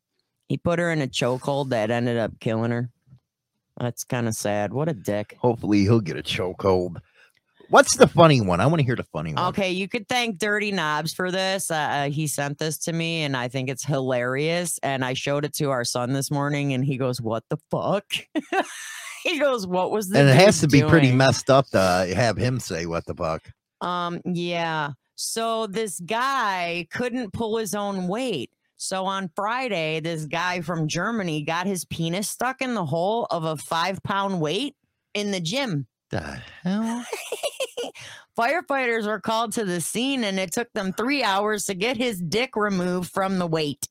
He 0.48 0.56
put 0.58 0.78
her 0.78 0.90
in 0.92 1.02
a 1.02 1.06
chokehold 1.08 1.70
that 1.70 1.90
ended 1.90 2.16
up 2.16 2.38
killing 2.40 2.70
her. 2.70 2.90
That's 3.80 4.04
kind 4.04 4.28
of 4.28 4.34
sad. 4.34 4.72
What 4.72 4.88
a 4.88 4.92
dick. 4.94 5.36
Hopefully 5.40 5.80
he'll 5.82 6.00
get 6.00 6.16
a 6.16 6.22
chokehold. 6.22 6.98
What's 7.70 7.96
the 7.96 8.06
funny 8.06 8.40
one? 8.42 8.60
I 8.60 8.66
want 8.66 8.80
to 8.80 8.84
hear 8.84 8.96
the 8.96 9.02
funny 9.04 9.32
one. 9.32 9.46
Okay, 9.48 9.70
you 9.70 9.88
could 9.88 10.06
thank 10.06 10.38
Dirty 10.38 10.70
Knobs 10.72 11.14
for 11.14 11.30
this. 11.30 11.70
Uh, 11.70 11.74
uh, 11.74 12.10
he 12.10 12.26
sent 12.26 12.58
this 12.58 12.76
to 12.80 12.92
me, 12.92 13.22
and 13.22 13.34
I 13.34 13.48
think 13.48 13.70
it's 13.70 13.84
hilarious. 13.84 14.78
And 14.82 15.02
I 15.02 15.14
showed 15.14 15.46
it 15.46 15.54
to 15.54 15.70
our 15.70 15.82
son 15.84 16.12
this 16.12 16.30
morning, 16.30 16.74
and 16.74 16.84
he 16.84 16.98
goes, 16.98 17.18
"What 17.18 17.44
the 17.48 17.56
fuck?" 17.70 18.04
he 19.24 19.38
goes, 19.38 19.66
"What 19.66 19.90
was 19.90 20.08
the?" 20.08 20.18
And 20.18 20.28
it 20.28 20.36
has 20.36 20.60
to 20.60 20.68
be 20.68 20.82
pretty 20.82 21.12
messed 21.12 21.48
up 21.48 21.66
to 21.70 21.78
have 22.14 22.36
him 22.36 22.60
say 22.60 22.84
what 22.84 23.06
the 23.06 23.14
fuck. 23.14 23.42
Um, 23.82 24.20
yeah. 24.24 24.92
So 25.16 25.66
this 25.66 26.00
guy 26.00 26.86
couldn't 26.90 27.32
pull 27.32 27.58
his 27.58 27.74
own 27.74 28.08
weight. 28.08 28.50
So 28.76 29.04
on 29.04 29.30
Friday, 29.36 30.00
this 30.00 30.24
guy 30.24 30.60
from 30.60 30.88
Germany 30.88 31.42
got 31.42 31.66
his 31.66 31.84
penis 31.84 32.28
stuck 32.28 32.62
in 32.62 32.74
the 32.74 32.84
hole 32.84 33.26
of 33.30 33.44
a 33.44 33.56
five 33.56 34.02
pound 34.02 34.40
weight 34.40 34.74
in 35.14 35.30
the 35.30 35.40
gym. 35.40 35.86
The 36.10 36.40
hell? 36.62 37.04
Firefighters 38.38 39.06
were 39.06 39.20
called 39.20 39.52
to 39.52 39.64
the 39.64 39.80
scene 39.80 40.24
and 40.24 40.38
it 40.40 40.52
took 40.52 40.72
them 40.72 40.92
three 40.92 41.22
hours 41.22 41.66
to 41.66 41.74
get 41.74 41.96
his 41.96 42.20
dick 42.20 42.56
removed 42.56 43.12
from 43.12 43.38
the 43.38 43.46
weight. 43.46 43.86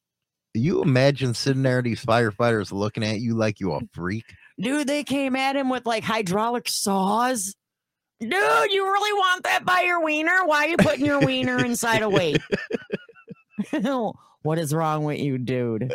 You 0.53 0.81
imagine 0.81 1.33
sitting 1.33 1.63
there, 1.63 1.81
these 1.81 2.03
firefighters 2.03 2.73
looking 2.73 3.03
at 3.03 3.21
you 3.21 3.35
like 3.35 3.59
you 3.59 3.71
a 3.71 3.79
freak. 3.93 4.25
Dude, 4.59 4.87
they 4.87 5.03
came 5.03 5.35
at 5.35 5.55
him 5.55 5.69
with 5.69 5.85
like 5.85 6.03
hydraulic 6.03 6.67
saws. 6.67 7.55
Dude, 8.21 8.71
you 8.71 8.85
really 8.85 9.13
want 9.13 9.43
that 9.43 9.65
by 9.65 9.81
your 9.81 10.03
wiener? 10.03 10.45
Why 10.45 10.65
are 10.65 10.69
you 10.69 10.77
putting 10.77 11.05
your 11.05 11.19
wiener 11.19 11.63
inside 11.63 12.03
a 12.03 12.09
weight? 12.09 12.41
what 14.43 14.57
is 14.59 14.73
wrong 14.73 15.03
with 15.03 15.19
you, 15.19 15.37
dude? 15.37 15.91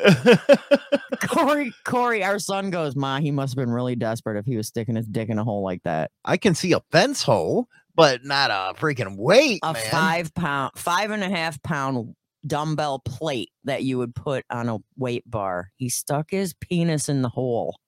Corey, 1.29 1.73
Corey, 1.85 2.25
our 2.25 2.39
son 2.39 2.71
goes, 2.71 2.97
Ma, 2.97 3.19
he 3.19 3.31
must 3.31 3.53
have 3.53 3.65
been 3.65 3.73
really 3.73 3.97
desperate 3.97 4.39
if 4.39 4.47
he 4.47 4.57
was 4.57 4.69
sticking 4.69 4.97
his 4.97 5.07
dick 5.07 5.29
in 5.29 5.39
a 5.39 5.45
hole 5.45 5.63
like 5.63 5.83
that. 5.85 6.11
I 6.25 6.37
can 6.37 6.55
see 6.55 6.73
a 6.73 6.81
fence 6.91 7.23
hole, 7.23 7.69
but 7.95 8.25
not 8.25 8.51
a 8.51 8.75
freaking 8.79 9.17
weight, 9.17 9.61
A 9.63 9.73
man. 9.73 9.83
five 9.91 10.35
pound, 10.35 10.73
five 10.77 11.11
and 11.11 11.23
a 11.23 11.29
half 11.29 11.63
pound 11.63 12.15
dumbbell 12.47 13.01
plate 13.01 13.51
that 13.65 13.83
you 13.83 13.99
would 13.99 14.15
put 14.15 14.45
on 14.51 14.69
a 14.69 14.79
weight 14.97 15.29
bar. 15.29 15.71
He 15.77 15.89
stuck 15.89 16.31
his 16.31 16.55
penis 16.55 17.09
in 17.09 17.23
the 17.23 17.29
hole. 17.29 17.79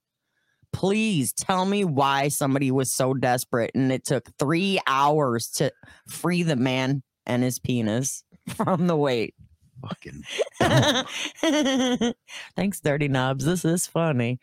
Please 0.73 1.33
tell 1.33 1.65
me 1.65 1.85
why 1.85 2.29
somebody 2.29 2.71
was 2.71 2.93
so 2.93 3.15
desperate 3.15 3.71
and 3.75 3.91
it 3.91 4.05
took 4.05 4.29
three 4.39 4.79
hours 4.87 5.49
to 5.49 5.73
free 6.09 6.43
the 6.43 6.57
man 6.57 7.03
and 7.27 7.43
his 7.43 7.59
penis 7.59 8.23
from 8.49 8.87
the 8.87 8.97
weight. 8.97 9.35
Fucking 9.83 10.25
Thanks, 12.57 12.81
Dirty 12.81 13.09
Knobs. 13.09 13.45
This 13.45 13.65
is 13.65 13.87
funny. 13.87 14.41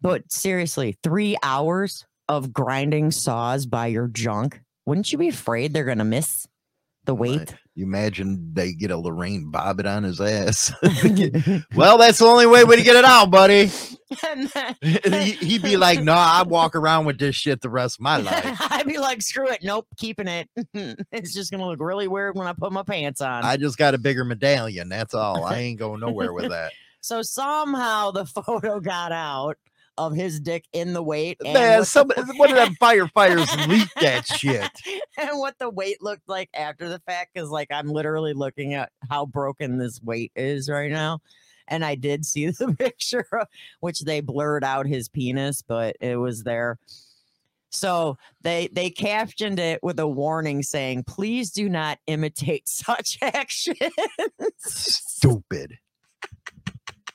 But 0.00 0.32
seriously, 0.32 0.96
three 1.04 1.36
hours 1.42 2.04
of 2.28 2.52
grinding 2.52 3.12
saws 3.12 3.66
by 3.66 3.86
your 3.86 4.08
junk. 4.08 4.60
Wouldn't 4.86 5.12
you 5.12 5.18
be 5.18 5.28
afraid 5.28 5.72
they're 5.72 5.84
gonna 5.84 6.04
miss 6.04 6.48
the 7.04 7.14
weight? 7.14 7.54
You 7.74 7.84
imagine 7.86 8.50
they 8.52 8.72
get 8.72 8.90
a 8.90 8.96
Lorraine 8.96 9.50
Bobbitt 9.50 9.86
on 9.86 10.02
his 10.02 10.20
ass. 10.20 10.72
well, 11.74 11.96
that's 11.98 12.18
the 12.18 12.26
only 12.26 12.46
way 12.46 12.64
we 12.64 12.76
to 12.76 12.82
get 12.82 12.96
it 12.96 13.04
out, 13.04 13.30
buddy. 13.30 13.70
And 14.28 14.46
then- 14.48 14.76
He- 15.22 15.32
He'd 15.32 15.62
be 15.62 15.78
like, 15.78 16.02
"No, 16.02 16.12
I 16.12 16.42
walk 16.42 16.76
around 16.76 17.06
with 17.06 17.18
this 17.18 17.34
shit 17.34 17.62
the 17.62 17.70
rest 17.70 17.96
of 17.96 18.02
my 18.02 18.18
life. 18.18 18.58
I'd 18.70 18.86
be 18.86 18.98
like, 18.98 19.22
screw 19.22 19.48
it. 19.48 19.60
Nope, 19.62 19.86
keeping 19.96 20.28
it. 20.28 20.50
it's 21.10 21.32
just 21.32 21.50
gonna 21.50 21.66
look 21.66 21.80
really 21.80 22.08
weird 22.08 22.36
when 22.36 22.46
I 22.46 22.52
put 22.52 22.72
my 22.72 22.82
pants 22.82 23.22
on. 23.22 23.42
I 23.42 23.56
just 23.56 23.78
got 23.78 23.94
a 23.94 23.98
bigger 23.98 24.22
medallion. 24.26 24.90
That's 24.90 25.14
all. 25.14 25.42
I 25.46 25.60
ain't 25.60 25.78
going 25.78 26.00
nowhere 26.00 26.32
with 26.34 26.50
that." 26.50 26.72
so 27.00 27.22
somehow 27.22 28.10
the 28.10 28.26
photo 28.26 28.80
got 28.80 29.12
out 29.12 29.56
of 29.98 30.14
his 30.14 30.40
dick 30.40 30.64
in 30.72 30.92
the 30.94 31.02
weight. 31.02 31.36
and 31.44 31.52
Man, 31.54 31.84
some 31.84 32.08
the- 32.08 32.34
one 32.36 32.50
of 32.50 32.56
them 32.56 32.74
firefighters 32.80 33.68
leaked 33.68 33.94
that 34.00 34.26
shit. 34.26 34.70
and 35.18 35.38
what 35.38 35.58
the 35.58 35.68
weight 35.70 36.02
looked 36.02 36.28
like 36.28 36.48
after 36.54 36.88
the 36.88 36.98
fact 37.00 37.30
because 37.34 37.50
like 37.50 37.68
i'm 37.70 37.88
literally 37.88 38.32
looking 38.32 38.72
at 38.74 38.90
how 39.10 39.26
broken 39.26 39.76
this 39.78 40.00
weight 40.02 40.32
is 40.34 40.68
right 40.70 40.90
now 40.90 41.18
and 41.68 41.84
i 41.84 41.94
did 41.94 42.24
see 42.24 42.46
the 42.50 42.74
picture 42.78 43.26
of- 43.32 43.46
which 43.80 44.00
they 44.00 44.20
blurred 44.20 44.64
out 44.64 44.86
his 44.86 45.08
penis 45.10 45.62
but 45.62 45.94
it 46.00 46.16
was 46.16 46.42
there 46.44 46.78
so 47.70 48.16
they 48.40 48.68
they 48.72 48.88
captioned 48.90 49.58
it 49.58 49.82
with 49.82 49.98
a 50.00 50.08
warning 50.08 50.62
saying 50.62 51.04
please 51.04 51.50
do 51.50 51.68
not 51.68 51.98
imitate 52.06 52.66
such 52.68 53.18
action 53.20 53.74
Stupid. 54.58 55.78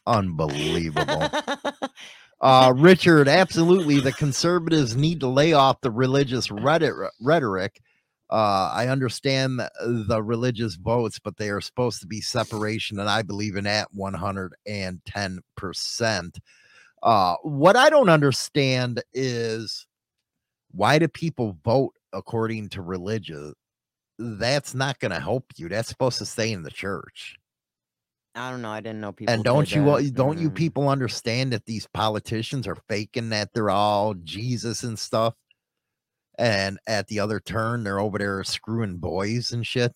Unbelievable. 0.05 1.28
Uh, 2.39 2.71
Richard, 2.75 3.27
absolutely. 3.27 3.99
The 3.99 4.11
conservatives 4.11 4.95
need 4.95 5.21
to 5.21 5.27
lay 5.27 5.53
off 5.53 5.81
the 5.81 5.89
religious 5.89 6.51
rhetoric. 6.51 7.81
Uh, 8.29 8.69
I 8.73 8.89
understand 8.89 9.59
the, 9.59 10.21
religious 10.21 10.75
votes, 10.75 11.17
but 11.17 11.38
they 11.38 11.49
are 11.49 11.61
supposed 11.61 12.01
to 12.01 12.07
be 12.07 12.21
separation, 12.21 12.99
and 12.99 13.09
I 13.09 13.21
believe 13.21 13.55
in 13.55 13.63
that 13.63 13.88
110%. 13.97 16.39
Uh, 17.03 17.35
what 17.43 17.75
I 17.75 17.89
don't 17.89 18.09
understand 18.09 19.03
is 19.13 19.88
why 20.71 20.99
do 20.99 21.07
people 21.07 21.57
vote 21.63 21.93
according 22.11 22.69
to 22.69 22.81
religion? 22.81 23.53
That's 24.19 24.75
not 24.75 24.99
going 24.99 25.11
to 25.11 25.19
help 25.19 25.45
you. 25.55 25.69
That's 25.69 25.89
supposed 25.89 26.17
to 26.17 26.25
stay 26.25 26.51
in 26.51 26.63
the 26.63 26.71
church 26.71 27.38
i 28.38 28.49
don't 28.49 28.61
know 28.61 28.69
i 28.71 28.79
didn't 28.79 29.01
know 29.01 29.11
people 29.11 29.33
and 29.33 29.43
don't 29.43 29.71
you 29.73 29.83
that. 29.83 29.89
all- 29.89 30.09
don't 30.13 30.38
you 30.39 30.49
Mm. 30.51 30.55
people 30.55 30.88
understand 30.89 31.51
that 31.53 31.65
these 31.65 31.88
politicians 31.93 32.67
are 32.67 32.77
faking 32.88 33.29
that 33.29 33.49
they're 33.53 33.69
all 33.69 34.13
Jesus 34.13 34.83
and 34.83 34.97
stuff? 34.97 35.33
And 36.39 36.77
at 36.88 37.07
the 37.07 37.19
other 37.19 37.39
turn, 37.39 37.83
they're 37.83 37.99
over 37.99 38.19
there 38.19 38.43
screwing 38.43 38.97
boys 38.97 39.51
and 39.51 39.65
shit. 39.65 39.91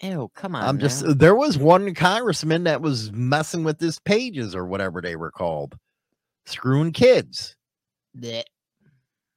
ew 0.00 0.30
come 0.34 0.54
on 0.54 0.62
I'm 0.64 0.78
just 0.78 1.04
now. 1.04 1.12
there 1.14 1.34
was 1.34 1.58
one 1.58 1.94
congressman 1.94 2.64
that 2.64 2.80
was 2.80 3.10
messing 3.12 3.64
with 3.64 3.78
his 3.80 3.98
pages 3.98 4.54
or 4.54 4.66
whatever 4.66 5.00
they 5.02 5.16
were 5.16 5.30
called, 5.32 5.76
screwing 6.46 6.92
kids. 6.92 7.56
Blech. 8.16 8.44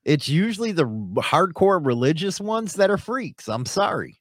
It's 0.04 0.30
usually 0.30 0.72
the 0.72 0.86
hardcore 0.86 1.84
religious 1.84 2.40
ones 2.40 2.74
that 2.76 2.92
are 2.92 2.98
freaks. 3.00 3.48
I'm 3.50 3.66
sorry. 3.66 4.20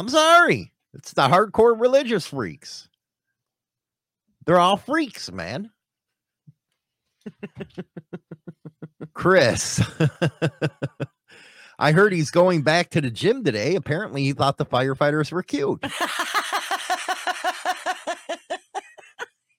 I'm 0.00 0.08
sorry. 0.08 0.72
It's 0.94 1.12
the 1.12 1.28
hardcore 1.28 1.78
religious 1.78 2.26
freaks. 2.26 2.88
They're 4.46 4.58
all 4.58 4.78
freaks, 4.78 5.30
man. 5.30 5.70
Chris. 9.12 9.78
I 11.78 11.92
heard 11.92 12.14
he's 12.14 12.30
going 12.30 12.62
back 12.62 12.88
to 12.90 13.02
the 13.02 13.10
gym 13.10 13.44
today. 13.44 13.74
Apparently, 13.74 14.22
he 14.22 14.32
thought 14.32 14.56
the 14.56 14.64
firefighters 14.64 15.30
were 15.32 15.42
cute. 15.42 15.84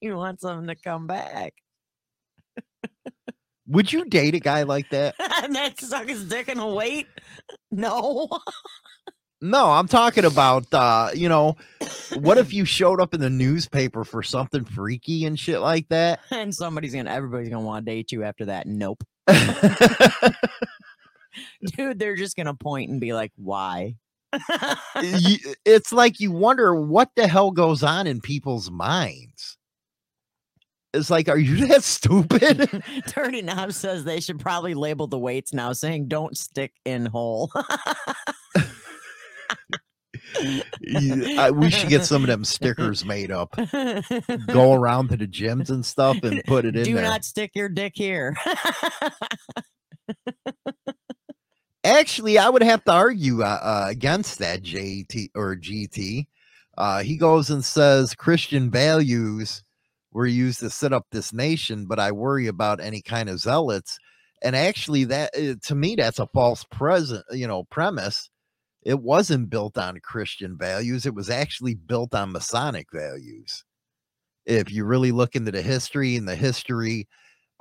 you 0.02 0.16
want 0.16 0.42
something 0.42 0.66
to 0.68 0.76
come 0.76 1.06
back 1.06 1.54
Would 3.68 3.94
you 3.94 4.06
date 4.06 4.34
a 4.34 4.40
guy 4.40 4.64
like 4.64 4.90
that? 4.90 5.14
and 5.44 5.56
that 5.60 5.80
stuck 5.80 6.08
his 6.08 6.28
dick 6.28 6.50
in 6.50 6.58
a 6.58 6.68
weight? 6.68 7.06
No. 7.72 8.28
No, 9.44 9.72
I'm 9.72 9.88
talking 9.88 10.24
about 10.24 10.72
uh, 10.72 11.10
you 11.16 11.28
know, 11.28 11.56
what 12.20 12.38
if 12.38 12.54
you 12.54 12.64
showed 12.64 13.02
up 13.02 13.16
in 13.16 13.20
the 13.20 13.30
newspaper 13.30 14.04
for 14.04 14.22
something 14.22 14.64
freaky 14.64 15.26
and 15.26 15.40
shit 15.40 15.62
like 15.62 15.90
that? 15.90 16.20
and 16.32 16.54
somebody's 16.54 16.94
gonna 16.94 17.10
everybody's 17.10 17.50
gonna 17.50 17.66
want 17.66 17.84
to 17.86 17.92
date 17.92 18.12
you 18.12 18.24
after 18.24 18.46
that. 18.46 18.68
Nope. 18.68 19.04
Dude, 21.76 21.98
they're 21.98 22.16
just 22.16 22.38
gonna 22.38 22.54
point 22.54 22.92
and 22.92 23.02
be 23.02 23.14
like, 23.14 23.32
why? 23.36 23.96
It's 25.66 25.92
like 25.92 26.20
you 26.20 26.32
wonder 26.32 26.76
what 26.76 27.10
the 27.16 27.28
hell 27.28 27.52
goes 27.52 27.82
on 27.82 28.06
in 28.06 28.22
people's 28.22 28.70
minds. 28.70 29.58
It's 30.94 31.10
like, 31.10 31.30
are 31.30 31.38
you 31.38 31.68
that 31.68 31.84
stupid? 31.84 32.84
Dirty 33.08 33.42
Knob 33.42 33.72
says 33.72 34.04
they 34.04 34.20
should 34.20 34.40
probably 34.40 34.74
label 34.74 35.08
the 35.08 35.18
weights 35.18 35.54
now 35.54 35.72
saying 35.74 36.10
don't 36.10 36.38
stick 36.38 36.74
in 36.86 37.06
hole. 37.06 37.50
I- 41.38 41.52
we 41.52 41.70
should 41.70 41.90
get 41.90 42.06
some 42.06 42.24
of 42.24 42.28
them 42.28 42.44
stickers 42.46 43.04
made 43.06 43.32
up. 43.32 43.56
Go 44.48 44.74
around 44.74 45.10
to 45.10 45.18
the 45.18 45.28
gyms 45.28 45.70
and 45.70 45.86
stuff 45.86 46.18
and 46.24 46.44
put 46.46 46.66
it 46.66 46.76
in 46.76 46.84
Do 46.84 46.94
there. 46.96 47.04
not 47.04 47.26
stick 47.26 47.52
your 47.56 47.70
dick 47.70 47.94
here. 47.96 48.36
Actually, 51.84 52.38
I 52.38 52.48
would 52.50 52.62
have 52.62 52.84
to 52.86 52.92
argue 52.92 53.42
uh, 53.42 53.60
uh, 53.62 53.86
against 53.90 54.38
that 54.40 54.62
JT 54.62 55.30
or 55.36 55.56
GT. 55.56 56.28
Uh, 56.78 57.02
he 57.02 57.18
goes 57.18 57.50
and 57.50 57.66
says 57.66 58.14
Christian 58.14 58.70
values 58.70 59.64
were 60.14 60.28
used 60.28 60.60
to 60.60 60.70
set 60.70 60.94
up 60.94 61.08
this 61.12 61.34
nation, 61.34 61.86
but 61.88 62.00
I 62.00 62.12
worry 62.12 62.46
about 62.48 62.80
any 62.80 63.02
kind 63.02 63.30
of 63.30 63.40
zealots. 63.40 63.98
And 64.44 64.56
actually, 64.56 65.06
that 65.06 65.32
uh, 65.36 65.56
to 65.68 65.76
me, 65.76 65.96
that's 65.96 66.20
a 66.20 66.28
false 66.28 66.64
present, 66.66 67.26
you 67.32 67.48
know, 67.48 67.64
premise. 67.66 68.30
It 68.84 69.00
wasn't 69.00 69.50
built 69.50 69.78
on 69.78 70.00
Christian 70.00 70.58
values. 70.58 71.06
It 71.06 71.16
was 71.16 71.30
actually 71.30 71.76
built 71.76 72.16
on 72.16 72.32
Masonic 72.32 72.88
values. 72.92 73.64
If 74.46 74.72
you 74.72 74.86
really 74.86 75.12
look 75.12 75.36
into 75.36 75.52
the 75.52 75.62
history 75.62 76.16
and 76.16 76.28
the 76.28 76.36
history 76.36 77.08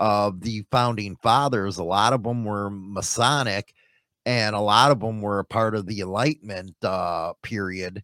of 0.01 0.41
the 0.43 0.65
founding 0.73 1.17
fathers. 1.23 1.79
A 1.79 1.85
lot 1.85 2.15
of 2.15 2.25
them 2.25 2.45
were 2.45 2.71
Masonic, 2.71 3.75
and 4.27 4.57
a 4.57 4.61
lot 4.61 4.91
of 4.91 5.01
them 5.01 5.23
were 5.23 5.41
a 5.41 5.47
part 5.47 5.77
of 5.77 5.87
the 5.87 6.01
Enlightenment 6.01 6.75
uh, 6.83 7.35
period. 7.43 8.03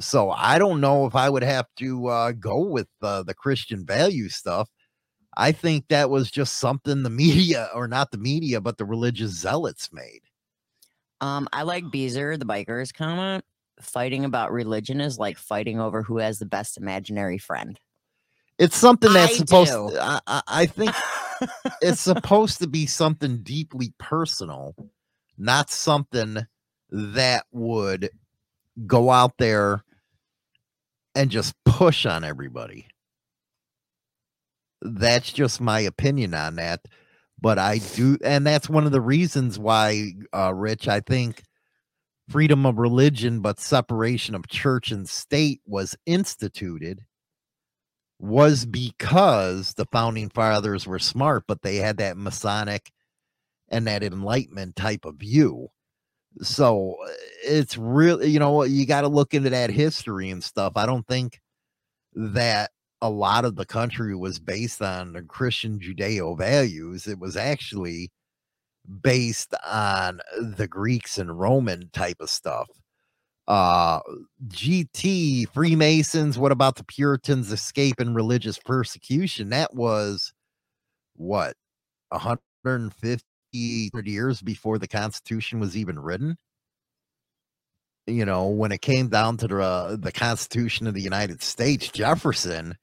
So 0.00 0.30
I 0.32 0.58
don't 0.58 0.80
know 0.80 1.06
if 1.06 1.16
I 1.16 1.30
would 1.30 1.44
have 1.44 1.66
to 1.78 2.08
uh, 2.08 2.32
go 2.32 2.60
with 2.60 2.88
uh, 3.02 3.24
the 3.24 3.34
Christian 3.34 3.86
value 3.86 4.28
stuff. 4.30 4.68
I 5.36 5.52
think 5.52 5.88
that 5.88 6.10
was 6.10 6.30
just 6.30 6.58
something 6.58 7.02
the 7.04 7.10
media, 7.24 7.70
or 7.74 7.88
not 7.88 8.12
the 8.12 8.18
media, 8.18 8.60
but 8.60 8.78
the 8.78 8.86
religious 8.86 9.32
zealots 9.32 9.90
made. 9.92 10.22
Um, 11.24 11.48
I 11.54 11.62
like 11.62 11.90
Beezer, 11.90 12.36
the 12.36 12.44
biker's 12.44 12.92
comment. 12.92 13.46
Fighting 13.80 14.26
about 14.26 14.52
religion 14.52 15.00
is 15.00 15.18
like 15.18 15.38
fighting 15.38 15.80
over 15.80 16.02
who 16.02 16.18
has 16.18 16.38
the 16.38 16.44
best 16.44 16.76
imaginary 16.76 17.38
friend. 17.38 17.80
It's 18.58 18.76
something 18.76 19.10
that's 19.10 19.32
I 19.32 19.36
supposed. 19.36 19.72
To, 19.72 20.02
I, 20.02 20.20
I, 20.26 20.42
I 20.46 20.66
think 20.66 20.94
it's 21.80 22.02
supposed 22.02 22.58
to 22.58 22.66
be 22.66 22.84
something 22.84 23.38
deeply 23.38 23.94
personal, 23.98 24.76
not 25.38 25.70
something 25.70 26.46
that 26.90 27.46
would 27.52 28.10
go 28.86 29.10
out 29.10 29.38
there 29.38 29.82
and 31.14 31.30
just 31.30 31.54
push 31.64 32.04
on 32.04 32.22
everybody. 32.22 32.86
That's 34.82 35.32
just 35.32 35.58
my 35.58 35.80
opinion 35.80 36.34
on 36.34 36.56
that. 36.56 36.84
But 37.44 37.58
I 37.58 37.76
do, 37.76 38.16
and 38.24 38.46
that's 38.46 38.70
one 38.70 38.86
of 38.86 38.92
the 38.92 39.02
reasons 39.02 39.58
why, 39.58 40.12
uh, 40.34 40.54
Rich, 40.54 40.88
I 40.88 41.00
think 41.00 41.42
freedom 42.30 42.64
of 42.64 42.78
religion, 42.78 43.40
but 43.40 43.60
separation 43.60 44.34
of 44.34 44.48
church 44.48 44.90
and 44.90 45.06
state 45.06 45.60
was 45.66 45.94
instituted 46.06 47.04
was 48.18 48.64
because 48.64 49.74
the 49.74 49.84
founding 49.92 50.30
fathers 50.30 50.86
were 50.86 50.98
smart, 50.98 51.44
but 51.46 51.60
they 51.60 51.76
had 51.76 51.98
that 51.98 52.16
Masonic 52.16 52.90
and 53.68 53.86
that 53.86 54.02
Enlightenment 54.02 54.74
type 54.74 55.04
of 55.04 55.16
view. 55.16 55.68
So 56.40 56.96
uh, 57.04 57.10
it's 57.44 57.76
really, 57.76 58.30
you 58.30 58.38
know, 58.38 58.62
you 58.62 58.86
got 58.86 59.02
to 59.02 59.08
look 59.08 59.34
into 59.34 59.50
that 59.50 59.68
history 59.68 60.30
and 60.30 60.42
stuff. 60.42 60.72
I 60.76 60.86
don't 60.86 61.06
think 61.06 61.42
that 62.14 62.70
a 63.04 63.10
lot 63.10 63.44
of 63.44 63.54
the 63.54 63.66
country 63.66 64.16
was 64.16 64.38
based 64.38 64.80
on 64.80 65.12
the 65.12 65.20
Christian 65.22 65.78
Judeo 65.78 66.38
values. 66.38 67.06
It 67.06 67.18
was 67.18 67.36
actually 67.36 68.10
based 69.02 69.52
on 69.66 70.22
the 70.40 70.66
Greeks 70.66 71.18
and 71.18 71.38
Roman 71.38 71.90
type 71.92 72.16
of 72.20 72.30
stuff 72.30 72.66
uh 73.46 74.00
gt 74.48 75.46
freemasons 75.52 76.38
what 76.38 76.50
about 76.50 76.76
the 76.76 76.84
puritans 76.84 77.52
escaping 77.52 78.14
religious 78.14 78.58
persecution 78.58 79.50
that 79.50 79.74
was 79.74 80.32
what 81.16 81.54
150 82.08 83.22
years 83.52 84.40
before 84.40 84.78
the 84.78 84.88
constitution 84.88 85.60
was 85.60 85.76
even 85.76 85.98
written 85.98 86.38
you 88.06 88.24
know 88.24 88.48
when 88.48 88.72
it 88.72 88.80
came 88.80 89.08
down 89.08 89.36
to 89.36 89.46
the 89.46 89.60
uh, 89.60 89.96
the 89.96 90.12
constitution 90.12 90.86
of 90.86 90.94
the 90.94 91.02
united 91.02 91.42
states 91.42 91.88
jefferson 91.88 92.74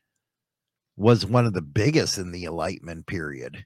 was 0.98 1.26
one 1.26 1.46
of 1.46 1.54
the 1.54 1.62
biggest 1.62 2.18
in 2.18 2.32
the 2.32 2.46
enlightenment 2.46 3.06
period 3.08 3.66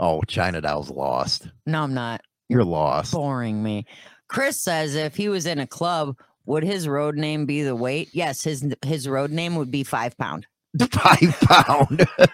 oh 0.00 0.20
China 0.28 0.60
Doll's 0.60 0.90
lost 0.90 1.48
No, 1.66 1.82
I'm 1.82 1.94
not. 1.94 2.20
you're 2.48 2.64
lost 2.64 3.12
Boring 3.12 3.62
me. 3.62 3.86
Chris 4.28 4.58
says 4.58 4.94
if 4.94 5.14
he 5.16 5.28
was 5.28 5.46
in 5.46 5.58
a 5.58 5.66
club, 5.66 6.16
would 6.46 6.62
his 6.64 6.88
road 6.88 7.16
name 7.16 7.44
be 7.46 7.62
the 7.62 7.76
weight? 7.76 8.08
Yes, 8.12 8.42
his 8.42 8.64
his 8.82 9.06
road 9.08 9.30
name 9.30 9.56
would 9.56 9.70
be 9.70 9.84
five 9.84 10.16
pound. 10.18 10.46
five 10.90 11.38
pound 11.42 12.06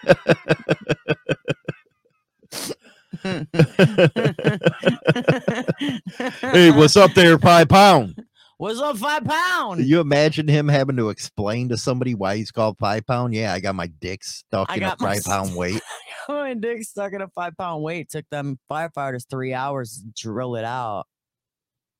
hey, 6.41 6.71
what's 6.71 6.97
up 6.97 7.13
there, 7.15 7.39
five 7.39 7.69
pound? 7.69 8.23
What's 8.59 8.81
up, 8.81 8.97
five 8.97 9.25
pound? 9.25 9.85
you 9.85 10.01
imagine 10.01 10.49
him 10.49 10.67
having 10.67 10.97
to 10.97 11.11
explain 11.11 11.69
to 11.69 11.77
somebody 11.77 12.17
why 12.17 12.37
he's 12.37 12.51
called 12.51 12.77
five 12.77 13.07
pound? 13.07 13.33
Yeah, 13.33 13.53
I 13.53 13.61
got 13.61 13.77
my 13.77 13.87
dick 13.87 14.25
stuck 14.25 14.69
I 14.69 14.75
in 14.75 14.83
a 14.83 14.97
five 14.97 15.23
pound 15.23 15.55
weight. 15.57 15.81
My 16.29 16.55
dick 16.55 16.83
stuck 16.83 17.13
in 17.13 17.21
a 17.21 17.29
five 17.29 17.57
pound 17.57 17.85
weight. 17.85 18.11
Took 18.11 18.29
them 18.33 18.59
firefighters 18.69 19.31
three 19.31 19.55
hours 19.55 20.03
to 20.03 20.13
drill 20.21 20.57
it 20.57 20.65
out. 20.65 21.05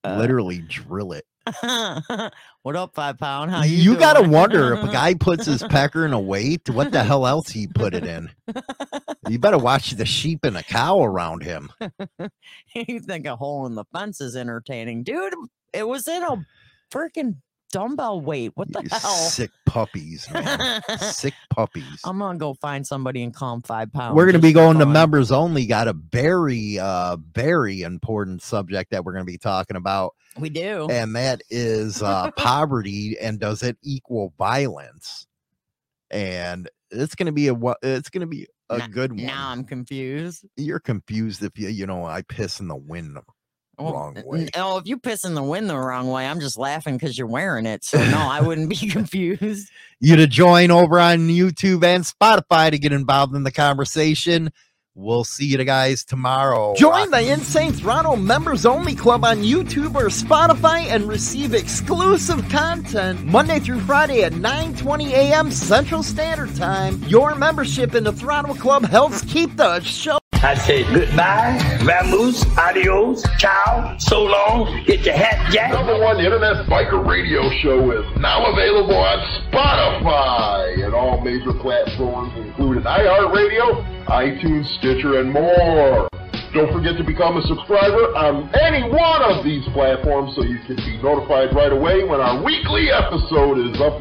Uh, 0.03 0.17
Literally 0.17 0.59
drill 0.59 1.13
it. 1.13 1.25
what 2.63 2.75
up, 2.75 2.93
five 2.93 3.19
pound? 3.19 3.53
How 3.53 3.63
you? 3.63 3.77
You, 3.77 3.97
gotta 3.97 4.29
wonder 4.29 4.75
if 4.75 4.83
a 4.83 4.89
guy 4.93 5.15
puts 5.15 5.47
his 5.47 5.63
pecker 5.63 6.05
in 6.05 6.13
a 6.13 6.21
weight, 6.21 6.69
what 6.71 6.91
the 6.91 7.05
hell 7.05 7.25
else 7.25 7.51
he 7.51 7.69
put 7.69 7.95
it 7.95 8.05
in? 8.05 8.31
You 9.29 9.39
better 9.39 9.59
watch 9.59 9.93
the 9.93 10.05
sheep 10.05 10.41
and 10.43 10.57
a 10.57 10.65
cow 10.65 11.05
around 11.05 11.45
him. 11.45 11.71
you 12.75 12.99
think 12.99 13.27
a 13.27 13.37
hole 13.37 13.65
in 13.67 13.77
the 13.77 13.85
fence 13.93 14.21
is 14.21 14.35
entertaining, 14.35 15.05
dude? 15.05 15.35
It 15.73 15.87
was 15.87 16.07
in 16.09 16.23
a 16.23 16.45
freaking 16.91 17.37
dumbbell 17.73 18.21
weight. 18.23 18.53
What 18.55 18.73
the 18.73 18.83
You 18.83 18.89
hell? 18.91 19.01
Sick 19.01 19.51
puppies, 19.67 20.27
man. 20.33 20.81
Sick 21.01 21.35
puppies. 21.51 22.01
I'm 22.05 22.19
gonna 22.19 22.39
go 22.39 22.55
find 22.55 22.87
somebody 22.87 23.23
and 23.23 23.35
call 23.35 23.55
him 23.55 23.63
five 23.63 23.93
pounds. 23.93 24.17
we're 24.17 24.25
going 24.25 24.33
to 24.35 24.39
be 24.41 24.53
going 24.53 24.79
to 24.79 24.85
fun. 24.85 24.93
members 24.95 25.31
only. 25.31 25.67
Got 25.67 25.87
a 25.89 25.93
very, 25.93 26.79
uh, 26.79 27.17
very 27.35 27.83
important 27.83 28.41
subject 28.43 28.91
that 28.93 29.05
we're 29.05 29.13
going 29.13 29.27
to 29.27 29.31
be 29.31 29.37
talking 29.39 29.77
about, 29.77 30.15
We 30.39 30.49
do. 30.49 30.89
and 30.91 31.15
that 31.17 31.43
is 31.51 32.03
uh, 32.03 32.31
poverty 32.37 33.19
and 33.21 33.39
does 33.39 33.63
it 33.63 33.77
equal 33.83 34.33
violence? 34.39 35.27
And 36.11 36.71
it's 36.91 37.15
going 37.15 37.27
to 37.27 37.33
be 37.33 37.49
a 37.49 37.55
wa- 37.55 37.77
it's 37.83 38.09
going 38.09 38.23
to 38.23 38.27
be 38.27 38.47
a 38.71 38.79
Nah, 38.79 38.87
good 38.87 39.13
one. 39.13 39.25
Now 39.27 39.51
I'm 39.51 39.65
confused. 39.65 40.47
You're 40.57 40.81
confused 40.81 41.43
if 41.43 41.59
you 41.59 41.69
you 41.69 41.87
know 41.87 42.05
I 42.07 42.23
piss 42.23 42.61
in 42.61 42.69
the 42.69 42.77
wind 42.77 43.15
the 43.17 43.21
Well, 43.21 43.35
Oh, 43.79 43.93
wrong 43.93 44.17
way. 44.25 44.49
Oh, 44.57 44.79
if 44.79 44.87
you 44.87 44.99
piss 44.99 45.25
in 45.25 45.35
the 45.35 45.43
wind 45.43 45.71
the 45.71 45.77
wrong 45.79 46.09
way, 46.09 46.27
I'm 46.27 46.41
just 46.41 46.59
laughing 46.59 46.97
because 46.97 47.17
you're 47.17 47.29
wearing 47.29 47.67
it. 47.67 47.85
So 47.85 47.99
no, 47.99 48.19
I 48.19 48.41
wouldn't 48.41 48.69
be 48.69 48.77
confused. 48.91 49.71
You 50.01 50.17
to 50.17 50.27
join 50.27 50.71
over 50.71 50.99
on 50.99 51.29
YouTube 51.29 51.85
and 51.85 52.05
Spotify 52.05 52.71
to 52.71 52.79
get 52.79 52.93
involved 52.93 53.35
in 53.35 53.45
the 53.45 53.53
conversation. 53.53 54.53
We'll 55.01 55.23
see 55.23 55.47
you 55.47 55.63
guys 55.63 56.05
tomorrow. 56.05 56.75
Join 56.75 57.13
the 57.13 57.33
Insane 57.33 57.71
Throttle 57.71 58.17
Members 58.17 58.67
Only 58.67 58.97
Club 58.97 59.25
on 59.25 59.45
YouTube 59.45 59.95
or 59.95 60.09
Spotify 60.09 60.87
and 60.87 61.05
receive 61.05 61.55
exclusive 61.55 62.49
content 62.49 63.25
Monday 63.25 63.61
through 63.61 63.79
Friday 63.79 64.25
at 64.25 64.33
9:20 64.33 65.13
a.m. 65.13 65.53
Central 65.53 66.03
Standard 66.03 66.53
Time. 66.57 67.01
Your 67.05 67.37
membership 67.37 67.95
in 67.95 68.03
the 68.03 68.13
Throttle 68.13 68.57
Club 68.57 68.87
helps 68.87 69.23
keep 69.23 69.55
the 69.57 69.79
show 69.83 70.19
I 70.41 70.55
say 70.55 70.85
goodbye, 70.95 71.59
vamoose, 71.81 72.47
adios, 72.57 73.25
ciao, 73.39 73.97
so 73.99 74.23
long, 74.23 74.85
get 74.87 75.05
your 75.05 75.17
hat 75.17 75.53
jack. 75.53 75.73
Number 75.73 75.99
one 75.99 76.21
internet 76.21 76.65
biker 76.67 77.05
radio 77.05 77.51
show 77.61 77.91
is 77.91 78.07
now 78.21 78.47
available 78.47 78.95
on 78.95 79.19
Spotify 79.43 80.85
and 80.85 80.95
all 80.95 81.21
major 81.23 81.53
platforms, 81.55 82.33
including 82.37 82.85
iHeartRadio, 82.85 84.07
iTunes, 84.07 84.69
Stitcher, 84.89 85.21
and 85.21 85.31
more. 85.31 86.09
Don't 86.55 86.73
forget 86.73 86.97
to 86.97 87.05
become 87.05 87.37
a 87.37 87.43
subscriber 87.45 88.09
on 88.17 88.49
any 88.57 88.89
one 88.89 89.21
of 89.21 89.45
these 89.45 89.61
platforms 89.77 90.33
so 90.35 90.41
you 90.41 90.57
can 90.65 90.77
be 90.77 90.97
notified 91.05 91.53
right 91.53 91.73
away 91.73 92.09
when 92.09 92.25
our 92.25 92.43
weekly 92.43 92.89
episode 92.89 93.61
is 93.61 93.77
uploaded. 93.77 94.01